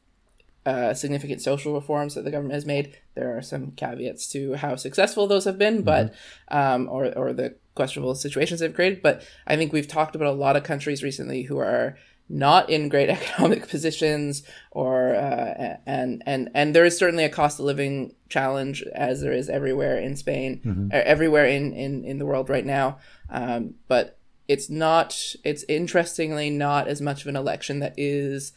uh, 0.67 0.93
significant 0.93 1.41
social 1.41 1.73
reforms 1.73 2.13
that 2.13 2.25
the 2.25 2.31
government 2.31 2.53
has 2.53 2.67
made. 2.67 2.99
There 3.15 3.35
are 3.35 3.41
some 3.41 3.71
caveats 3.71 4.27
to 4.33 4.53
how 4.53 4.75
successful 4.75 5.25
those 5.25 5.45
have 5.45 5.57
been, 5.57 5.81
but 5.81 6.13
mm-hmm. 6.51 6.55
um, 6.55 6.87
or 6.87 7.11
or 7.17 7.33
the 7.33 7.55
questionable 7.73 8.13
situations 8.13 8.59
they've 8.59 8.75
created. 8.75 9.01
But 9.01 9.25
I 9.47 9.55
think 9.55 9.73
we've 9.73 9.87
talked 9.87 10.15
about 10.15 10.27
a 10.27 10.37
lot 10.37 10.55
of 10.55 10.61
countries 10.61 11.01
recently 11.01 11.43
who 11.43 11.57
are 11.57 11.97
not 12.33 12.69
in 12.69 12.89
great 12.89 13.09
economic 13.17 13.69
positions 13.69 14.43
or 14.71 15.15
uh, 15.15 15.77
and 15.85 16.23
and 16.25 16.49
and 16.53 16.75
there 16.75 16.83
is 16.83 16.97
certainly 16.97 17.23
a 17.23 17.29
cost 17.29 17.59
of 17.59 17.65
living 17.65 18.13
challenge 18.27 18.83
as 18.95 19.21
there 19.21 19.31
is 19.31 19.49
everywhere 19.49 19.97
in 19.97 20.15
Spain 20.15 20.61
mm-hmm. 20.65 20.87
everywhere 20.91 21.45
in, 21.45 21.71
in 21.73 22.03
in 22.03 22.17
the 22.17 22.25
world 22.25 22.49
right 22.49 22.65
now. 22.65 22.97
Um, 23.29 23.75
but 23.87 24.17
it's 24.47 24.69
not 24.69 25.35
it's 25.43 25.63
interestingly 25.69 26.49
not 26.49 26.87
as 26.87 26.99
much 26.99 27.21
of 27.21 27.27
an 27.27 27.35
election 27.35 27.79
that 27.79 27.93
is 27.95 28.51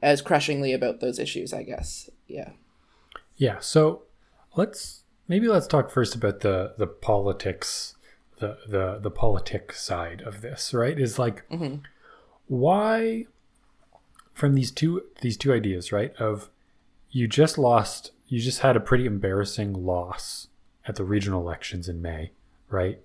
as 0.00 0.22
crushingly 0.22 0.72
about 0.72 1.00
those 1.00 1.18
issues 1.18 1.52
I 1.52 1.64
guess. 1.64 2.08
Yeah. 2.28 2.50
Yeah. 3.36 3.58
So 3.58 4.04
let's 4.54 5.02
maybe 5.26 5.48
let's 5.48 5.66
talk 5.66 5.90
first 5.90 6.14
about 6.14 6.40
the 6.40 6.74
the 6.78 6.86
politics 6.86 7.94
the 8.38 8.58
the 8.68 9.00
the 9.00 9.10
politic 9.10 9.72
side 9.72 10.22
of 10.22 10.40
this 10.40 10.72
right? 10.72 10.98
Is 11.00 11.18
like 11.18 11.48
mm-hmm 11.48 11.82
why 12.48 13.26
from 14.32 14.54
these 14.54 14.70
two 14.70 15.02
these 15.22 15.36
two 15.36 15.52
ideas, 15.52 15.92
right? 15.92 16.14
Of 16.16 16.50
you 17.10 17.26
just 17.26 17.58
lost, 17.58 18.12
you 18.28 18.40
just 18.40 18.60
had 18.60 18.76
a 18.76 18.80
pretty 18.80 19.06
embarrassing 19.06 19.72
loss 19.72 20.48
at 20.86 20.96
the 20.96 21.04
regional 21.04 21.40
elections 21.40 21.88
in 21.88 22.02
May, 22.02 22.32
right? 22.68 23.00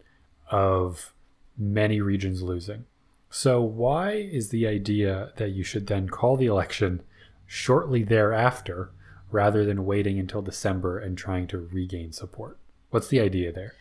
Of 0.49 1.13
many 1.57 2.01
regions 2.01 2.41
losing. 2.41 2.85
So 3.29 3.61
why 3.61 4.11
is 4.11 4.49
the 4.49 4.67
idea 4.67 5.31
that 5.37 5.51
you 5.51 5.63
should 5.63 5.87
then 5.87 6.09
call 6.09 6.35
the 6.35 6.47
election 6.47 7.01
shortly 7.47 8.03
thereafter 8.03 8.91
rather 9.31 9.63
than 9.63 9.85
waiting 9.85 10.19
until 10.19 10.41
December 10.41 10.99
and 10.99 11.17
trying 11.17 11.47
to 11.47 11.57
regain 11.57 12.11
support? 12.11 12.57
What's 12.89 13.07
the 13.07 13.21
idea 13.21 13.53
there? 13.53 13.73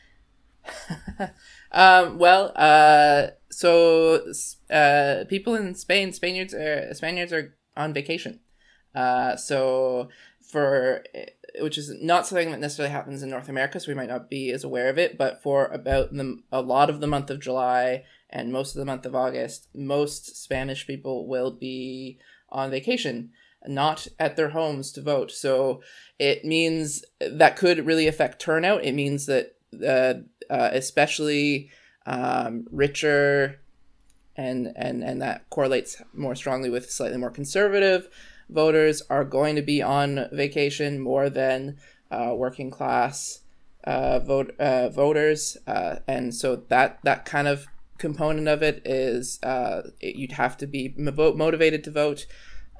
um, 1.73 2.19
well, 2.19 2.53
uh, 2.55 3.29
so 3.51 4.25
uh, 4.71 5.25
people 5.29 5.55
in 5.55 5.75
Spain, 5.75 6.13
Spaniards 6.13 6.55
are 6.55 6.93
Spaniards 6.95 7.33
are 7.33 7.55
on 7.77 7.93
vacation. 7.93 8.41
Uh, 8.95 9.37
so 9.37 10.09
for 10.41 11.05
which 11.59 11.79
is 11.79 11.91
not 12.01 12.27
something 12.27 12.51
that 12.51 12.61
necessarily 12.61 12.93
happens 12.93 13.23
in 13.23 13.31
North 13.31 13.49
America, 13.49 13.81
so 13.81 13.91
we 13.91 13.95
might 13.95 14.09
not 14.09 14.31
be 14.31 14.51
as 14.51 14.65
aware 14.65 14.89
of 14.89 14.99
it. 14.99 15.19
But 15.19 15.43
for 15.43 15.67
about 15.67 16.13
the, 16.13 16.39
a 16.53 16.61
lot 16.61 16.91
of 16.91 17.01
the 17.01 17.07
month 17.07 17.31
of 17.31 17.41
July 17.41 18.05
and 18.29 18.53
most 18.53 18.75
of 18.75 18.79
the 18.79 18.85
month 18.85 19.07
of 19.07 19.15
August, 19.15 19.69
most 19.75 20.37
Spanish 20.43 20.87
people 20.87 21.27
will 21.27 21.51
be 21.51 22.19
on 22.51 22.71
vacation, 22.71 23.31
not 23.67 24.07
at 24.19 24.37
their 24.37 24.51
homes 24.51 24.93
to 24.93 25.03
vote. 25.03 25.31
So 25.31 25.83
it 26.19 26.45
means 26.45 27.05
that 27.21 27.57
could 27.57 27.87
really 27.87 28.07
affect 28.07 28.41
turnout. 28.41 28.85
It 28.85 28.93
means 28.93 29.27
that 29.27 29.57
uh, 29.85 30.15
uh, 30.53 30.71
especially 30.73 31.71
um, 32.07 32.67
richer, 32.71 33.61
and 34.37 34.73
and 34.77 35.03
and 35.03 35.21
that 35.23 35.49
correlates 35.51 36.03
more 36.13 36.35
strongly 36.35 36.71
with 36.71 36.91
slightly 36.91 37.19
more 37.19 37.31
conservative 37.31 38.09
voters 38.51 39.03
are 39.09 39.25
going 39.25 39.57
to 39.57 39.63
be 39.63 39.83
on 39.83 40.27
vacation 40.33 40.99
more 40.99 41.31
than 41.31 41.77
uh, 42.11 42.35
working 42.37 42.71
class 42.71 43.41
uh, 43.85 44.19
vote 44.19 44.55
uh, 44.59 44.89
voters, 44.91 45.57
uh, 45.67 45.97
and 46.07 46.35
so 46.35 46.57
that 46.69 46.99
that 47.03 47.25
kind 47.25 47.49
of 47.49 47.67
component 47.99 48.49
of 48.49 48.63
it 48.63 48.83
is 48.85 49.43
uh, 49.43 49.83
it, 50.01 50.17
you'd 50.17 50.33
have 50.33 50.57
to 50.59 50.67
be 50.67 50.95
motivated 50.97 51.83
to 51.85 51.91
vote. 51.91 52.27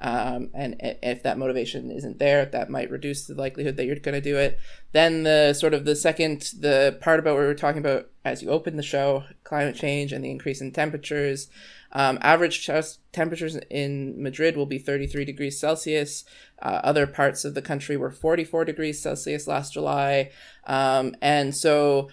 Um, 0.01 0.49
and 0.55 0.75
if 0.79 1.21
that 1.23 1.37
motivation 1.37 1.91
isn't 1.91 2.17
there, 2.17 2.45
that 2.45 2.71
might 2.71 2.89
reduce 2.89 3.27
the 3.27 3.35
likelihood 3.35 3.77
that 3.77 3.85
you're 3.85 3.97
going 3.97 4.15
to 4.15 4.21
do 4.21 4.35
it. 4.35 4.59
Then 4.93 5.23
the 5.23 5.53
sort 5.53 5.75
of 5.75 5.85
the 5.85 5.95
second, 5.95 6.53
the 6.59 6.97
part 7.01 7.19
about 7.19 7.35
what 7.35 7.41
we 7.41 7.45
were 7.45 7.53
talking 7.53 7.79
about 7.79 8.09
as 8.25 8.41
you 8.41 8.49
open 8.49 8.77
the 8.77 8.83
show, 8.83 9.25
climate 9.43 9.75
change 9.75 10.11
and 10.11 10.25
the 10.25 10.31
increase 10.31 10.59
in 10.59 10.71
temperatures. 10.71 11.49
Um, 11.91 12.17
average 12.21 12.67
temperatures 13.11 13.57
in 13.69 14.21
Madrid 14.21 14.57
will 14.57 14.65
be 14.65 14.79
33 14.79 15.23
degrees 15.23 15.59
Celsius. 15.59 16.25
Uh, 16.59 16.79
other 16.83 17.05
parts 17.05 17.45
of 17.45 17.53
the 17.53 17.61
country 17.61 17.95
were 17.95 18.11
44 18.11 18.65
degrees 18.65 18.99
Celsius 18.99 19.47
last 19.47 19.73
July. 19.73 20.31
Um, 20.65 21.15
and 21.21 21.55
so, 21.55 22.09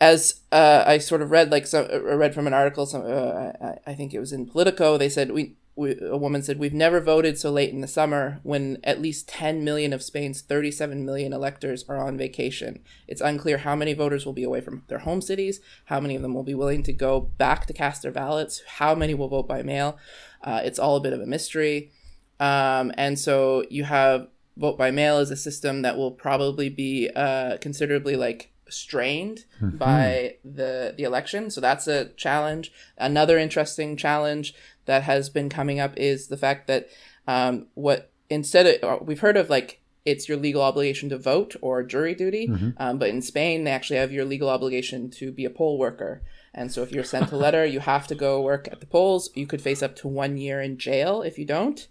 as 0.00 0.40
uh, 0.50 0.82
I 0.86 0.98
sort 0.98 1.22
of 1.22 1.30
read, 1.30 1.52
like, 1.52 1.66
so, 1.66 2.00
read 2.02 2.34
from 2.34 2.46
an 2.46 2.54
article, 2.54 2.86
some, 2.86 3.02
uh, 3.06 3.52
I 3.86 3.94
think 3.94 4.12
it 4.12 4.20
was 4.20 4.32
in 4.32 4.46
Politico, 4.46 4.98
they 4.98 5.08
said 5.08 5.30
we 5.30 5.56
we, 5.76 5.98
a 6.00 6.16
woman 6.16 6.42
said, 6.42 6.58
We've 6.58 6.72
never 6.72 7.00
voted 7.00 7.38
so 7.38 7.50
late 7.50 7.72
in 7.72 7.82
the 7.82 7.86
summer 7.86 8.40
when 8.42 8.78
at 8.82 9.00
least 9.00 9.28
10 9.28 9.62
million 9.62 9.92
of 9.92 10.02
Spain's 10.02 10.40
37 10.40 11.04
million 11.04 11.32
electors 11.32 11.84
are 11.88 11.98
on 11.98 12.16
vacation. 12.16 12.82
It's 13.06 13.20
unclear 13.20 13.58
how 13.58 13.76
many 13.76 13.92
voters 13.92 14.24
will 14.24 14.32
be 14.32 14.42
away 14.42 14.62
from 14.62 14.84
their 14.88 15.00
home 15.00 15.20
cities, 15.20 15.60
how 15.84 16.00
many 16.00 16.16
of 16.16 16.22
them 16.22 16.34
will 16.34 16.42
be 16.42 16.54
willing 16.54 16.82
to 16.84 16.92
go 16.92 17.20
back 17.20 17.66
to 17.66 17.74
cast 17.74 18.02
their 18.02 18.12
ballots, 18.12 18.62
how 18.66 18.94
many 18.94 19.14
will 19.14 19.28
vote 19.28 19.46
by 19.46 19.62
mail. 19.62 19.98
Uh, 20.42 20.62
it's 20.64 20.78
all 20.78 20.96
a 20.96 21.00
bit 21.00 21.12
of 21.12 21.20
a 21.20 21.26
mystery. 21.26 21.92
Um, 22.40 22.92
and 22.96 23.18
so 23.18 23.64
you 23.70 23.84
have 23.84 24.28
vote 24.56 24.78
by 24.78 24.90
mail 24.90 25.18
is 25.18 25.30
a 25.30 25.36
system 25.36 25.82
that 25.82 25.98
will 25.98 26.12
probably 26.12 26.70
be 26.70 27.10
uh, 27.14 27.58
considerably 27.58 28.16
like 28.16 28.52
strained 28.68 29.44
mm-hmm. 29.60 29.76
by 29.76 30.36
the 30.44 30.94
the 30.96 31.04
election. 31.04 31.50
So 31.50 31.60
that's 31.60 31.86
a 31.86 32.06
challenge. 32.14 32.72
Another 32.98 33.38
interesting 33.38 33.96
challenge 33.96 34.54
that 34.86 35.02
has 35.02 35.28
been 35.28 35.48
coming 35.48 35.78
up 35.78 35.96
is 35.96 36.28
the 36.28 36.36
fact 36.36 36.66
that 36.66 36.88
um, 37.28 37.66
what 37.74 38.10
instead 38.30 38.66
of 38.82 39.06
we've 39.06 39.20
heard 39.20 39.36
of 39.36 39.50
like 39.50 39.80
it's 40.04 40.28
your 40.28 40.38
legal 40.38 40.62
obligation 40.62 41.08
to 41.08 41.18
vote 41.18 41.56
or 41.60 41.82
jury 41.82 42.14
duty, 42.14 42.46
mm-hmm. 42.46 42.70
um, 42.78 42.98
but 42.98 43.08
in 43.08 43.20
Spain 43.20 43.64
they 43.64 43.72
actually 43.72 43.98
have 43.98 44.12
your 44.12 44.24
legal 44.24 44.48
obligation 44.48 45.10
to 45.10 45.32
be 45.32 45.44
a 45.44 45.50
poll 45.50 45.78
worker. 45.78 46.22
And 46.54 46.72
so 46.72 46.82
if 46.82 46.92
you're 46.92 47.04
sent 47.04 47.32
a 47.32 47.36
letter, 47.44 47.66
you 47.66 47.80
have 47.80 48.06
to 48.06 48.14
go 48.14 48.40
work 48.40 48.68
at 48.70 48.80
the 48.80 48.86
polls. 48.86 49.30
You 49.34 49.46
could 49.46 49.60
face 49.60 49.82
up 49.82 49.96
to 49.96 50.08
one 50.08 50.36
year 50.36 50.62
in 50.62 50.78
jail 50.78 51.22
if 51.22 51.38
you 51.38 51.44
don't. 51.44 51.86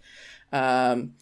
Um, 0.52 1.14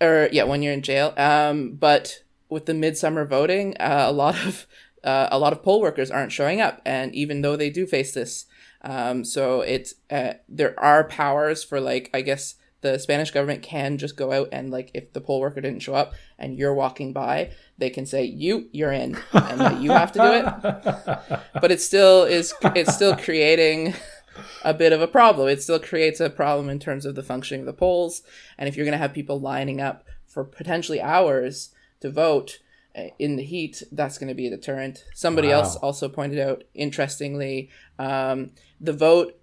or 0.00 0.28
yeah, 0.30 0.44
one 0.44 0.62
year 0.62 0.72
in 0.72 0.82
jail. 0.82 1.14
Um, 1.16 1.72
but 1.72 2.22
with 2.48 2.66
the 2.66 2.74
midsummer 2.74 3.24
voting, 3.24 3.76
uh, 3.78 4.04
a 4.06 4.12
lot 4.12 4.36
of 4.46 4.66
uh, 5.02 5.28
a 5.30 5.38
lot 5.38 5.52
of 5.52 5.62
poll 5.62 5.80
workers 5.80 6.10
aren't 6.10 6.32
showing 6.32 6.60
up, 6.60 6.82
and 6.84 7.14
even 7.14 7.40
though 7.40 7.56
they 7.56 7.70
do 7.70 7.86
face 7.86 8.12
this, 8.12 8.46
um, 8.86 9.24
so 9.24 9.62
it's 9.62 9.94
uh, 10.10 10.34
there 10.48 10.78
are 10.78 11.02
powers 11.02 11.64
for 11.64 11.80
like 11.80 12.08
I 12.14 12.20
guess 12.20 12.54
the 12.82 12.98
Spanish 12.98 13.32
government 13.32 13.62
can 13.62 13.98
just 13.98 14.16
go 14.16 14.30
out 14.30 14.48
and 14.52 14.70
like 14.70 14.92
if 14.94 15.12
the 15.12 15.20
poll 15.20 15.40
worker 15.40 15.60
didn't 15.60 15.80
show 15.80 15.94
up 15.94 16.14
and 16.38 16.56
you're 16.56 16.72
walking 16.72 17.12
by, 17.12 17.50
they 17.78 17.90
can 17.90 18.06
say 18.06 18.22
you 18.24 18.68
you're 18.70 18.92
in 18.92 19.18
and 19.32 19.82
you 19.82 19.90
have 19.90 20.12
to 20.12 20.18
do 20.20 20.32
it. 20.32 21.40
But 21.60 21.72
it 21.72 21.80
still 21.80 22.22
is 22.22 22.54
it's 22.76 22.94
still 22.94 23.16
creating 23.16 23.94
a 24.62 24.72
bit 24.72 24.92
of 24.92 25.02
a 25.02 25.08
problem. 25.08 25.48
It 25.48 25.62
still 25.62 25.80
creates 25.80 26.20
a 26.20 26.30
problem 26.30 26.70
in 26.70 26.78
terms 26.78 27.04
of 27.04 27.16
the 27.16 27.24
functioning 27.24 27.62
of 27.62 27.66
the 27.66 27.72
polls. 27.72 28.22
And 28.56 28.68
if 28.68 28.76
you're 28.76 28.86
going 28.86 28.92
to 28.92 28.98
have 28.98 29.12
people 29.12 29.40
lining 29.40 29.80
up 29.80 30.04
for 30.26 30.44
potentially 30.44 31.00
hours 31.00 31.70
to 32.00 32.10
vote 32.10 32.60
in 33.18 33.36
the 33.36 33.42
heat, 33.42 33.82
that's 33.92 34.18
going 34.18 34.28
to 34.28 34.34
be 34.34 34.46
a 34.46 34.50
deterrent. 34.50 35.04
Somebody 35.14 35.48
wow. 35.48 35.54
else 35.54 35.76
also 35.76 36.08
pointed 36.08 36.38
out, 36.38 36.64
interestingly, 36.74 37.70
um, 37.98 38.50
the 38.80 38.92
vote, 38.92 39.38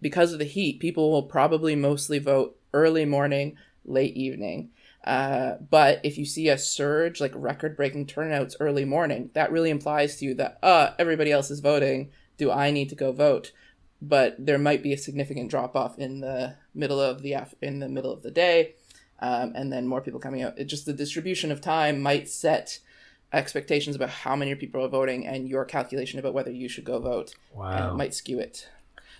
because 0.00 0.32
of 0.32 0.38
the 0.38 0.44
heat, 0.44 0.80
people 0.80 1.10
will 1.10 1.22
probably 1.22 1.76
mostly 1.76 2.18
vote 2.18 2.56
early 2.72 3.04
morning, 3.04 3.56
late 3.84 4.16
evening. 4.16 4.70
Uh, 5.04 5.56
but 5.70 6.00
if 6.02 6.16
you 6.16 6.24
see 6.24 6.48
a 6.48 6.56
surge, 6.56 7.20
like 7.20 7.32
record 7.34 7.76
breaking 7.76 8.06
turnouts 8.06 8.56
early 8.58 8.84
morning, 8.84 9.30
that 9.34 9.52
really 9.52 9.70
implies 9.70 10.16
to 10.16 10.24
you 10.24 10.34
that, 10.34 10.58
uh, 10.62 10.92
everybody 10.98 11.30
else 11.30 11.50
is 11.50 11.60
voting. 11.60 12.10
Do 12.36 12.50
I 12.50 12.70
need 12.70 12.88
to 12.88 12.94
go 12.94 13.12
vote? 13.12 13.52
but 14.08 14.36
there 14.38 14.58
might 14.58 14.82
be 14.82 14.92
a 14.92 14.98
significant 14.98 15.50
drop 15.50 15.76
off 15.76 15.98
in 15.98 16.20
the 16.20 16.56
middle 16.74 17.00
of 17.00 17.22
the 17.22 17.32
af- 17.32 17.54
in 17.62 17.78
the 17.78 17.88
middle 17.88 18.12
of 18.12 18.22
the 18.22 18.30
day, 18.30 18.74
um, 19.20 19.52
and 19.54 19.72
then 19.72 19.86
more 19.86 20.00
people 20.00 20.20
coming 20.20 20.42
out. 20.42 20.58
It 20.58 20.64
just 20.64 20.86
the 20.86 20.92
distribution 20.92 21.50
of 21.50 21.60
time 21.60 22.00
might 22.00 22.28
set 22.28 22.80
expectations 23.34 23.96
about 23.96 24.10
how 24.10 24.36
many 24.36 24.54
people 24.54 24.84
are 24.84 24.88
voting 24.88 25.26
and 25.26 25.48
your 25.48 25.64
calculation 25.64 26.18
about 26.18 26.34
whether 26.34 26.50
you 26.50 26.68
should 26.68 26.84
go 26.84 26.98
vote. 26.98 27.34
Wow. 27.52 27.88
And 27.90 27.98
might 27.98 28.14
skew 28.14 28.38
it. 28.38 28.68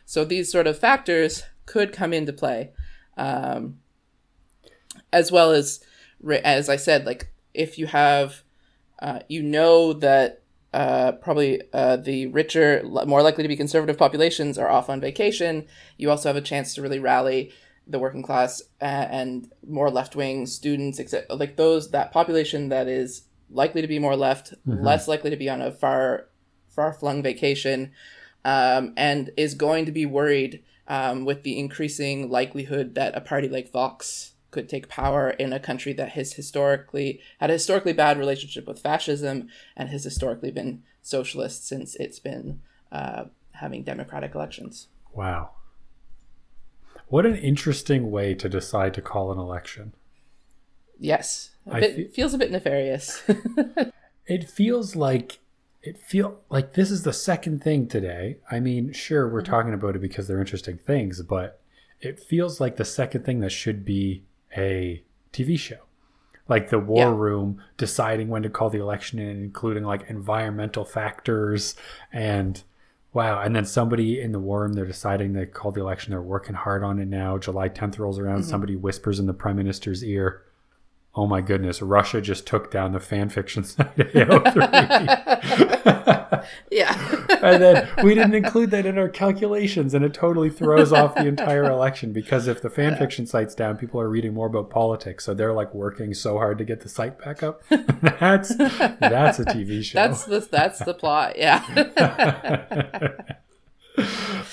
So 0.07 0.25
these 0.25 0.51
sort 0.51 0.67
of 0.67 0.79
factors 0.79 1.45
could 1.67 1.93
come 1.93 2.13
into 2.13 2.33
play, 2.33 2.71
um, 3.17 3.79
as 5.13 5.33
well 5.33 5.51
as 5.51 5.83
as 6.45 6.69
I 6.69 6.77
said, 6.77 7.05
like 7.05 7.33
if 7.53 7.79
you 7.79 7.87
have, 7.87 8.43
uh, 9.01 9.21
you 9.29 9.43
know 9.43 9.93
that 9.93 10.43
uh, 10.73 11.13
probably 11.13 11.63
uh, 11.73 11.97
the 11.97 12.27
richer, 12.29 12.83
more 13.07 13.23
likely 13.23 13.43
to 13.43 13.49
be 13.49 13.57
conservative 13.57 13.97
populations 13.97 14.59
are 14.59 14.69
off 14.69 14.91
on 14.91 15.01
vacation. 15.01 15.67
You 15.97 16.11
also 16.11 16.29
have 16.29 16.37
a 16.37 16.41
chance 16.41 16.75
to 16.75 16.83
really 16.83 16.99
rally 16.99 17.53
the 17.87 17.99
working 17.99 18.23
class 18.23 18.63
and 18.81 19.53
more 19.67 19.91
left 19.91 20.17
wing 20.17 20.47
students, 20.47 20.99
except 20.99 21.31
like 21.31 21.57
those 21.57 21.91
that 21.91 22.13
population 22.13 22.71
that 22.71 22.89
is 22.89 23.23
likely 23.51 23.83
to 23.83 23.89
be 23.89 23.99
more 23.99 24.17
left, 24.17 24.55
mm-hmm. 24.67 24.85
less 24.85 25.09
likely 25.09 25.31
to 25.31 25.37
be 25.37 25.49
on 25.49 25.63
a 25.63 25.73
far 25.73 26.27
far 26.69 26.93
flung 26.93 27.23
vacation, 27.23 27.93
um, 28.45 28.93
and 28.97 29.31
is 29.37 29.55
going 29.55 29.87
to 29.87 29.93
be 29.93 30.07
worried 30.07 30.63
um, 30.89 31.25
with 31.25 31.43
the 31.43 31.59
increasing 31.59 32.31
likelihood 32.31 32.95
that 32.95 33.17
a 33.17 33.21
party 33.21 33.49
like 33.49 33.71
Vox 33.71 34.33
could 34.51 34.69
take 34.69 34.89
power 34.89 35.31
in 35.31 35.53
a 35.53 35.59
country 35.59 35.93
that 35.93 36.11
has 36.11 36.35
historically 36.35 37.21
had 37.41 37.51
a 37.51 37.55
historically 37.55 37.93
bad 37.93 38.19
relationship 38.19 38.67
with 38.67 38.79
fascism 38.79 39.49
and 39.77 39.89
has 39.89 40.05
historically 40.05 40.51
been 40.51 40.83
socialist 41.03 41.67
since 41.67 41.97
it's 41.97 42.21
been 42.21 42.61
uh, 42.93 43.25
having 43.53 43.83
democratic 43.83 44.35
elections. 44.35 44.89
Wow. 45.13 45.51
What 47.09 47.27
an 47.27 47.37
interesting 47.37 48.11
way 48.11 48.35
to 48.35 48.49
decide 48.49 48.95
to 48.95 49.03
call 49.03 49.31
an 49.33 49.39
election. 49.39 49.95
Yes. 50.99 51.51
A 51.67 51.81
bit, 51.81 51.97
fe- 51.97 52.09
feels 52.09 52.35
a 52.35 52.39
bit 52.39 52.51
nefarious. 52.51 53.23
it 54.27 54.49
feels 54.49 54.95
like 54.95 55.39
it 55.83 55.99
feel 55.99 56.41
like 56.49 56.73
this 56.73 56.91
is 56.91 57.03
the 57.03 57.13
second 57.13 57.63
thing 57.63 57.87
today. 57.87 58.39
I 58.51 58.61
mean, 58.61 58.93
sure, 58.93 59.29
we're 59.29 59.43
mm-hmm. 59.43 59.53
talking 59.53 59.75
about 59.75 59.97
it 59.97 60.01
because 60.01 60.27
they're 60.27 60.41
interesting 60.41 60.79
things, 60.79 61.21
but 61.23 61.61
it 62.01 62.19
feels 62.19 62.61
like 62.61 62.77
the 62.77 62.85
second 62.85 63.25
thing 63.25 63.41
that 63.41 63.51
should 63.51 63.85
be 63.85 64.25
a 64.57 65.03
TV 65.33 65.59
show. 65.59 65.81
Like 66.49 66.69
the 66.69 66.79
war 66.79 67.09
yeah. 67.09 67.17
room 67.17 67.63
deciding 67.77 68.29
when 68.29 68.43
to 68.43 68.51
call 68.51 68.69
the 68.71 68.81
election 68.81 69.19
in, 69.19 69.43
including 69.43 69.85
like 69.85 70.09
environmental 70.09 70.85
factors 70.85 71.75
and 72.13 72.63
wow. 73.15 73.41
And 73.41 73.57
then 73.57 73.65
somebody 73.65 74.21
in 74.21 74.33
the 74.33 74.39
war 74.39 74.63
room, 74.63 74.75
they're 74.75 74.85
deciding 74.85 75.33
to 75.35 75.47
call 75.47 75.73
the 75.73 75.81
election. 75.81 76.11
They're 76.11 76.21
working 76.21 76.55
hard 76.55 76.83
on 76.83 76.99
it 76.99 77.09
now. 77.09 77.39
July 77.39 77.71
10th 77.71 77.99
rolls 77.99 78.19
around. 78.19 78.41
Mm-hmm. 78.41 78.51
Somebody 78.51 78.77
whispers 78.77 79.19
in 79.19 79.27
the 79.27 79.33
prime 79.33 79.57
minister's 79.57 80.05
ear, 80.05 80.43
oh 81.17 81.27
my 81.27 81.41
goodness, 81.41 81.81
Russia 81.81 82.21
just 82.21 82.47
took 82.47 82.71
down 82.71 82.93
the 82.93 83.01
fan 83.01 83.29
fiction 83.29 83.65
site 83.65 83.97
AO3. 83.97 85.25
yeah. 86.71 87.27
and 87.43 87.63
then 87.63 87.89
we 88.03 88.15
didn't 88.15 88.35
include 88.35 88.71
that 88.73 88.85
in 88.87 88.99
our 88.99 89.09
calculations, 89.09 89.95
and 89.95 90.05
it 90.05 90.13
totally 90.13 90.51
throws 90.51 90.93
off 90.93 91.15
the 91.15 91.27
entire 91.27 91.65
election 91.65 92.13
because 92.13 92.49
if 92.49 92.61
the 92.63 92.71
fan 92.71 92.97
fiction 92.97 93.27
site's 93.27 93.55
down, 93.55 93.77
people 93.77 94.01
are 94.01 94.09
reading 94.09 94.35
more 94.35 94.47
about 94.47 94.71
politics. 94.71 95.25
So 95.25 95.35
they're 95.35 95.53
like 95.53 95.73
working 95.75 96.15
so 96.15 96.39
hard 96.39 96.59
to 96.59 96.65
get 96.65 96.81
the 96.81 96.89
site 96.89 97.19
back 97.19 97.43
up. 97.43 97.63
that's 97.69 98.55
that's 98.57 99.39
a 99.39 99.45
TV 99.45 99.85
show. 99.85 99.99
That's 99.99 100.25
the 100.25 100.41
that's 100.41 100.81
the 100.81 100.95
plot. 100.95 101.39
Yeah. 101.39 101.63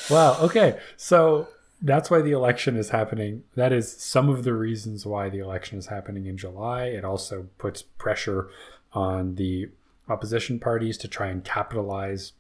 wow. 0.09 0.37
Okay. 0.41 0.77
So 0.97 1.47
that's 1.81 2.11
why 2.11 2.21
the 2.21 2.31
election 2.31 2.77
is 2.77 2.89
happening. 2.89 3.43
That 3.55 3.73
is 3.73 3.91
some 3.91 4.29
of 4.29 4.43
the 4.43 4.53
reasons 4.53 5.05
why 5.05 5.29
the 5.29 5.39
election 5.39 5.79
is 5.79 5.87
happening 5.87 6.27
in 6.27 6.37
July. 6.37 6.85
It 6.85 7.03
also 7.03 7.47
puts 7.57 7.81
pressure 7.81 8.49
on 8.93 9.35
the 9.35 9.69
opposition 10.07 10.59
parties 10.59 10.97
to 10.99 11.07
try 11.07 11.27
and 11.27 11.43
capitalize. 11.43 12.33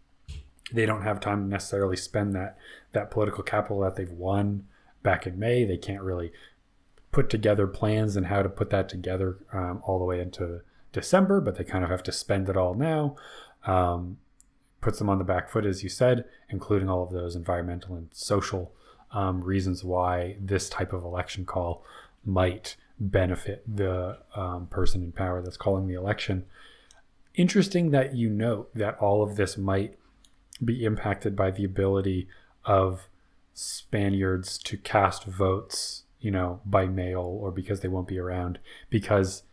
They 0.71 0.85
don't 0.85 1.01
have 1.01 1.19
time 1.19 1.43
to 1.43 1.49
necessarily 1.49 1.97
spend 1.97 2.33
that 2.35 2.57
that 2.91 3.09
political 3.09 3.43
capital 3.43 3.79
that 3.79 3.95
they've 3.95 4.11
won 4.11 4.67
back 5.01 5.25
in 5.25 5.39
May. 5.39 5.65
They 5.65 5.77
can't 5.77 6.03
really 6.03 6.31
put 7.11 7.29
together 7.29 7.67
plans 7.67 8.15
and 8.15 8.27
how 8.27 8.43
to 8.43 8.49
put 8.49 8.69
that 8.69 8.89
together 8.89 9.37
um, 9.51 9.81
all 9.85 9.97
the 9.97 10.05
way 10.05 10.21
into 10.21 10.61
December, 10.93 11.41
but 11.41 11.57
they 11.57 11.63
kind 11.63 11.83
of 11.83 11.89
have 11.89 12.03
to 12.03 12.11
spend 12.11 12.47
it 12.47 12.57
all 12.57 12.73
now. 12.73 13.15
Um, 13.65 14.17
puts 14.81 14.99
them 14.99 15.09
on 15.09 15.17
the 15.17 15.23
back 15.23 15.49
foot, 15.49 15.65
as 15.65 15.83
you 15.83 15.89
said, 15.89 16.25
including 16.49 16.89
all 16.89 17.03
of 17.03 17.11
those 17.11 17.35
environmental 17.35 17.95
and 17.95 18.09
social 18.11 18.71
um, 19.13 19.41
reasons 19.41 19.83
why 19.83 20.37
this 20.39 20.69
type 20.69 20.93
of 20.93 21.03
election 21.03 21.45
call 21.45 21.83
might 22.25 22.75
benefit 22.99 23.63
the 23.67 24.17
um, 24.35 24.67
person 24.67 25.01
in 25.03 25.11
power 25.11 25.41
that's 25.41 25.57
calling 25.57 25.87
the 25.87 25.95
election. 25.95 26.45
Interesting 27.35 27.91
that 27.91 28.15
you 28.15 28.29
note 28.29 28.69
that 28.75 28.97
all 28.99 29.23
of 29.23 29.35
this 29.35 29.57
might 29.57 29.97
be 30.63 30.85
impacted 30.85 31.35
by 31.35 31.49
the 31.51 31.63
ability 31.63 32.27
of 32.65 33.07
Spaniards 33.53 34.57
to 34.59 34.77
cast 34.77 35.25
votes, 35.25 36.03
you 36.19 36.31
know, 36.31 36.61
by 36.65 36.85
mail 36.85 37.21
or 37.21 37.51
because 37.51 37.79
they 37.79 37.87
won't 37.87 38.07
be 38.07 38.19
around. 38.19 38.59
Because 38.89 39.43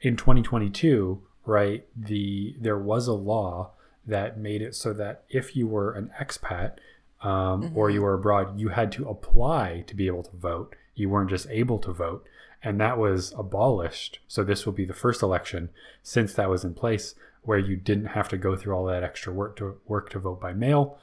in 0.00 0.16
2022, 0.16 1.22
right, 1.44 1.86
the 1.96 2.56
there 2.60 2.78
was 2.78 3.06
a 3.06 3.12
law 3.12 3.70
that 4.06 4.38
made 4.38 4.62
it 4.62 4.74
so 4.74 4.92
that 4.92 5.24
if 5.28 5.56
you 5.56 5.66
were 5.66 5.92
an 5.92 6.10
expat, 6.20 6.76
um, 7.22 7.62
mm-hmm. 7.62 7.78
or 7.78 7.90
you 7.90 8.02
were 8.02 8.14
abroad, 8.14 8.58
you 8.58 8.68
had 8.68 8.92
to 8.92 9.08
apply 9.08 9.84
to 9.86 9.94
be 9.94 10.06
able 10.06 10.22
to 10.24 10.36
vote. 10.36 10.76
You 10.94 11.08
weren't 11.08 11.30
just 11.30 11.48
able 11.50 11.78
to 11.80 11.92
vote. 11.92 12.26
And 12.62 12.80
that 12.80 12.98
was 12.98 13.32
abolished. 13.36 14.18
So 14.28 14.42
this 14.42 14.66
will 14.66 14.72
be 14.72 14.84
the 14.84 14.94
first 14.94 15.22
election 15.22 15.68
since 16.02 16.34
that 16.34 16.50
was 16.50 16.64
in 16.64 16.74
place 16.74 17.14
where 17.42 17.58
you 17.58 17.76
didn't 17.76 18.06
have 18.06 18.28
to 18.28 18.36
go 18.36 18.56
through 18.56 18.74
all 18.74 18.86
that 18.86 19.04
extra 19.04 19.32
work 19.32 19.56
to 19.56 19.78
work 19.86 20.10
to 20.10 20.18
vote 20.18 20.40
by 20.40 20.52
mail 20.52 20.98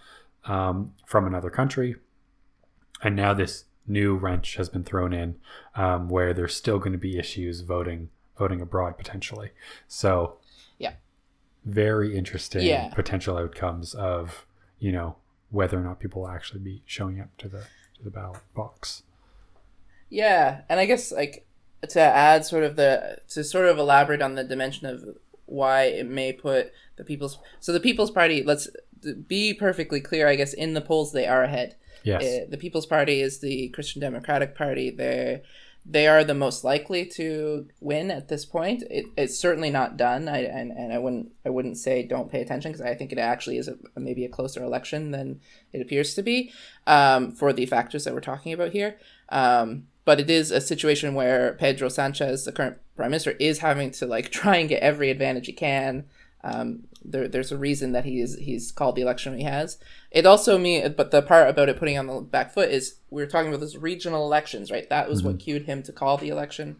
um, 0.45 0.93
from 1.06 1.26
another 1.26 1.49
country. 1.49 1.95
And 3.02 3.15
now 3.15 3.34
this 3.34 3.65
new 3.88 4.15
wrench 4.15 4.56
has 4.56 4.69
been 4.69 4.84
thrown 4.84 5.13
in 5.13 5.36
um, 5.76 6.10
where 6.10 6.34
there's 6.34 6.56
still 6.56 6.80
going 6.80 6.91
to 6.91 6.97
be 6.97 7.17
issues 7.17 7.62
voting 7.62 8.10
voting 8.38 8.62
abroad 8.62 8.97
potentially. 8.97 9.52
So 9.88 10.38
yeah, 10.78 10.93
very 11.65 12.17
interesting 12.17 12.63
yeah. 12.63 12.93
potential 12.93 13.38
outcomes 13.38 13.93
of 13.93 14.45
you 14.80 14.91
know 14.91 15.15
whether 15.53 15.77
or 15.77 15.83
not 15.83 15.99
people 15.99 16.23
will 16.23 16.29
actually 16.29 16.59
be 16.59 16.81
showing 16.85 17.21
up 17.21 17.37
to 17.37 17.47
the 17.47 17.63
to 17.95 18.03
the 18.03 18.09
ballot 18.09 18.41
box. 18.55 19.03
Yeah, 20.09 20.61
and 20.67 20.79
I 20.79 20.85
guess 20.85 21.11
like 21.11 21.45
to 21.89 22.01
add 22.01 22.45
sort 22.45 22.63
of 22.63 22.75
the 22.75 23.19
to 23.29 23.43
sort 23.43 23.67
of 23.67 23.77
elaborate 23.77 24.21
on 24.21 24.35
the 24.35 24.43
dimension 24.43 24.87
of 24.87 25.03
why 25.45 25.83
it 25.83 26.07
may 26.07 26.33
put 26.33 26.71
the 26.95 27.03
people's 27.03 27.37
so 27.59 27.71
the 27.71 27.79
People's 27.79 28.11
Party. 28.11 28.43
Let's 28.43 28.67
be 29.27 29.53
perfectly 29.53 30.01
clear. 30.01 30.27
I 30.27 30.35
guess 30.35 30.53
in 30.53 30.73
the 30.73 30.81
polls 30.81 31.11
they 31.11 31.27
are 31.27 31.43
ahead. 31.43 31.75
Yes. 32.03 32.23
Uh, 32.23 32.45
the 32.49 32.57
People's 32.57 32.85
Party 32.85 33.21
is 33.21 33.39
the 33.39 33.69
Christian 33.69 34.01
Democratic 34.01 34.55
Party. 34.55 34.89
They 34.89 35.41
they 35.86 36.08
are 36.08 36.24
the 36.24 36.34
most 36.34 36.63
likely 36.63 37.06
to 37.06 37.67
win 37.82 38.10
at 38.10 38.30
this 38.30 38.46
point. 38.46 38.84
It, 38.89 39.06
it's 39.17 39.38
certainly 39.38 39.69
not 39.69 39.98
done. 39.98 40.30
I 40.30 40.43
and, 40.43 40.72
and 40.72 40.93
I 40.93 40.98
wouldn't 40.98 41.32
I 41.46 41.50
wouldn't 41.50 41.78
say 41.78 42.04
don't 42.04 42.32
pay 42.32 42.41
attention 42.41 42.72
because 42.72 42.86
I 42.86 42.96
think 42.96 43.12
it 43.12 43.17
actually 43.17 43.58
is 43.58 43.67
a, 43.67 43.76
maybe 43.98 44.24
a 44.24 44.30
closer 44.30 44.63
election 44.63 45.12
than 45.12 45.41
it 45.74 45.82
appears 45.82 46.13
to 46.15 46.22
be 46.22 46.54
um, 46.88 47.32
for 47.32 47.52
the 47.52 47.65
factors 47.65 48.06
that 48.06 48.13
we're 48.13 48.22
talking 48.22 48.54
about 48.54 48.72
here. 48.72 48.98
Um, 49.30 49.88
but 50.06 50.19
it 50.19 50.30
is 50.30 50.52
a 50.52 50.62
situation 50.62 51.15
where 51.15 51.54
Pedro 51.54 51.89
Sanchez, 51.89 52.46
the 52.46 52.52
current 52.52 52.78
prime 52.96 53.12
minister, 53.12 53.32
is 53.32 53.60
having 53.60 53.91
to 53.91 54.06
like 54.06 54.30
try 54.30 54.58
and 54.58 54.69
get 54.69 54.82
every 54.82 55.10
advantage 55.10 55.48
he 55.48 55.54
can. 55.54 56.06
Um, 56.43 56.88
there, 57.06 57.27
there's 57.27 57.51
a 57.51 57.58
reason 57.58 57.91
that 57.93 58.06
he 58.06 58.19
is 58.19 58.36
he's 58.36 58.71
called 58.71 58.95
the 58.95 59.01
election 59.01 59.38
he 59.38 59.43
has. 59.43 59.77
It 60.12 60.25
also 60.25 60.58
me, 60.58 60.88
but 60.89 61.12
the 61.12 61.21
part 61.21 61.49
about 61.49 61.69
it 61.69 61.77
putting 61.77 61.97
on 61.97 62.08
the 62.08 62.21
back 62.21 62.53
foot 62.53 62.69
is 62.69 62.95
we 63.10 63.21
are 63.21 63.27
talking 63.27 63.49
about 63.49 63.62
those 63.62 63.77
regional 63.77 64.25
elections, 64.25 64.71
right? 64.71 64.89
That 64.89 65.10
was 65.10 65.19
mm-hmm. 65.19 65.29
what 65.29 65.39
cued 65.39 65.63
him 65.63 65.84
to 65.84 65.91
call 65.91 66.17
the 66.17 66.29
election, 66.29 66.77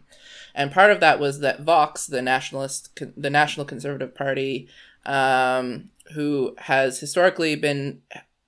and 0.54 0.72
part 0.72 0.90
of 0.90 1.00
that 1.00 1.18
was 1.18 1.40
that 1.40 1.60
Vox, 1.60 2.06
the 2.06 2.22
nationalist, 2.22 2.98
the 3.16 3.30
National 3.30 3.66
Conservative 3.66 4.14
Party, 4.14 4.68
um, 5.06 5.90
who 6.14 6.54
has 6.58 7.00
historically 7.00 7.56
been 7.56 8.02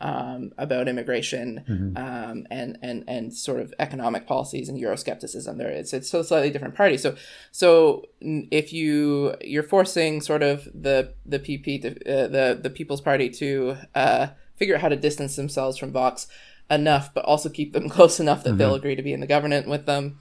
um, 0.00 0.52
about 0.58 0.88
immigration 0.88 1.64
mm-hmm. 1.68 1.96
um, 1.96 2.46
and 2.50 2.76
and 2.82 3.04
and 3.06 3.32
sort 3.32 3.60
of 3.60 3.72
economic 3.78 4.26
policies 4.26 4.68
and 4.68 4.80
Euroscepticism. 4.80 5.58
There, 5.58 5.68
it's 5.68 5.92
it's 5.92 6.12
a 6.12 6.24
slightly 6.24 6.50
different 6.50 6.74
party. 6.74 6.96
So 6.96 7.14
so 7.52 8.06
if 8.20 8.72
you 8.72 9.36
you're 9.40 9.62
forcing 9.62 10.20
sort 10.20 10.42
of 10.42 10.68
the 10.74 11.14
the 11.24 11.38
PP 11.38 11.82
to, 11.82 11.90
uh, 11.90 12.26
the 12.26 12.58
the 12.60 12.70
People's 12.70 13.00
Party 13.00 13.30
to 13.30 13.76
uh, 13.94 14.28
figure 14.56 14.74
out 14.74 14.80
how 14.80 14.88
to 14.88 14.96
distance 14.96 15.36
themselves 15.36 15.78
from 15.78 15.92
Vox 15.92 16.26
enough, 16.72 17.12
but 17.14 17.24
also 17.24 17.48
keep 17.48 17.72
them 17.72 17.88
close 17.96 18.18
enough 18.18 18.42
that 18.44 18.50
mm-hmm. 18.50 18.58
they'll 18.58 18.74
agree 18.74 18.96
to 18.96 19.02
be 19.02 19.12
in 19.12 19.20
the 19.20 19.26
government 19.26 19.68
with 19.68 19.86
them. 19.86 20.18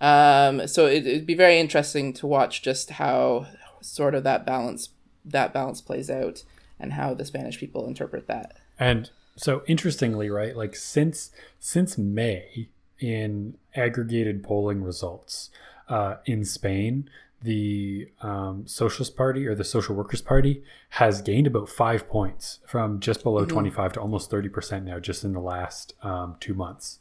Um, 0.00 0.66
so 0.66 0.86
it, 0.86 1.04
would 1.04 1.26
be 1.26 1.34
very 1.34 1.58
interesting 1.58 2.12
to 2.14 2.26
watch 2.26 2.62
just 2.62 2.90
how 2.90 3.46
sort 3.82 4.14
of 4.14 4.24
that 4.24 4.46
balance 4.46 4.90
that 5.24 5.52
balance 5.52 5.82
plays 5.82 6.08
out 6.08 6.42
and 6.78 6.94
how 6.94 7.12
the 7.12 7.26
Spanish 7.26 7.58
people 7.58 7.86
interpret 7.86 8.26
that. 8.26 8.56
And 8.78 9.10
so 9.36 9.62
interestingly, 9.66 10.30
right, 10.30 10.56
like 10.56 10.74
since 10.74 11.30
since 11.58 11.98
May 11.98 12.70
in 12.98 13.56
aggregated 13.74 14.42
polling 14.42 14.82
results 14.82 15.50
uh, 15.88 16.16
in 16.24 16.44
Spain, 16.44 17.10
the 17.42 18.08
um, 18.20 18.66
Socialist 18.66 19.16
Party 19.16 19.46
or 19.46 19.54
the 19.54 19.64
Social 19.64 19.94
Workers 19.94 20.20
Party 20.20 20.62
has 20.90 21.22
gained 21.22 21.46
about 21.46 21.68
five 21.68 22.08
points 22.08 22.58
from 22.66 23.00
just 23.00 23.22
below 23.22 23.42
mm-hmm. 23.42 23.52
25 23.52 23.94
to 23.94 24.00
almost 24.00 24.30
30% 24.30 24.84
now, 24.84 24.98
just 24.98 25.24
in 25.24 25.32
the 25.32 25.40
last 25.40 25.94
um, 26.02 26.36
two 26.38 26.54
months 26.54 26.98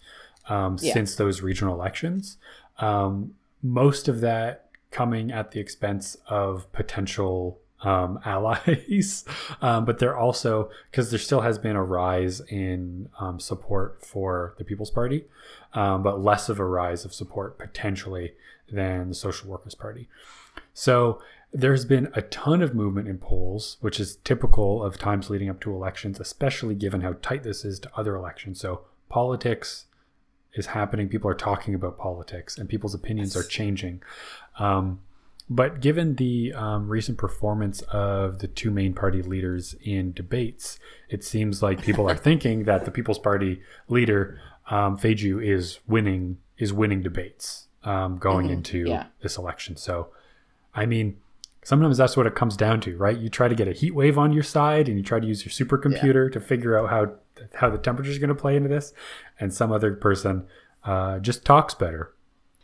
um, 0.47 0.77
yeah. 0.81 0.93
since 0.93 1.15
those 1.15 1.41
regional 1.41 1.73
elections. 1.73 2.37
Um, 2.77 3.33
most 3.61 4.07
of 4.07 4.21
that 4.21 4.69
coming 4.91 5.31
at 5.31 5.51
the 5.51 5.59
expense 5.59 6.15
of 6.27 6.71
potential 6.71 7.59
um, 7.81 8.19
allies, 8.25 9.25
um, 9.61 9.83
but 9.83 9.99
they're 9.99 10.17
also 10.17 10.69
because 10.89 11.09
there 11.09 11.19
still 11.19 11.41
has 11.41 11.57
been 11.57 11.75
a 11.75 11.83
rise 11.83 12.39
in 12.49 13.09
support 13.39 14.05
for 14.05 14.55
the 14.57 14.63
People's 14.63 14.91
Party, 14.91 15.25
but 15.73 16.21
less 16.21 16.47
of 16.47 16.59
a 16.59 16.65
rise 16.65 17.03
of 17.03 17.13
support 17.13 17.59
potentially 17.59 18.33
than 18.71 19.09
the 19.09 19.15
Social 19.15 19.49
Workers 19.49 19.75
Party. 19.75 20.07
So 20.73 21.21
there's 21.51 21.85
been 21.85 22.11
a 22.13 22.21
ton 22.21 22.61
of 22.61 22.75
movement 22.75 23.07
in 23.07 23.17
polls, 23.17 23.77
which 23.81 23.99
is 23.99 24.17
typical 24.17 24.83
of 24.83 24.97
times 24.97 25.29
leading 25.29 25.49
up 25.49 25.59
to 25.61 25.73
elections, 25.73 26.19
especially 26.19 26.75
given 26.75 27.01
how 27.01 27.15
tight 27.21 27.43
this 27.43 27.65
is 27.65 27.79
to 27.79 27.91
other 27.95 28.15
elections. 28.15 28.59
So 28.59 28.81
politics 29.09 29.85
is 30.53 30.67
happening. 30.67 31.09
People 31.09 31.29
are 31.29 31.35
talking 31.35 31.73
about 31.73 31.97
politics, 31.97 32.57
and 32.57 32.69
people's 32.69 32.93
opinions 32.93 33.35
yes. 33.35 33.43
are 33.43 33.47
changing. 33.47 34.01
Um, 34.59 34.99
but 35.49 35.79
given 35.79 36.15
the 36.15 36.53
um, 36.53 36.87
recent 36.87 37.17
performance 37.17 37.81
of 37.89 38.39
the 38.39 38.47
two 38.47 38.69
main 38.69 38.93
party 38.93 39.23
leaders 39.23 39.75
in 39.81 40.13
debates, 40.13 40.77
it 41.09 41.23
seems 41.23 41.63
like 41.63 41.81
people 41.81 42.07
are 42.07 42.15
thinking 42.29 42.65
that 42.65 42.85
the 42.85 42.91
People's 42.91 43.17
Party 43.17 43.61
leader 43.87 44.39
um, 44.69 44.97
Feijóo 44.97 45.43
is 45.43 45.79
winning 45.87 46.37
is 46.59 46.71
winning 46.71 47.01
debates 47.01 47.68
um, 47.83 48.17
going 48.17 48.47
mm-hmm. 48.47 48.55
into 48.55 48.79
yeah. 48.87 49.05
this 49.21 49.37
election. 49.37 49.77
So, 49.77 50.09
I 50.73 50.85
mean, 50.85 51.17
sometimes 51.63 51.97
that's 51.97 52.17
what 52.17 52.27
it 52.27 52.35
comes 52.35 52.57
down 52.57 52.81
to, 52.81 52.97
right? 52.97 53.17
You 53.17 53.29
try 53.29 53.47
to 53.47 53.55
get 53.55 53.67
a 53.67 53.73
heat 53.73 53.95
wave 53.95 54.17
on 54.17 54.33
your 54.33 54.43
side, 54.43 54.87
and 54.87 54.97
you 54.97 55.03
try 55.03 55.19
to 55.19 55.27
use 55.27 55.45
your 55.45 55.67
supercomputer 55.67 56.27
yeah. 56.27 56.33
to 56.33 56.39
figure 56.39 56.77
out 56.77 56.89
how 56.89 57.13
how 57.53 57.69
the 57.69 57.77
temperature 57.77 58.11
is 58.11 58.19
going 58.19 58.29
to 58.29 58.35
play 58.35 58.55
into 58.55 58.69
this, 58.69 58.93
and 59.39 59.53
some 59.53 59.71
other 59.71 59.93
person 59.93 60.45
uh, 60.83 61.19
just 61.19 61.45
talks 61.45 61.73
better. 61.73 62.13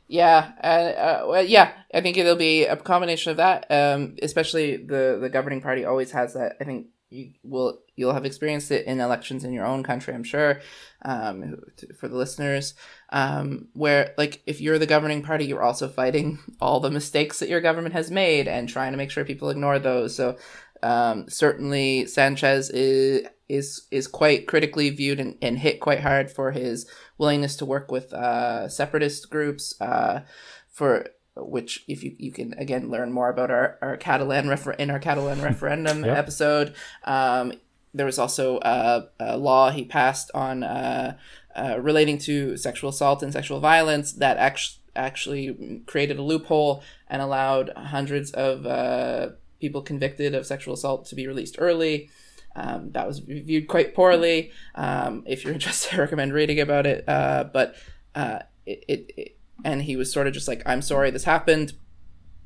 Yeah, 0.08 0.51
uh, 0.63 0.67
uh, 0.67 1.25
well, 1.28 1.43
yeah, 1.43 1.71
I 1.93 2.01
think 2.01 2.17
it'll 2.17 2.36
be 2.36 2.65
a 2.65 2.75
combination 2.75 3.32
of 3.32 3.38
that. 3.38 3.65
Um, 3.69 4.17
especially 4.21 4.78
the 4.78 5.18
the 5.20 5.30
governing 5.30 5.61
party 5.61 5.84
always 5.86 6.11
has 6.11 6.34
that. 6.34 6.57
I 6.61 6.63
think 6.63 6.88
you 7.16 7.32
will 7.43 7.80
you'll 7.95 8.13
have 8.13 8.26
experienced 8.26 8.72
it 8.72 8.86
in 8.86 8.99
elections 8.99 9.43
in 9.43 9.53
your 9.53 9.66
own 9.66 9.84
country 9.84 10.13
i'm 10.13 10.24
sure 10.24 10.59
um, 11.05 11.61
for 11.97 12.07
the 12.07 12.18
listeners. 12.18 12.74
Um, 13.11 13.70
where 13.74 14.13
like 14.18 14.41
if 14.45 14.59
you're 14.59 14.80
the 14.80 14.86
governing 14.86 15.22
party 15.22 15.45
you're 15.45 15.63
also 15.63 15.88
fighting 15.88 16.39
all 16.59 16.80
the 16.80 16.91
mistakes 16.91 17.39
that 17.39 17.49
your 17.49 17.61
government 17.61 17.93
has 17.93 18.11
made 18.11 18.47
and 18.47 18.68
trying 18.68 18.91
to 18.91 18.97
make 18.97 19.11
sure 19.11 19.24
people 19.24 19.49
ignore 19.49 19.80
those. 19.80 20.16
So 20.16 20.38
um, 20.84 21.30
certainly 21.30 22.07
sanchez 22.07 22.70
is 22.70 23.28
is 23.47 23.88
is 23.91 24.07
quite 24.07 24.47
critically 24.47 24.89
viewed 24.89 25.20
and, 25.20 25.38
and 25.41 25.59
hit 25.59 25.80
quite 25.80 26.01
hard 26.01 26.32
for 26.32 26.51
his 26.51 26.89
willingness 27.18 27.55
to 27.57 27.66
work 27.66 27.91
with 27.91 28.11
uh, 28.11 28.68
separatist 28.68 29.30
groups 29.30 29.80
uh, 29.80 30.22
for 30.68 31.07
which 31.38 31.84
if 31.88 32.04
you, 32.04 32.16
you 32.18 32.32
can 32.32 32.54
again 32.54 32.90
learn 32.90 33.12
more 33.12 33.30
about 33.30 33.52
our, 33.52 33.78
our 33.82 33.98
Catalan 33.98 34.48
refer- 34.48 34.72
in 34.72 34.90
our 34.90 35.00
Catalan 35.00 35.42
referendum 35.44 36.06
yeah. 36.06 36.14
episode. 36.14 36.74
Um, 37.04 37.54
there 37.94 38.06
was 38.06 38.20
also 38.20 38.60
a, 38.62 39.08
a 39.20 39.38
law 39.38 39.72
he 39.72 39.86
passed 39.86 40.30
on 40.34 40.64
uh, 40.64 41.18
uh, 41.56 41.80
relating 41.80 42.18
to 42.20 42.58
sexual 42.58 42.90
assault 42.90 43.24
and 43.24 43.32
sexual 43.32 43.60
violence 43.60 44.12
that 44.14 44.38
actually 44.38 44.82
actually 44.96 45.82
created 45.86 46.18
a 46.18 46.22
loophole 46.22 46.82
and 47.10 47.22
allowed 47.22 47.70
hundreds 47.76 48.32
of 48.32 48.66
uh, 48.66 49.30
people 49.60 49.82
convicted 49.82 50.34
of 50.34 50.46
sexual 50.46 50.74
assault 50.74 51.06
to 51.06 51.16
be 51.16 51.28
released 51.28 51.56
early. 51.60 52.10
Um, 52.56 52.92
that 52.92 53.06
was 53.06 53.22
reviewed 53.28 53.68
quite 53.68 53.94
poorly. 53.94 54.52
Um, 54.76 55.24
if 55.26 55.44
you're 55.44 55.54
interested, 55.60 55.96
I 55.96 56.02
recommend 56.02 56.34
reading 56.34 56.60
about 56.60 56.86
it. 56.86 57.04
Uh, 57.08 57.46
but 57.52 57.76
uh, 58.14 58.40
it, 58.66 58.84
it, 58.88 59.12
it, 59.18 59.35
and 59.64 59.84
he 59.84 59.95
was 59.95 60.12
sort 60.12 60.28
of 60.28 60.34
just 60.34 60.47
like, 60.47 60.62
"I'm 60.66 60.82
sorry 60.82 61.12
this 61.12 61.24
happened," 61.24 61.74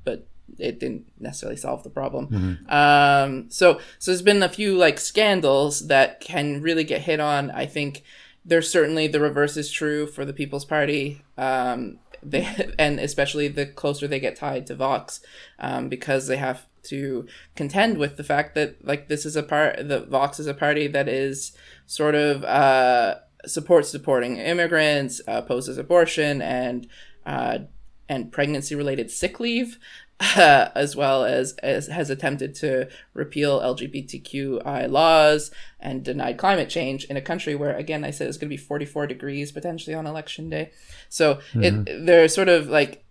but 0.04 0.28
it 0.58 0.80
didn't 0.80 1.12
necessarily 1.20 1.58
solve 1.58 1.84
the 1.84 1.90
problem. 1.90 2.28
Mm-hmm. 2.28 2.72
Um, 2.74 3.50
so, 3.50 3.80
so 4.00 4.12
there's 4.12 4.22
been 4.22 4.44
a 4.44 4.50
few 4.50 4.76
like 4.78 5.00
scandals 5.00 5.88
that 5.88 6.20
can 6.20 6.62
really 6.62 6.84
get 6.84 7.02
hit 7.02 7.20
on. 7.20 7.52
I 7.52 7.66
think 7.66 8.04
there's 8.46 8.70
certainly 8.70 9.08
the 9.08 9.20
reverse 9.20 9.58
is 9.58 9.72
true 9.72 10.08
for 10.08 10.26
the 10.26 10.34
People's 10.34 10.66
Party. 10.66 11.24
Um, 11.38 12.00
they 12.24 12.74
and 12.78 13.00
especially 13.00 13.48
the 13.48 13.66
closer 13.66 14.08
they 14.08 14.20
get 14.20 14.36
tied 14.36 14.68
to 14.68 14.76
Vox, 14.76 15.22
um, 15.60 15.88
because 15.88 16.28
they 16.28 16.38
have 16.38 16.66
to 16.84 17.28
contend 17.56 17.98
with 17.98 18.18
the 18.18 18.24
fact 18.24 18.56
that 18.56 18.86
like 18.86 19.08
this 19.08 19.26
is 19.26 19.36
a 19.36 19.44
part 19.44 19.88
the 19.88 20.02
Vox 20.02 20.40
is 20.40 20.48
a 20.48 20.54
party 20.54 20.88
that 20.88 21.08
is 21.08 21.54
sort 21.86 22.16
of 22.16 22.44
uh, 22.44 23.16
supports 23.46 23.90
supporting 23.90 24.38
immigrants, 24.38 25.22
uh, 25.28 25.42
opposes 25.44 25.78
abortion 25.78 26.42
and 26.42 26.88
uh, 27.26 27.60
and 28.08 28.32
pregnancy 28.32 28.76
related 28.76 29.12
sick 29.12 29.40
leave, 29.40 29.78
uh, 30.20 30.70
as 30.76 30.96
well 30.96 31.24
as, 31.24 31.54
as 31.64 31.88
has 31.88 32.10
attempted 32.10 32.56
to 32.56 32.90
repeal 33.14 33.60
LGBTQI 33.62 34.90
laws 34.90 35.52
and 35.80 36.04
denied 36.04 36.38
climate 36.38 36.70
change 36.70 37.06
in 37.06 37.16
a 37.16 37.22
country 37.22 37.56
where, 37.56 37.76
again, 37.78 38.04
I 38.04 38.12
said 38.12 38.28
it's 38.28 38.38
going 38.38 38.50
to 38.50 38.54
be 38.54 38.58
44 38.58 39.08
degrees 39.08 39.52
potentially 39.52 39.94
on 39.94 40.08
election 40.08 40.50
day. 40.50 40.72
So 41.08 41.36
mm-hmm. 41.54 41.64
it 41.64 42.06
they're 42.06 42.28
sort 42.28 42.50
of 42.50 42.68
like 42.68 43.06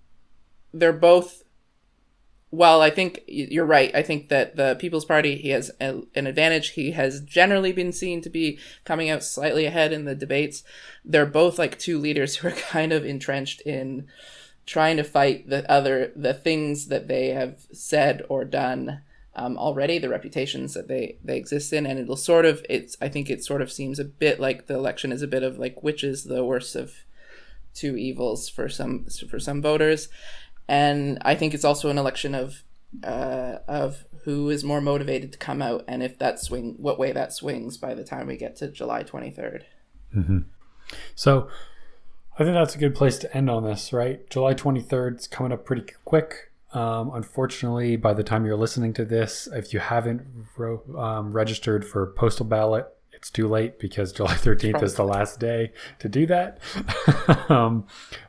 they're 0.75 0.93
both. 0.93 1.45
Well, 2.51 2.81
I 2.81 2.89
think 2.91 3.25
you're 3.27 3.67
right. 3.67 3.95
I 3.95 4.03
think 4.03 4.31
that 4.31 4.57
the 4.57 4.77
People's 4.79 5.05
Party 5.05 5.37
he 5.37 5.51
has 5.51 5.71
a, 5.81 6.01
an 6.15 6.27
advantage. 6.27 6.71
He 6.71 6.93
has 6.93 7.21
generally 7.21 7.73
been 7.73 7.93
seen 7.93 8.23
to 8.23 8.31
be 8.31 8.59
coming 8.85 9.11
out 9.11 9.23
slightly 9.23 9.67
ahead 9.67 9.93
in 9.93 10.07
the 10.07 10.15
debates. 10.15 10.63
They're 11.05 11.27
both 11.27 11.59
like 11.59 11.79
two 11.79 11.99
leaders 11.99 12.37
who 12.39 12.49
are 12.49 12.53
kind 12.53 12.93
of 12.93 13.05
entrenched 13.05 13.61
in 13.63 14.07
trying 14.65 14.99
to 14.99 15.05
fight 15.05 15.49
the 15.49 15.71
other 15.71 16.13
the 16.15 16.35
things 16.35 16.89
that 16.89 17.09
they 17.09 17.29
have 17.29 17.67
said 17.73 18.23
or 18.29 18.45
done 18.45 19.03
um, 19.35 19.57
already, 19.57 19.99
the 19.99 20.09
reputations 20.09 20.75
that 20.75 20.89
they 20.89 21.17
they 21.23 21.37
exist 21.37 21.73
in, 21.73 21.87
and 21.87 21.99
it'll 21.99 22.17
sort 22.17 22.45
of 22.45 22.65
it's 22.69 22.97
I 23.01 23.09
think 23.09 23.31
it 23.31 23.45
sort 23.45 23.63
of 23.63 23.71
seems 23.71 23.99
a 23.99 24.05
bit 24.05 24.41
like 24.41 24.67
the 24.67 24.75
election 24.75 25.13
is 25.13 25.23
a 25.23 25.29
bit 25.29 25.43
of 25.43 25.59
like 25.59 25.83
which 25.83 26.03
is 26.03 26.25
the 26.25 26.45
worst 26.45 26.75
of 26.75 26.95
two 27.75 27.97
evils 27.97 28.49
for 28.49 28.69
some 28.69 29.07
for 29.31 29.39
some 29.39 29.63
voters, 29.63 30.09
and 30.69 31.19
I 31.23 31.35
think 31.35 31.55
it's 31.55 31.65
also 31.65 31.89
an 31.89 31.99
election 31.99 32.35
of 32.35 32.63
uh, 33.03 33.59
of 33.67 34.05
who 34.25 34.51
is 34.51 34.65
more 34.65 34.81
motivated 34.81 35.33
to 35.33 35.39
come 35.39 35.63
out 35.63 35.85
and 35.89 36.03
if 36.03 36.19
that 36.19 36.39
swing 36.39 36.77
what 36.79 36.99
way 36.99 37.13
that 37.13 37.33
swings 37.33 37.77
by 37.77 37.95
the 37.95 38.05
time 38.05 38.27
we 38.27 38.37
get 38.37 38.57
to 38.57 38.69
July 38.69 39.03
23rd. 39.03 39.63
Mm-hmm. 40.15 40.39
So 41.15 41.49
I 42.39 42.45
think 42.45 42.55
that's 42.55 42.75
a 42.75 42.79
good 42.79 42.95
place 42.95 43.19
to 43.19 43.37
end 43.37 43.51
on 43.51 43.65
this, 43.65 43.93
right? 43.93 44.29
July 44.31 44.55
23rd 44.55 45.19
is 45.19 45.27
coming 45.27 45.53
up 45.53 45.65
pretty 45.65 45.93
quick. 46.05 46.51
Um, 46.73 47.11
unfortunately, 47.15 47.97
by 47.97 48.13
the 48.13 48.23
time 48.23 48.45
you're 48.45 48.57
listening 48.57 48.93
to 48.95 49.05
this, 49.05 49.49
if 49.53 49.73
you 49.73 49.81
haven't 49.81 50.23
ro- 50.57 50.83
um, 50.97 51.33
registered 51.33 51.85
for 51.87 52.07
postal 52.07 52.45
ballot, 52.45 52.87
it's 53.13 53.31
too 53.31 53.49
late 53.49 53.79
because 53.81 54.13
July 54.19 54.35
13th 54.35 54.83
is 54.83 54.95
the 54.95 55.05
last 55.05 55.41
day 55.41 55.73
to 55.99 56.09
do 56.09 56.27
that. 56.27 56.61
um, 57.51 57.87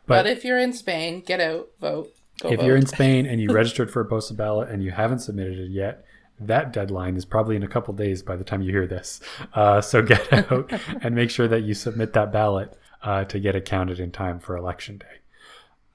but, 0.08 0.24
but, 0.24 0.28
if 0.28 0.44
you're 0.44 0.60
in 0.60 0.74
Spain, 0.74 1.22
get 1.22 1.40
out, 1.40 1.70
vote. 1.80 2.12
If 2.46 2.60
vote. 2.60 2.66
you're 2.66 2.78
in 2.78 2.86
Spain 2.86 3.26
and 3.26 3.42
you 3.42 3.50
registered 3.54 3.92
for 3.92 4.02
a 4.02 4.06
postal 4.06 4.36
ballot 4.36 4.70
and 4.70 4.84
you 4.84 4.92
haven't 4.92 5.20
submitted 5.20 5.60
it 5.60 5.70
yet, 5.70 6.06
that 6.40 6.72
deadline 6.72 7.18
is 7.18 7.26
probably 7.26 7.56
in 7.56 7.64
a 7.64 7.68
couple 7.68 7.94
days 7.94 8.22
by 8.22 8.36
the 8.36 8.44
time 8.44 8.62
you 8.62 8.72
hear 8.72 8.88
this. 8.88 9.20
Uh, 9.54 9.82
so 9.82 10.02
get 10.04 10.32
out 10.32 10.72
and 11.02 11.16
make 11.16 11.30
sure 11.30 11.48
that 11.48 11.62
you 11.62 11.74
submit 11.74 12.14
that 12.14 12.32
ballot 12.32 12.78
uh, 13.04 13.24
to 13.26 13.40
get 13.40 13.56
it 13.56 13.66
counted 13.66 14.00
in 14.00 14.12
time 14.12 14.40
for 14.40 14.56
election 14.56 14.98
day. 14.98 15.06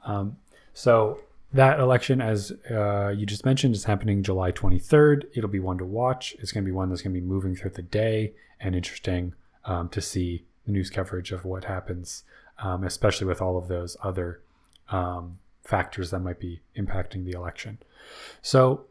Um, 0.05 0.36
so 0.72 1.20
that 1.53 1.78
election, 1.78 2.20
as 2.20 2.53
uh, 2.70 3.09
you 3.09 3.26
just 3.26 3.45
mentioned, 3.45 3.74
is 3.74 3.84
happening 3.84 4.22
July 4.22 4.53
23rd. 4.53 5.24
It'll 5.34 5.49
be 5.49 5.61
one 5.61 5.78
to 5.78 5.84
watch. 5.84 6.34
It's 6.40 6.53
going 6.53 6.64
to 6.64 6.68
be 6.68 6.72
one 6.72 6.88
that's 6.88 7.01
going 7.01 7.14
to 7.14 7.20
be 7.20 7.26
moving 7.26 7.55
through 7.55 7.70
the 7.70 7.82
day 7.82 8.34
and 8.61 8.74
interesting 8.74 9.34
um, 9.64 9.88
to 9.90 10.01
see 10.01 10.45
the 10.66 10.72
news 10.72 10.90
coverage 10.90 11.32
of 11.32 11.45
what 11.45 11.64
happens, 11.64 12.24
um, 12.59 12.84
especially 12.84 13.26
with 13.26 13.40
all 13.40 13.57
of 13.57 13.68
those 13.68 13.97
other 14.03 14.40
um, 14.90 15.38
factors 15.65 16.11
that 16.11 16.21
might 16.21 16.39
be 16.39 16.61
impacting 16.77 17.25
the 17.25 17.33
election. 17.33 17.79
So, 18.43 18.85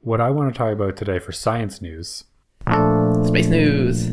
what 0.00 0.20
I 0.20 0.30
want 0.30 0.52
to 0.52 0.58
talk 0.58 0.72
about 0.72 0.96
today 0.96 1.18
for 1.18 1.32
science 1.32 1.80
news 1.80 2.24
space 3.24 3.46
news 3.46 4.08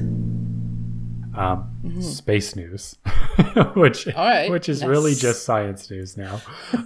um, 1.40 1.72
mm-hmm. 1.84 2.02
space 2.02 2.56
news, 2.56 2.98
which 3.76 4.08
which 4.50 4.70
is 4.70 4.82
nice. 4.82 4.90
really 4.90 5.16
just 5.16 5.46
science 5.46 5.90
news 5.90 6.18
now. 6.18 6.42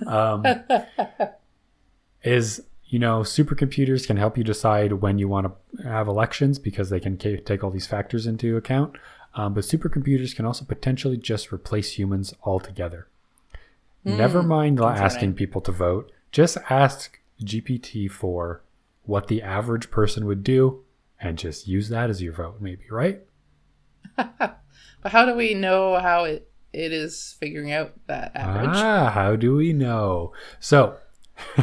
Um, 0.06 0.46
is 2.24 2.62
you 2.86 3.00
know 3.00 3.22
supercomputers 3.22 4.06
can 4.06 4.18
help 4.18 4.38
you 4.38 4.44
decide 4.44 4.94
when 4.94 5.18
you 5.18 5.28
want 5.28 5.52
to 5.78 5.84
have 5.84 6.08
elections 6.08 6.60
because 6.60 6.90
they 6.90 7.00
can 7.00 7.18
take 7.18 7.64
all 7.64 7.72
these 7.72 7.88
factors 7.88 8.28
into 8.28 8.56
account. 8.56 8.96
Um, 9.36 9.56
but 9.56 9.64
supercomputers 9.64 10.36
can 10.36 10.46
also 10.46 10.64
potentially 10.66 11.18
just 11.18 11.52
replace 11.52 11.98
humans 11.98 12.36
altogether. 12.44 13.08
Mm, 14.06 14.18
Never 14.18 14.44
mind 14.44 14.80
asking 14.80 15.30
right. 15.30 15.36
people 15.38 15.62
to 15.62 15.72
vote. 15.72 16.12
Just 16.32 16.58
ask 16.70 17.20
GPT 17.44 18.10
for 18.10 18.62
what 19.04 19.28
the 19.28 19.42
average 19.42 19.92
person 19.92 20.26
would 20.26 20.44
do 20.44 20.84
and 21.20 21.38
just 21.38 21.68
use 21.68 21.90
that 21.90 22.10
as 22.10 22.22
your 22.22 22.34
vote, 22.34 22.58
maybe, 22.60 22.84
right? 22.90 23.22
but 24.16 24.60
how 25.06 25.26
do 25.26 25.36
we 25.36 25.54
know 25.54 26.00
how 26.00 26.26
it, 26.26 26.50
it 26.74 26.92
is 26.92 27.36
figuring 27.40 27.72
out 27.72 27.94
that 28.08 28.32
average? 28.36 28.76
Ah, 28.76 29.12
how 29.14 29.36
do 29.36 29.56
we 29.56 29.74
know? 29.74 30.34
So, 30.60 30.98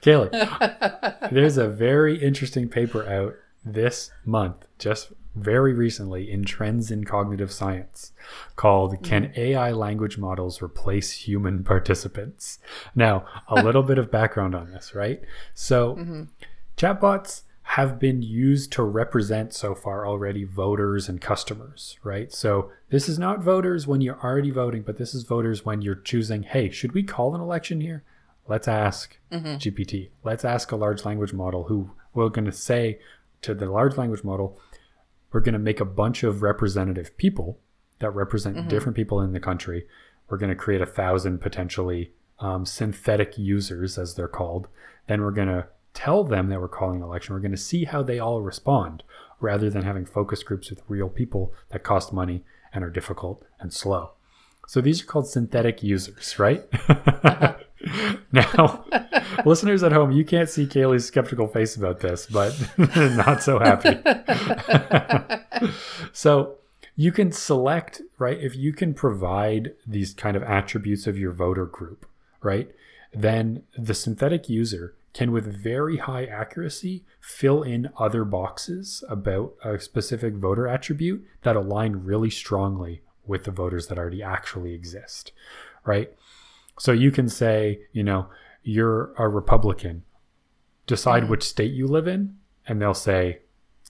Kaleigh, 0.00 0.30
there's 1.32 1.56
a 1.56 1.68
very 1.68 2.22
interesting 2.22 2.68
paper 2.68 3.06
out 3.08 3.34
this 3.64 4.10
month, 4.24 4.66
just 4.78 5.12
very 5.34 5.72
recently, 5.72 6.30
in 6.30 6.44
Trends 6.44 6.90
in 6.90 7.04
Cognitive 7.04 7.52
Science 7.52 8.12
called 8.56 8.94
mm. 8.94 9.02
Can 9.02 9.32
AI 9.36 9.72
Language 9.72 10.18
Models 10.18 10.60
Replace 10.60 11.12
Human 11.12 11.64
Participants? 11.64 12.58
Now, 12.94 13.24
a 13.48 13.62
little 13.62 13.82
bit 13.82 13.98
of 13.98 14.10
background 14.10 14.54
on 14.54 14.70
this, 14.70 14.94
right? 14.94 15.22
So, 15.54 15.96
mm-hmm. 15.96 16.22
chatbots 16.76 17.42
have 17.62 17.98
been 17.98 18.20
used 18.20 18.72
to 18.72 18.82
represent 18.82 19.54
so 19.54 19.74
far 19.74 20.06
already 20.06 20.44
voters 20.44 21.08
and 21.08 21.20
customers, 21.20 21.96
right? 22.02 22.30
So 22.32 22.70
this 22.90 23.08
is 23.08 23.18
not 23.18 23.40
voters 23.40 23.86
when 23.86 24.00
you're 24.00 24.20
already 24.22 24.50
voting, 24.50 24.82
but 24.82 24.98
this 24.98 25.14
is 25.14 25.22
voters 25.22 25.64
when 25.64 25.80
you're 25.80 25.94
choosing, 25.94 26.42
hey, 26.42 26.70
should 26.70 26.92
we 26.92 27.02
call 27.02 27.34
an 27.34 27.40
election 27.40 27.80
here? 27.80 28.02
Let's 28.46 28.68
ask 28.68 29.16
mm-hmm. 29.30 29.54
GPT. 29.54 30.10
Let's 30.24 30.44
ask 30.44 30.72
a 30.72 30.76
large 30.76 31.04
language 31.04 31.32
model 31.32 31.64
who 31.64 31.92
we're 32.12 32.28
going 32.28 32.44
to 32.44 32.52
say 32.52 32.98
to 33.42 33.54
the 33.54 33.70
large 33.70 33.96
language 33.96 34.24
model, 34.24 34.58
we're 35.32 35.40
going 35.40 35.54
to 35.54 35.58
make 35.58 35.80
a 35.80 35.84
bunch 35.84 36.22
of 36.22 36.42
representative 36.42 37.16
people 37.16 37.58
that 37.98 38.10
represent 38.10 38.56
mm-hmm. 38.56 38.68
different 38.68 38.96
people 38.96 39.20
in 39.20 39.32
the 39.32 39.40
country. 39.40 39.86
We're 40.28 40.38
going 40.38 40.50
to 40.50 40.56
create 40.56 40.80
a 40.80 40.86
thousand 40.86 41.40
potentially 41.40 42.12
um, 42.38 42.66
synthetic 42.66 43.38
users, 43.38 43.98
as 43.98 44.14
they're 44.14 44.28
called. 44.28 44.68
Then 45.06 45.22
we're 45.22 45.30
going 45.30 45.48
to 45.48 45.66
tell 45.94 46.24
them 46.24 46.48
that 46.48 46.60
we're 46.60 46.68
calling 46.68 46.96
an 46.96 47.02
election. 47.02 47.34
We're 47.34 47.40
going 47.40 47.52
to 47.52 47.56
see 47.56 47.84
how 47.84 48.02
they 48.02 48.18
all 48.18 48.40
respond 48.40 49.02
rather 49.40 49.70
than 49.70 49.82
having 49.82 50.06
focus 50.06 50.42
groups 50.42 50.70
with 50.70 50.82
real 50.88 51.08
people 51.08 51.52
that 51.70 51.82
cost 51.82 52.12
money 52.12 52.44
and 52.72 52.84
are 52.84 52.90
difficult 52.90 53.44
and 53.60 53.72
slow. 53.72 54.12
So 54.66 54.80
these 54.80 55.02
are 55.02 55.06
called 55.06 55.28
synthetic 55.28 55.82
users, 55.82 56.38
right? 56.38 56.64
Uh-huh. 56.88 57.56
now, 58.32 58.84
listeners 59.44 59.82
at 59.82 59.92
home, 59.92 60.10
you 60.10 60.24
can't 60.24 60.48
see 60.48 60.66
Kaleigh's 60.66 61.06
skeptical 61.06 61.46
face 61.46 61.76
about 61.76 62.00
this, 62.00 62.26
but 62.26 62.54
not 62.96 63.42
so 63.42 63.58
happy. 63.58 63.98
so 66.12 66.56
you 66.96 67.12
can 67.12 67.32
select, 67.32 68.02
right? 68.18 68.38
If 68.38 68.56
you 68.56 68.72
can 68.72 68.94
provide 68.94 69.72
these 69.86 70.14
kind 70.14 70.36
of 70.36 70.42
attributes 70.42 71.06
of 71.06 71.18
your 71.18 71.32
voter 71.32 71.66
group, 71.66 72.06
right? 72.42 72.70
Then 73.12 73.62
the 73.76 73.94
synthetic 73.94 74.48
user 74.48 74.94
can, 75.12 75.32
with 75.32 75.44
very 75.44 75.98
high 75.98 76.24
accuracy, 76.24 77.04
fill 77.20 77.62
in 77.62 77.90
other 77.98 78.24
boxes 78.24 79.04
about 79.08 79.54
a 79.62 79.78
specific 79.78 80.34
voter 80.34 80.66
attribute 80.66 81.24
that 81.42 81.56
align 81.56 82.04
really 82.04 82.30
strongly 82.30 83.02
with 83.26 83.44
the 83.44 83.50
voters 83.50 83.86
that 83.86 83.98
already 83.98 84.22
actually 84.22 84.72
exist, 84.72 85.32
right? 85.84 86.12
So 86.82 86.90
you 86.90 87.12
can 87.12 87.28
say, 87.28 87.78
you 87.92 88.02
know, 88.02 88.26
you're 88.64 89.12
a 89.16 89.28
Republican, 89.28 90.02
decide 90.88 91.22
mm-hmm. 91.22 91.30
which 91.30 91.44
state 91.44 91.70
you 91.70 91.86
live 91.86 92.08
in, 92.08 92.38
and 92.66 92.82
they'll 92.82 92.92
say 92.92 93.38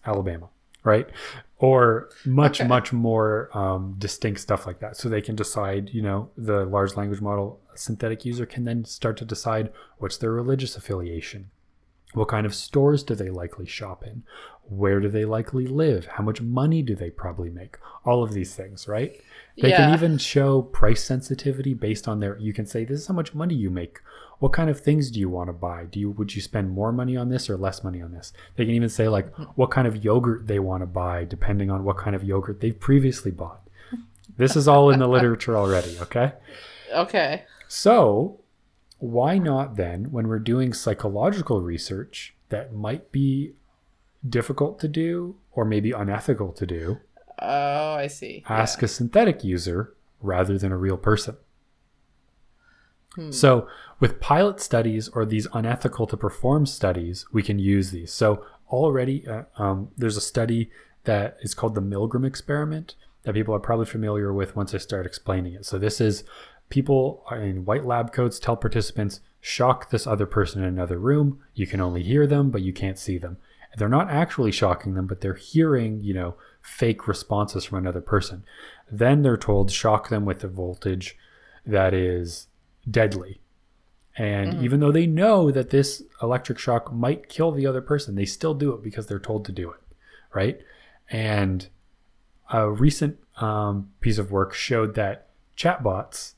Alabama, 0.04 0.50
right? 0.84 1.08
Or 1.56 2.10
much, 2.26 2.60
Okay. 2.60 2.68
much 2.68 2.92
more 2.92 3.48
um, 3.56 3.94
distinct 3.96 4.40
stuff 4.40 4.66
like 4.66 4.80
that. 4.80 4.98
So 4.98 5.08
they 5.08 5.22
can 5.22 5.34
decide, 5.34 5.88
you 5.94 6.02
know, 6.02 6.28
the 6.36 6.66
large 6.66 6.94
language 6.94 7.22
model 7.22 7.60
synthetic 7.74 8.26
user 8.26 8.44
can 8.44 8.64
then 8.64 8.84
start 8.84 9.16
to 9.16 9.24
decide 9.24 9.72
what's 9.96 10.18
their 10.18 10.32
religious 10.32 10.76
affiliation. 10.76 11.50
What 12.14 12.28
kind 12.28 12.46
of 12.46 12.54
stores 12.54 13.02
do 13.02 13.14
they 13.14 13.30
likely 13.30 13.66
shop 13.66 14.04
in? 14.04 14.22
Where 14.68 15.00
do 15.00 15.08
they 15.08 15.24
likely 15.24 15.66
live? 15.66 16.06
How 16.06 16.22
much 16.22 16.40
money 16.40 16.82
do 16.82 16.94
they 16.94 17.10
probably 17.10 17.50
make? 17.50 17.76
All 18.04 18.22
of 18.22 18.32
these 18.32 18.54
things, 18.54 18.86
right? 18.86 19.20
They 19.60 19.70
can 19.70 19.92
even 19.92 20.18
show 20.18 20.62
price 20.62 21.04
sensitivity 21.04 21.74
based 21.74 22.08
on 22.08 22.20
their 22.20 22.38
you 22.38 22.52
can 22.52 22.66
say 22.66 22.84
this 22.84 23.00
is 23.00 23.06
how 23.06 23.14
much 23.14 23.34
money 23.34 23.54
you 23.54 23.70
make. 23.70 24.00
What 24.38 24.52
kind 24.52 24.70
of 24.70 24.80
things 24.80 25.10
do 25.10 25.20
you 25.20 25.28
want 25.28 25.48
to 25.48 25.52
buy? 25.52 25.84
Do 25.84 26.00
you 26.00 26.10
would 26.10 26.34
you 26.34 26.42
spend 26.42 26.70
more 26.70 26.90
money 26.90 27.16
on 27.16 27.28
this 27.28 27.50
or 27.50 27.56
less 27.56 27.84
money 27.84 28.00
on 28.00 28.12
this? 28.12 28.32
They 28.56 28.64
can 28.64 28.74
even 28.74 28.88
say 28.88 29.08
like 29.08 29.32
hmm. 29.34 29.44
what 29.54 29.70
kind 29.70 29.86
of 29.86 30.04
yogurt 30.04 30.46
they 30.46 30.58
want 30.58 30.82
to 30.82 30.86
buy 30.86 31.24
depending 31.24 31.70
on 31.70 31.84
what 31.84 31.98
kind 31.98 32.16
of 32.16 32.24
yogurt 32.24 32.60
they've 32.60 32.78
previously 32.78 33.30
bought. 33.30 33.62
This 34.36 34.56
is 34.56 34.68
all 34.68 34.90
in 34.90 34.98
the 34.98 35.06
literature 35.16 35.56
already, 35.56 35.98
okay? 36.00 36.32
Okay. 36.92 37.44
So, 37.68 38.40
why 39.02 39.36
not 39.36 39.74
then, 39.74 40.12
when 40.12 40.28
we're 40.28 40.38
doing 40.38 40.72
psychological 40.72 41.60
research 41.60 42.36
that 42.50 42.72
might 42.72 43.10
be 43.10 43.54
difficult 44.28 44.78
to 44.78 44.86
do 44.86 45.34
or 45.50 45.64
maybe 45.64 45.90
unethical 45.90 46.52
to 46.52 46.64
do, 46.64 46.98
Oh, 47.40 47.94
I 47.94 48.06
see. 48.06 48.44
ask 48.48 48.80
a 48.80 48.86
synthetic 48.86 49.42
user 49.42 49.92
rather 50.20 50.56
than 50.56 50.70
a 50.70 50.76
real 50.76 50.96
person? 50.96 51.36
Hmm. 53.16 53.32
So, 53.32 53.66
with 53.98 54.20
pilot 54.20 54.60
studies 54.60 55.08
or 55.08 55.24
these 55.26 55.48
unethical 55.52 56.06
to 56.06 56.16
perform 56.16 56.64
studies, 56.66 57.26
we 57.32 57.42
can 57.42 57.58
use 57.58 57.90
these. 57.90 58.12
So, 58.12 58.44
already 58.68 59.26
uh, 59.26 59.42
um, 59.58 59.88
there's 59.98 60.16
a 60.16 60.20
study 60.20 60.70
that 61.02 61.38
is 61.40 61.54
called 61.54 61.74
the 61.74 61.82
Milgram 61.82 62.24
experiment 62.24 62.94
that 63.24 63.34
people 63.34 63.52
are 63.52 63.58
probably 63.60 63.86
familiar 63.86 64.32
with 64.32 64.54
once 64.54 64.72
I 64.74 64.78
start 64.78 65.06
explaining 65.06 65.54
it. 65.54 65.66
So, 65.66 65.76
this 65.76 66.00
is 66.00 66.22
people 66.72 67.22
in 67.30 67.66
white 67.66 67.84
lab 67.84 68.14
coats 68.14 68.38
tell 68.38 68.56
participants, 68.56 69.20
shock 69.42 69.90
this 69.90 70.06
other 70.06 70.24
person 70.24 70.62
in 70.62 70.68
another 70.68 70.98
room. 70.98 71.38
You 71.54 71.66
can 71.66 71.82
only 71.82 72.02
hear 72.02 72.26
them, 72.26 72.50
but 72.50 72.62
you 72.62 72.72
can't 72.72 72.98
see 72.98 73.18
them. 73.18 73.36
They're 73.76 73.90
not 73.90 74.08
actually 74.08 74.52
shocking 74.52 74.94
them, 74.94 75.06
but 75.06 75.20
they're 75.20 75.34
hearing, 75.34 76.00
you 76.00 76.14
know, 76.14 76.34
fake 76.62 77.06
responses 77.06 77.66
from 77.66 77.76
another 77.76 78.00
person. 78.00 78.44
Then 78.90 79.20
they're 79.20 79.36
told, 79.36 79.70
shock 79.70 80.08
them 80.08 80.24
with 80.24 80.42
a 80.44 80.48
voltage 80.48 81.18
that 81.66 81.92
is 81.92 82.46
deadly. 82.90 83.42
And 84.16 84.62
even 84.64 84.80
though 84.80 84.92
they 84.92 85.06
know 85.06 85.50
that 85.50 85.68
this 85.68 86.02
electric 86.22 86.58
shock 86.58 86.90
might 86.90 87.28
kill 87.28 87.52
the 87.52 87.66
other 87.66 87.82
person, 87.82 88.14
they 88.14 88.24
still 88.24 88.54
do 88.54 88.72
it 88.72 88.82
because 88.82 89.08
they're 89.08 89.18
told 89.18 89.44
to 89.44 89.52
do 89.52 89.70
it, 89.70 89.80
right? 90.32 90.58
And 91.10 91.68
a 92.50 92.70
recent 92.70 93.18
um, 93.36 93.90
piece 94.00 94.16
of 94.16 94.30
work 94.30 94.54
showed 94.54 94.94
that 94.94 95.28
chatbots, 95.54 96.34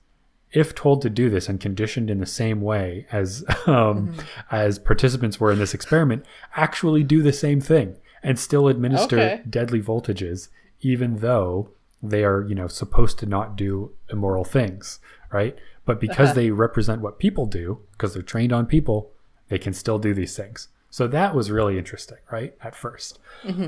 if 0.54 0.74
told 0.74 1.02
to 1.02 1.10
do 1.10 1.28
this 1.28 1.48
and 1.48 1.60
conditioned 1.60 2.08
in 2.10 2.18
the 2.20 2.26
same 2.42 2.60
way 2.60 3.06
as 3.12 3.44
um, 3.66 4.14
as 4.50 4.78
participants 4.78 5.38
were 5.40 5.52
in 5.52 5.58
this 5.58 5.74
experiment, 5.74 6.24
actually 6.56 7.02
do 7.02 7.22
the 7.22 7.32
same 7.32 7.60
thing 7.60 7.96
and 8.22 8.38
still 8.38 8.68
administer 8.68 9.16
Okay. 9.20 9.42
deadly 9.48 9.82
voltages, 9.82 10.48
even 10.80 11.16
though 11.18 11.68
they 12.02 12.22
are, 12.24 12.42
you 12.48 12.54
know, 12.54 12.68
supposed 12.68 13.18
to 13.18 13.26
not 13.26 13.56
do 13.56 13.90
immoral 14.10 14.44
things, 14.44 14.98
right? 15.32 15.56
But 15.86 16.00
because 16.00 16.30
Uh-huh. 16.30 16.34
they 16.40 16.50
represent 16.50 17.00
what 17.02 17.18
people 17.18 17.46
do, 17.46 17.80
because 17.92 18.14
they're 18.14 18.22
trained 18.22 18.52
on 18.52 18.64
people, 18.66 19.10
they 19.48 19.58
can 19.58 19.72
still 19.74 19.98
do 19.98 20.14
these 20.14 20.36
things. 20.36 20.68
So 20.90 21.06
that 21.08 21.34
was 21.34 21.50
really 21.50 21.76
interesting, 21.78 22.18
right? 22.30 22.54
At 22.62 22.74
1st 22.74 23.18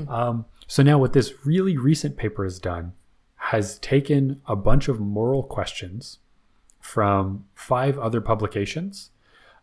Um, 0.09 0.45
so 0.67 0.81
now, 0.83 0.97
what 0.97 1.13
this 1.13 1.33
really 1.45 1.77
recent 1.77 2.15
paper 2.17 2.43
has 2.43 2.59
done 2.59 2.93
has 3.51 3.77
taken 3.79 4.41
a 4.47 4.55
bunch 4.55 4.87
of 4.87 4.99
moral 4.99 5.43
questions 5.43 6.19
from 6.79 7.45
five 7.55 7.97
other 7.97 8.21
publications. 8.21 9.11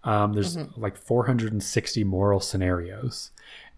Um, 0.02 0.34
there's 0.34 0.58
like 0.76 0.96
460 0.96 2.04
moral 2.04 2.40
scenarios. 2.40 3.30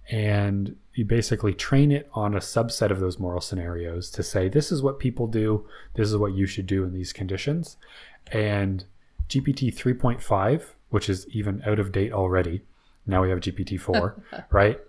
And 0.08 0.76
you 0.94 1.04
basically 1.04 1.52
train 1.52 1.90
it 1.90 2.08
on 2.12 2.34
a 2.34 2.38
subset 2.38 2.90
of 2.90 3.00
those 3.00 3.18
moral 3.18 3.40
scenarios 3.40 4.10
to 4.10 4.22
say, 4.22 4.48
this 4.48 4.70
is 4.70 4.82
what 4.82 4.98
people 4.98 5.26
do, 5.26 5.66
this 5.94 6.08
is 6.08 6.16
what 6.16 6.34
you 6.34 6.46
should 6.46 6.66
do 6.66 6.84
in 6.84 6.92
these 6.92 7.12
conditions. 7.12 7.76
And 8.32 8.84
GPT 9.28 9.74
3.5, 9.74 10.62
which 10.90 11.08
is 11.08 11.26
even 11.30 11.62
out 11.66 11.78
of 11.78 11.92
date 11.92 12.12
already, 12.12 12.62
now 13.06 13.22
we 13.22 13.30
have 13.30 13.40
GPT 13.40 13.80
4, 13.80 14.22
right? 14.50 14.80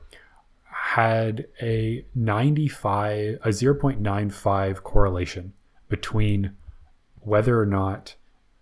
Had 0.63 1.47
a 1.61 2.05
95, 2.13 3.39
a 3.43 3.49
0.95 3.49 4.83
correlation 4.83 5.53
between 5.89 6.55
whether 7.21 7.59
or 7.59 7.65
not 7.65 8.15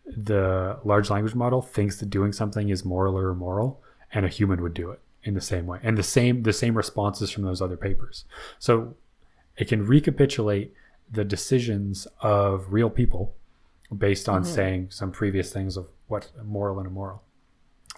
the 0.06 0.80
large 0.84 1.10
language 1.10 1.36
model 1.36 1.62
thinks 1.62 1.98
that 1.98 2.10
doing 2.10 2.32
something 2.32 2.70
is 2.70 2.86
moral 2.86 3.18
or 3.18 3.30
immoral 3.30 3.82
and 4.14 4.26
a 4.26 4.30
human 4.30 4.62
would 4.62 4.74
do 4.74 4.92
it 4.92 5.00
in 5.24 5.34
the 5.34 5.42
same 5.42 5.66
way. 5.66 5.80
And 5.84 5.98
the 5.98 6.04
same 6.04 6.44
the 6.44 6.54
same 6.54 6.76
responses 6.76 7.32
from 7.32 7.44
those 7.44 7.62
other 7.62 7.78
papers. 7.78 8.26
So 8.60 8.96
it 9.58 9.68
can 9.68 9.86
recapitulate 9.86 10.74
the 11.12 11.24
decisions 11.24 12.08
of 12.22 12.72
real 12.72 12.90
people 12.90 13.36
based 13.96 14.30
on 14.30 14.44
mm-hmm. 14.44 14.54
saying 14.54 14.88
some 14.92 15.12
previous 15.12 15.52
things 15.52 15.78
of 15.78 15.88
what's 16.08 16.32
moral 16.44 16.80
and 16.80 16.88
immoral. 16.88 17.24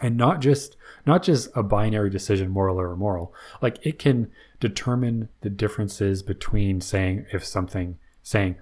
And 0.01 0.15
not 0.15 0.41
just 0.41 0.77
not 1.05 1.23
just 1.23 1.49
a 1.55 1.63
binary 1.63 2.09
decision 2.09 2.49
moral 2.49 2.79
or 2.79 2.91
immoral. 2.91 3.33
Like 3.61 3.85
it 3.85 3.99
can 3.99 4.31
determine 4.59 5.29
the 5.41 5.49
differences 5.49 6.23
between 6.23 6.81
saying 6.81 7.25
if 7.33 7.45
something 7.45 7.97
saying 8.23 8.55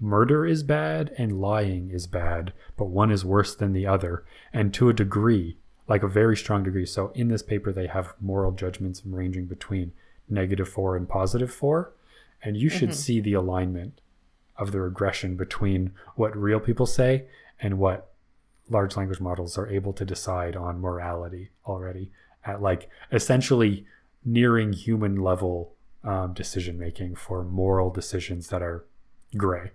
murder 0.00 0.46
is 0.46 0.62
bad 0.62 1.12
and 1.18 1.40
lying 1.40 1.90
is 1.90 2.06
bad 2.06 2.52
but 2.76 2.86
one 2.86 3.10
is 3.10 3.24
worse 3.24 3.54
than 3.54 3.72
the 3.72 3.86
other. 3.86 4.24
And 4.52 4.72
to 4.74 4.88
a 4.88 4.94
degree 4.94 5.56
like 5.86 6.02
a 6.02 6.08
very 6.08 6.36
strong 6.36 6.62
degree. 6.62 6.84
So 6.84 7.10
in 7.14 7.28
this 7.28 7.42
paper 7.42 7.72
they 7.72 7.86
have 7.86 8.14
moral 8.20 8.52
judgments 8.52 9.02
ranging 9.04 9.46
between 9.46 9.92
negative 10.28 10.68
4 10.68 10.96
and 10.96 11.08
positive 11.08 11.52
4 11.52 11.92
and 12.42 12.56
you 12.56 12.68
should 12.68 12.94
see 12.94 13.20
the 13.20 13.32
alignment 13.32 14.00
of 14.56 14.72
the 14.72 14.80
regression 14.80 15.36
between 15.36 15.92
what 16.14 16.36
real 16.36 16.60
people 16.60 16.86
say 16.86 17.24
and 17.60 17.78
what 17.78 18.12
large 18.68 18.96
language 18.96 19.20
models 19.20 19.56
are 19.56 19.68
able 19.68 19.92
to 19.92 20.04
decide 20.04 20.54
on 20.54 20.80
morality 20.80 21.50
already 21.66 22.10
at 22.44 22.60
like 22.60 22.88
essentially 23.12 23.86
nearing 24.24 24.72
human 24.72 25.16
level 25.16 25.74
um, 26.04 26.32
decision 26.32 26.78
making 26.78 27.14
for 27.14 27.42
moral 27.42 27.90
decisions 27.90 28.48
that 28.48 28.62
are 28.62 28.84
gray. 29.36 29.70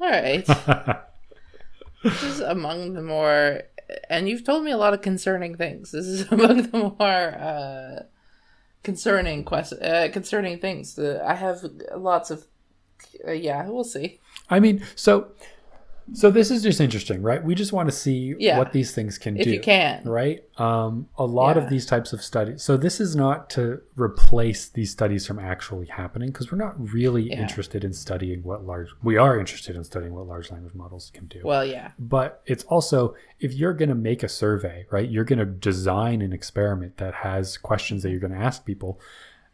All 0.00 0.08
right. 0.08 0.46
this 2.02 2.22
is 2.22 2.40
among 2.40 2.94
the 2.94 3.02
more, 3.02 3.62
and 4.08 4.28
you've 4.28 4.44
told 4.44 4.64
me 4.64 4.70
a 4.70 4.76
lot 4.76 4.94
of 4.94 5.02
concerning 5.02 5.56
things. 5.56 5.92
This 5.92 6.06
is 6.06 6.22
among 6.32 6.70
the 6.70 6.78
more 6.78 7.06
uh, 7.06 8.04
concerning 8.82 9.44
quest- 9.44 9.80
uh, 9.82 10.08
concerning 10.10 10.58
things. 10.58 10.98
Uh, 10.98 11.22
I 11.26 11.34
have 11.34 11.64
lots 11.96 12.30
of, 12.30 12.46
uh, 13.26 13.32
yeah, 13.32 13.68
we'll 13.68 13.84
see. 13.84 14.20
I 14.48 14.58
mean, 14.60 14.82
so 14.94 15.32
so 16.12 16.30
this 16.30 16.50
is 16.50 16.62
just 16.62 16.80
interesting, 16.80 17.22
right? 17.22 17.42
We 17.42 17.54
just 17.54 17.72
want 17.72 17.88
to 17.88 17.94
see 17.94 18.34
Yeah. 18.38 18.58
what 18.58 18.72
these 18.72 18.92
things 18.94 19.18
can 19.18 19.36
If 19.36 19.44
do. 19.44 19.50
you 19.52 19.60
can. 19.60 20.02
right? 20.04 20.44
Um, 20.58 21.08
a 21.16 21.24
lot 21.24 21.56
Yeah. 21.56 21.62
of 21.62 21.70
these 21.70 21.86
types 21.86 22.12
of 22.12 22.22
studies. 22.22 22.62
So 22.62 22.76
this 22.76 23.00
is 23.00 23.14
not 23.16 23.48
to 23.50 23.80
replace 23.96 24.68
these 24.68 24.90
studies 24.90 25.26
from 25.26 25.38
actually 25.38 25.86
happening 25.86 26.30
because 26.30 26.50
we're 26.52 26.58
not 26.58 26.74
really 26.92 27.28
Yeah. 27.30 27.40
interested 27.40 27.84
in 27.84 27.92
studying 27.92 28.42
what 28.42 28.64
large. 28.66 28.88
We 29.02 29.16
are 29.16 29.38
interested 29.38 29.76
in 29.76 29.84
studying 29.84 30.14
what 30.14 30.26
large 30.26 30.50
language 30.50 30.74
models 30.74 31.10
can 31.14 31.26
do. 31.26 31.40
Well, 31.44 31.64
yeah. 31.64 31.92
but 31.98 32.42
it's 32.46 32.64
also 32.64 33.14
if 33.38 33.54
you're 33.54 33.72
going 33.74 33.88
to 33.88 33.94
make 33.94 34.22
a 34.22 34.28
survey, 34.28 34.86
right? 34.90 35.08
You're 35.08 35.24
going 35.24 35.38
to 35.38 35.46
design 35.46 36.20
an 36.22 36.32
experiment 36.32 36.98
that 36.98 37.14
has 37.14 37.56
questions 37.56 38.02
that 38.02 38.10
you're 38.10 38.20
going 38.20 38.32
to 38.34 38.38
ask 38.38 38.64
people. 38.66 39.00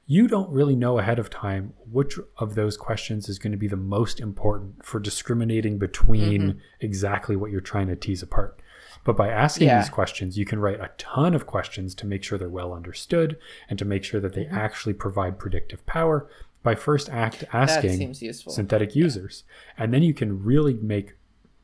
You 0.09 0.29
don't 0.29 0.51
really 0.51 0.77
know 0.77 0.99
ahead 0.99 1.19
of 1.19 1.31
time 1.31 1.73
which 1.91 2.17
of 2.39 2.55
those 2.55 2.77
questions 2.77 3.29
is 3.29 3.39
going 3.41 3.51
to 3.53 3.59
be 3.59 3.67
the 3.69 3.77
most 3.77 4.21
important 4.21 4.85
for 4.85 5.01
discriminating 5.01 5.79
between 5.79 6.43
Mm-hmm. 6.43 6.59
exactly 6.81 7.35
what 7.37 7.51
you're 7.51 7.61
trying 7.61 7.89
to 7.89 7.97
tease 7.97 8.23
apart. 8.23 8.61
But 9.05 9.17
by 9.17 9.29
asking 9.29 9.69
Yeah. 9.69 9.81
these 9.81 9.91
questions, 9.91 10.39
you 10.39 10.45
can 10.45 10.59
write 10.61 10.81
a 10.81 10.91
ton 10.99 11.35
of 11.35 11.47
questions 11.47 11.95
to 11.97 12.07
make 12.07 12.23
sure 12.23 12.39
they're 12.39 12.49
well 12.49 12.73
understood 12.73 13.37
and 13.69 13.79
to 13.79 13.85
make 13.85 14.05
sure 14.05 14.21
that 14.21 14.33
they 14.35 14.45
Mm-hmm. 14.45 14.57
actually 14.57 14.95
provide 14.95 15.39
predictive 15.41 15.85
power 15.87 16.29
by 16.63 16.75
first 16.77 17.09
act 17.11 17.45
asking 17.53 18.15
synthetic 18.55 18.95
users. 18.97 19.45
And 19.79 19.93
then 19.93 20.03
you 20.03 20.15
can 20.15 20.43
really 20.45 20.75
make 20.75 21.15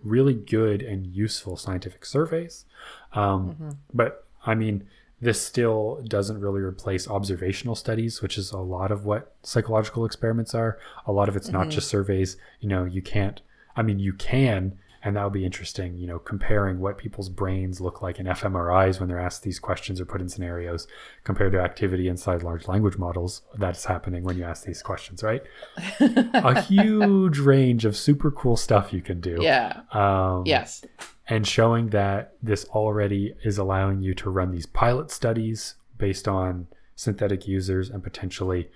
really 0.02 0.34
good 0.34 0.82
and 0.82 1.06
useful 1.06 1.56
scientific 1.56 2.04
surveys. 2.04 2.64
Um, 3.12 3.50
Mm-hmm. 3.50 3.70
But 3.94 4.26
I 4.44 4.54
mean, 4.56 4.84
this 5.22 5.40
still 5.40 6.02
doesn't 6.06 6.40
really 6.40 6.60
replace 6.60 7.08
observational 7.08 7.74
studies, 7.76 8.20
which 8.20 8.36
is 8.36 8.50
a 8.50 8.58
lot 8.58 8.90
of 8.90 9.04
what 9.06 9.32
psychological 9.44 10.04
experiments 10.04 10.52
are. 10.54 10.78
A 11.06 11.12
lot 11.12 11.28
of 11.30 11.36
it's 11.36 11.46
Mm-hmm. 11.46 11.56
not 11.58 11.68
just 11.70 11.88
surveys. 11.88 12.36
You 12.60 12.68
know, 12.68 12.84
you 12.84 13.00
can't, 13.00 13.40
I 13.76 13.82
mean, 13.82 13.98
you 14.00 14.12
can 14.12 14.78
and 15.04 15.16
that 15.16 15.24
would 15.24 15.32
be 15.32 15.44
interesting. 15.44 15.96
You 15.96 16.06
know, 16.06 16.18
comparing 16.18 16.78
what 16.78 16.98
people's 16.98 17.28
brains 17.28 17.80
look 17.80 18.02
like 18.02 18.18
in 18.18 18.26
fMRIs 18.26 19.00
when 19.00 19.08
they're 19.08 19.18
asked 19.18 19.42
these 19.42 19.58
questions 19.58 20.00
or 20.00 20.04
put 20.04 20.20
in 20.20 20.28
scenarios, 20.28 20.86
compared 21.24 21.52
to 21.52 21.60
activity 21.60 22.08
inside 22.08 22.42
large 22.42 22.68
language 22.68 22.98
models 22.98 23.42
that's 23.58 23.84
happening 23.84 24.22
when 24.24 24.36
you 24.38 24.44
ask 24.44 24.64
these 24.64 24.82
questions. 24.82 25.22
Right? 25.22 25.42
a 26.00 26.60
huge 26.62 27.38
range 27.38 27.84
of 27.84 27.96
super 27.96 28.30
cool 28.30 28.56
stuff 28.56 28.92
you 28.92 29.02
can 29.02 29.20
do. 29.20 29.38
Yeah. 29.40 29.80
Um, 29.92 30.44
Yes. 30.46 30.84
and 31.28 31.46
showing 31.46 31.88
that 31.90 32.34
this 32.42 32.64
already 32.66 33.34
is 33.42 33.58
allowing 33.58 34.02
you 34.02 34.14
to 34.14 34.30
run 34.30 34.50
these 34.52 34.66
pilot 34.66 35.10
studies 35.10 35.74
based 35.98 36.26
on 36.28 36.66
synthetic 36.94 37.48
users 37.48 37.90
and 37.90 38.02
potentially 38.02 38.68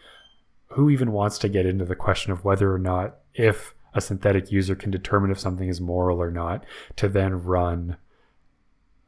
who 0.70 0.91
even 0.91 1.12
wants 1.12 1.39
to 1.39 1.49
get 1.49 1.66
into 1.66 1.85
the 1.85 1.95
question 1.95 2.33
of 2.33 2.45
whether 2.45 2.72
or 2.72 2.79
not 2.79 3.18
if 3.35 3.74
a 3.97 4.01
synthetic 4.01 4.53
user 4.53 4.77
can 4.77 4.91
determine 4.91 5.31
if 5.31 5.41
something 5.41 5.69
is 5.69 5.81
moral 5.81 6.21
or 6.21 6.31
not 6.31 6.65
to 6.97 7.09
then 7.09 7.43
run 7.43 7.97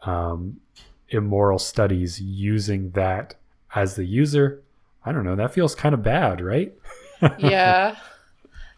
um, 0.02 0.60
immoral 1.10 1.58
studies 1.58 2.20
using 2.20 2.90
that 2.92 3.34
as 3.74 3.94
the 3.94 4.04
user. 4.04 4.62
I 5.04 5.12
don't 5.12 5.24
know. 5.24 5.36
That 5.36 5.52
feels 5.52 5.74
kind 5.74 5.94
of 5.94 6.02
bad 6.02 6.40
right? 6.40 6.74
Yeah. 7.38 7.96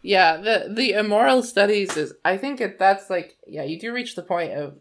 Yeah 0.03 0.37
the 0.37 0.73
the 0.75 0.93
immoral 0.93 1.43
studies 1.43 1.95
is 1.95 2.11
i 2.25 2.35
think 2.35 2.59
it, 2.59 2.79
that's 2.79 3.07
like 3.07 3.37
yeah 3.45 3.61
you 3.61 3.79
do 3.79 3.93
reach 3.93 4.15
the 4.15 4.23
point 4.23 4.51
of 4.51 4.79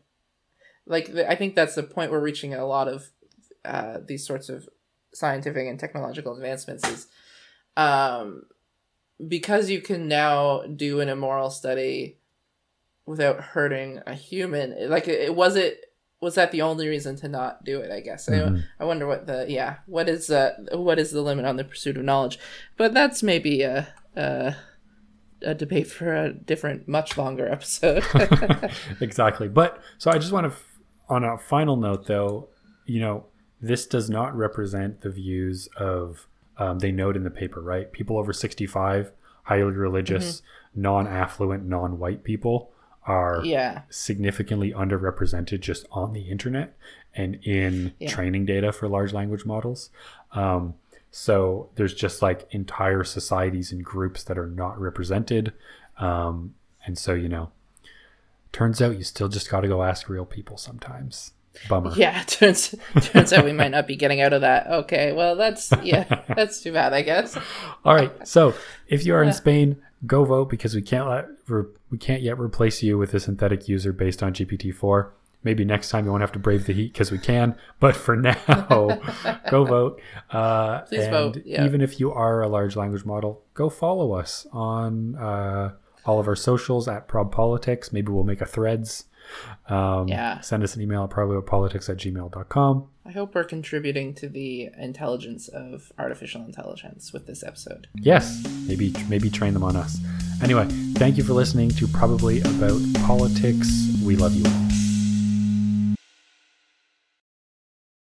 like 0.87 1.13
the, 1.13 1.31
i 1.31 1.35
think 1.37 1.55
that's 1.55 1.75
the 1.75 1.83
point 1.83 2.11
we're 2.11 2.21
reaching 2.21 2.55
a 2.55 2.65
lot 2.65 2.89
of 2.89 3.11
uh, 3.67 3.99
these 4.07 4.27
sorts 4.27 4.49
of 4.49 4.67
scientific 5.13 5.67
and 5.67 5.79
technological 5.79 6.35
advancements 6.35 6.89
is 6.89 7.09
um 7.77 8.45
because 9.29 9.71
you 9.71 9.81
can 9.81 10.09
now 10.09 10.63
do 10.63 11.01
an 11.01 11.09
immoral 11.09 11.51
study 11.51 12.17
without 13.07 13.41
hurting 13.41 14.01
a 14.07 14.15
human 14.15 14.89
like 14.89 15.09
it, 15.09 15.21
it 15.21 15.35
was 15.35 15.57
it 15.57 15.87
was 16.21 16.35
that 16.35 16.53
the 16.53 16.63
only 16.63 16.87
reason 16.89 17.17
to 17.17 17.29
not 17.29 17.65
do 17.65 17.81
it 17.81 17.91
i 17.91 18.01
guess 18.01 18.29
Mhm. 18.29 18.63
I, 18.79 18.83
I 18.83 18.87
wonder 18.87 19.07
what 19.07 19.27
the 19.27 19.47
yeah 19.49 19.79
what 19.87 20.09
is 20.09 20.31
uh 20.31 20.53
what 20.73 20.99
is 20.99 21.11
the 21.11 21.23
limit 21.23 21.45
on 21.45 21.57
the 21.57 21.65
pursuit 21.65 21.97
of 21.97 22.05
knowledge 22.05 22.39
but 22.77 22.95
that's 22.95 23.23
maybe 23.23 23.63
a 23.63 23.89
a, 24.17 24.55
a 25.43 25.55
debate 25.55 25.87
for 25.89 26.15
a 26.15 26.33
different 26.33 26.87
much 26.89 27.17
longer 27.17 27.49
episode 27.49 28.05
exactly. 29.01 29.49
But 29.49 29.81
so 29.99 30.11
I 30.11 30.19
just 30.19 30.33
want 30.33 30.53
to, 30.53 30.59
on 31.09 31.23
a 31.25 31.39
final 31.39 31.77
note, 31.77 32.07
though, 32.07 32.49
you 32.85 33.01
know, 33.01 33.27
this 33.61 33.87
does 33.87 34.11
not 34.11 34.37
represent 34.37 35.01
the 35.03 35.11
views 35.11 35.69
of, 35.77 36.27
um, 36.61 36.79
they 36.79 36.93
note 36.93 37.17
in 37.17 37.25
the 37.25 37.31
paper, 37.31 37.61
right? 37.61 37.91
People 37.91 38.17
over 38.19 38.33
65, 38.33 39.11
highly 39.45 39.73
religious, 39.73 40.43
non 40.75 41.09
affluent, 41.09 41.65
non 41.65 41.99
white 41.99 42.23
people 42.23 42.71
are 43.07 43.41
yeah 43.45 43.81
significantly 43.89 44.73
underrepresented 44.73 45.59
just 45.61 45.87
on 45.91 46.13
the 46.13 46.29
internet 46.31 46.77
and 47.15 47.37
in 47.43 47.93
Yeah. 47.99 48.11
training 48.11 48.45
data 48.45 48.71
for 48.73 48.87
large 48.89 49.13
language 49.13 49.45
models. 49.47 49.91
Um, 50.33 50.75
so 51.11 51.71
there's 51.77 51.95
just 51.95 52.21
like 52.23 52.47
entire 52.53 53.03
societies 53.03 53.73
and 53.73 53.83
groups 53.85 54.23
that 54.25 54.39
are 54.39 54.47
not 54.47 54.79
represented. 54.79 55.53
Um, 55.99 56.55
and 56.87 56.97
so, 56.99 57.15
you 57.15 57.29
know, 57.29 57.51
turns 58.53 58.81
out 58.83 58.97
you 58.99 59.03
still 59.05 59.29
just 59.29 59.51
got 59.51 59.61
to 59.63 59.69
go 59.69 59.83
ask 59.83 60.09
real 60.09 60.25
people 60.27 60.57
sometimes. 60.57 61.33
Bummer. 61.69 61.93
yeah 61.97 62.23
turns 62.27 62.75
turns 63.03 63.33
out 63.33 63.45
we 63.45 63.53
might 63.53 63.71
not 63.71 63.87
be 63.87 63.97
getting 63.97 64.21
out 64.21 64.33
of 64.33 64.41
that 64.43 64.67
okay 64.69 65.13
well 65.13 65.37
that's 65.37 65.73
yeah 65.83 66.05
that's 66.37 66.63
too 66.63 66.73
bad 66.73 66.93
i 66.93 67.03
guess 67.03 67.37
All 67.85 67.95
right. 67.95 68.13
So 68.27 68.55
if 68.89 69.05
you 69.07 69.15
are 69.15 69.23
in 69.23 69.33
Spain, 69.33 69.77
go 70.07 70.25
vote 70.25 70.49
because 70.51 70.75
we 70.75 70.83
can't 70.83 71.09
let, 71.09 71.27
we 71.91 71.99
can't 71.99 72.23
yet 72.23 72.39
replace 72.39 72.83
you 72.83 72.99
with 72.99 73.15
a 73.15 73.21
synthetic 73.21 73.69
user 73.69 73.93
based 73.93 74.23
on 74.23 74.33
GPT-4. 74.35 75.11
Maybe 75.43 75.65
next 75.65 75.89
time 75.89 76.05
you 76.05 76.11
won't 76.11 76.21
have 76.21 76.33
to 76.33 76.39
brave 76.39 76.67
the 76.67 76.75
heat 76.75 76.93
because 76.93 77.11
we 77.11 77.19
can. 77.19 77.57
But 77.79 77.97
for 77.97 78.15
now, 78.29 79.01
go 79.49 79.65
vote. 79.65 80.01
Uh, 80.31 80.81
Please 80.83 81.05
and 81.05 81.11
vote, 81.11 81.43
yeah. 81.47 81.65
even 81.65 81.81
if 81.81 81.99
you 81.99 82.13
are 82.13 82.43
a 82.43 82.49
large 82.49 82.77
language 82.77 83.05
model, 83.07 83.43
go 83.55 83.71
follow 83.71 84.13
us 84.13 84.47
on 84.53 85.15
uh, 85.17 85.73
all 86.05 86.21
of 86.21 86.29
our 86.29 86.37
socials 86.37 86.87
at 86.89 87.09
Prob 87.09 87.33
Politics. 87.33 87.93
Maybe 87.93 88.13
we'll 88.13 88.25
make 88.25 88.43
a 88.43 88.47
threads. 88.47 89.05
Um, 89.69 90.09
Yeah. 90.09 90.41
Send 90.41 90.63
us 90.63 90.75
an 90.77 90.83
email 90.83 91.05
at 91.05 91.11
probpolitics 91.11 91.89
at 91.89 91.97
gmail.com. 91.99 92.87
i 93.07 93.11
hope 93.11 93.35
we're 93.35 93.45
contributing 93.45 94.15
to 94.15 94.29
the 94.29 94.69
intelligence 94.79 95.49
of 95.49 95.93
artificial 95.99 96.43
intelligence 96.45 97.13
with 97.13 97.27
this 97.27 97.43
episode 97.43 97.89
Yes, 97.95 98.43
maybe 98.69 98.95
maybe 99.09 99.31
train 99.31 99.55
them 99.55 99.65
on 99.65 99.77
us. 99.77 99.99
Anyway, 100.43 100.67
thank 100.95 101.17
you 101.17 101.25
for 101.25 101.33
listening 101.35 101.71
to 101.71 101.87
Probably 101.89 102.41
About 102.41 102.81
Politics. 103.07 103.69
We 104.05 104.17
love 104.17 104.35
you 104.35 104.45
all. 104.47 104.80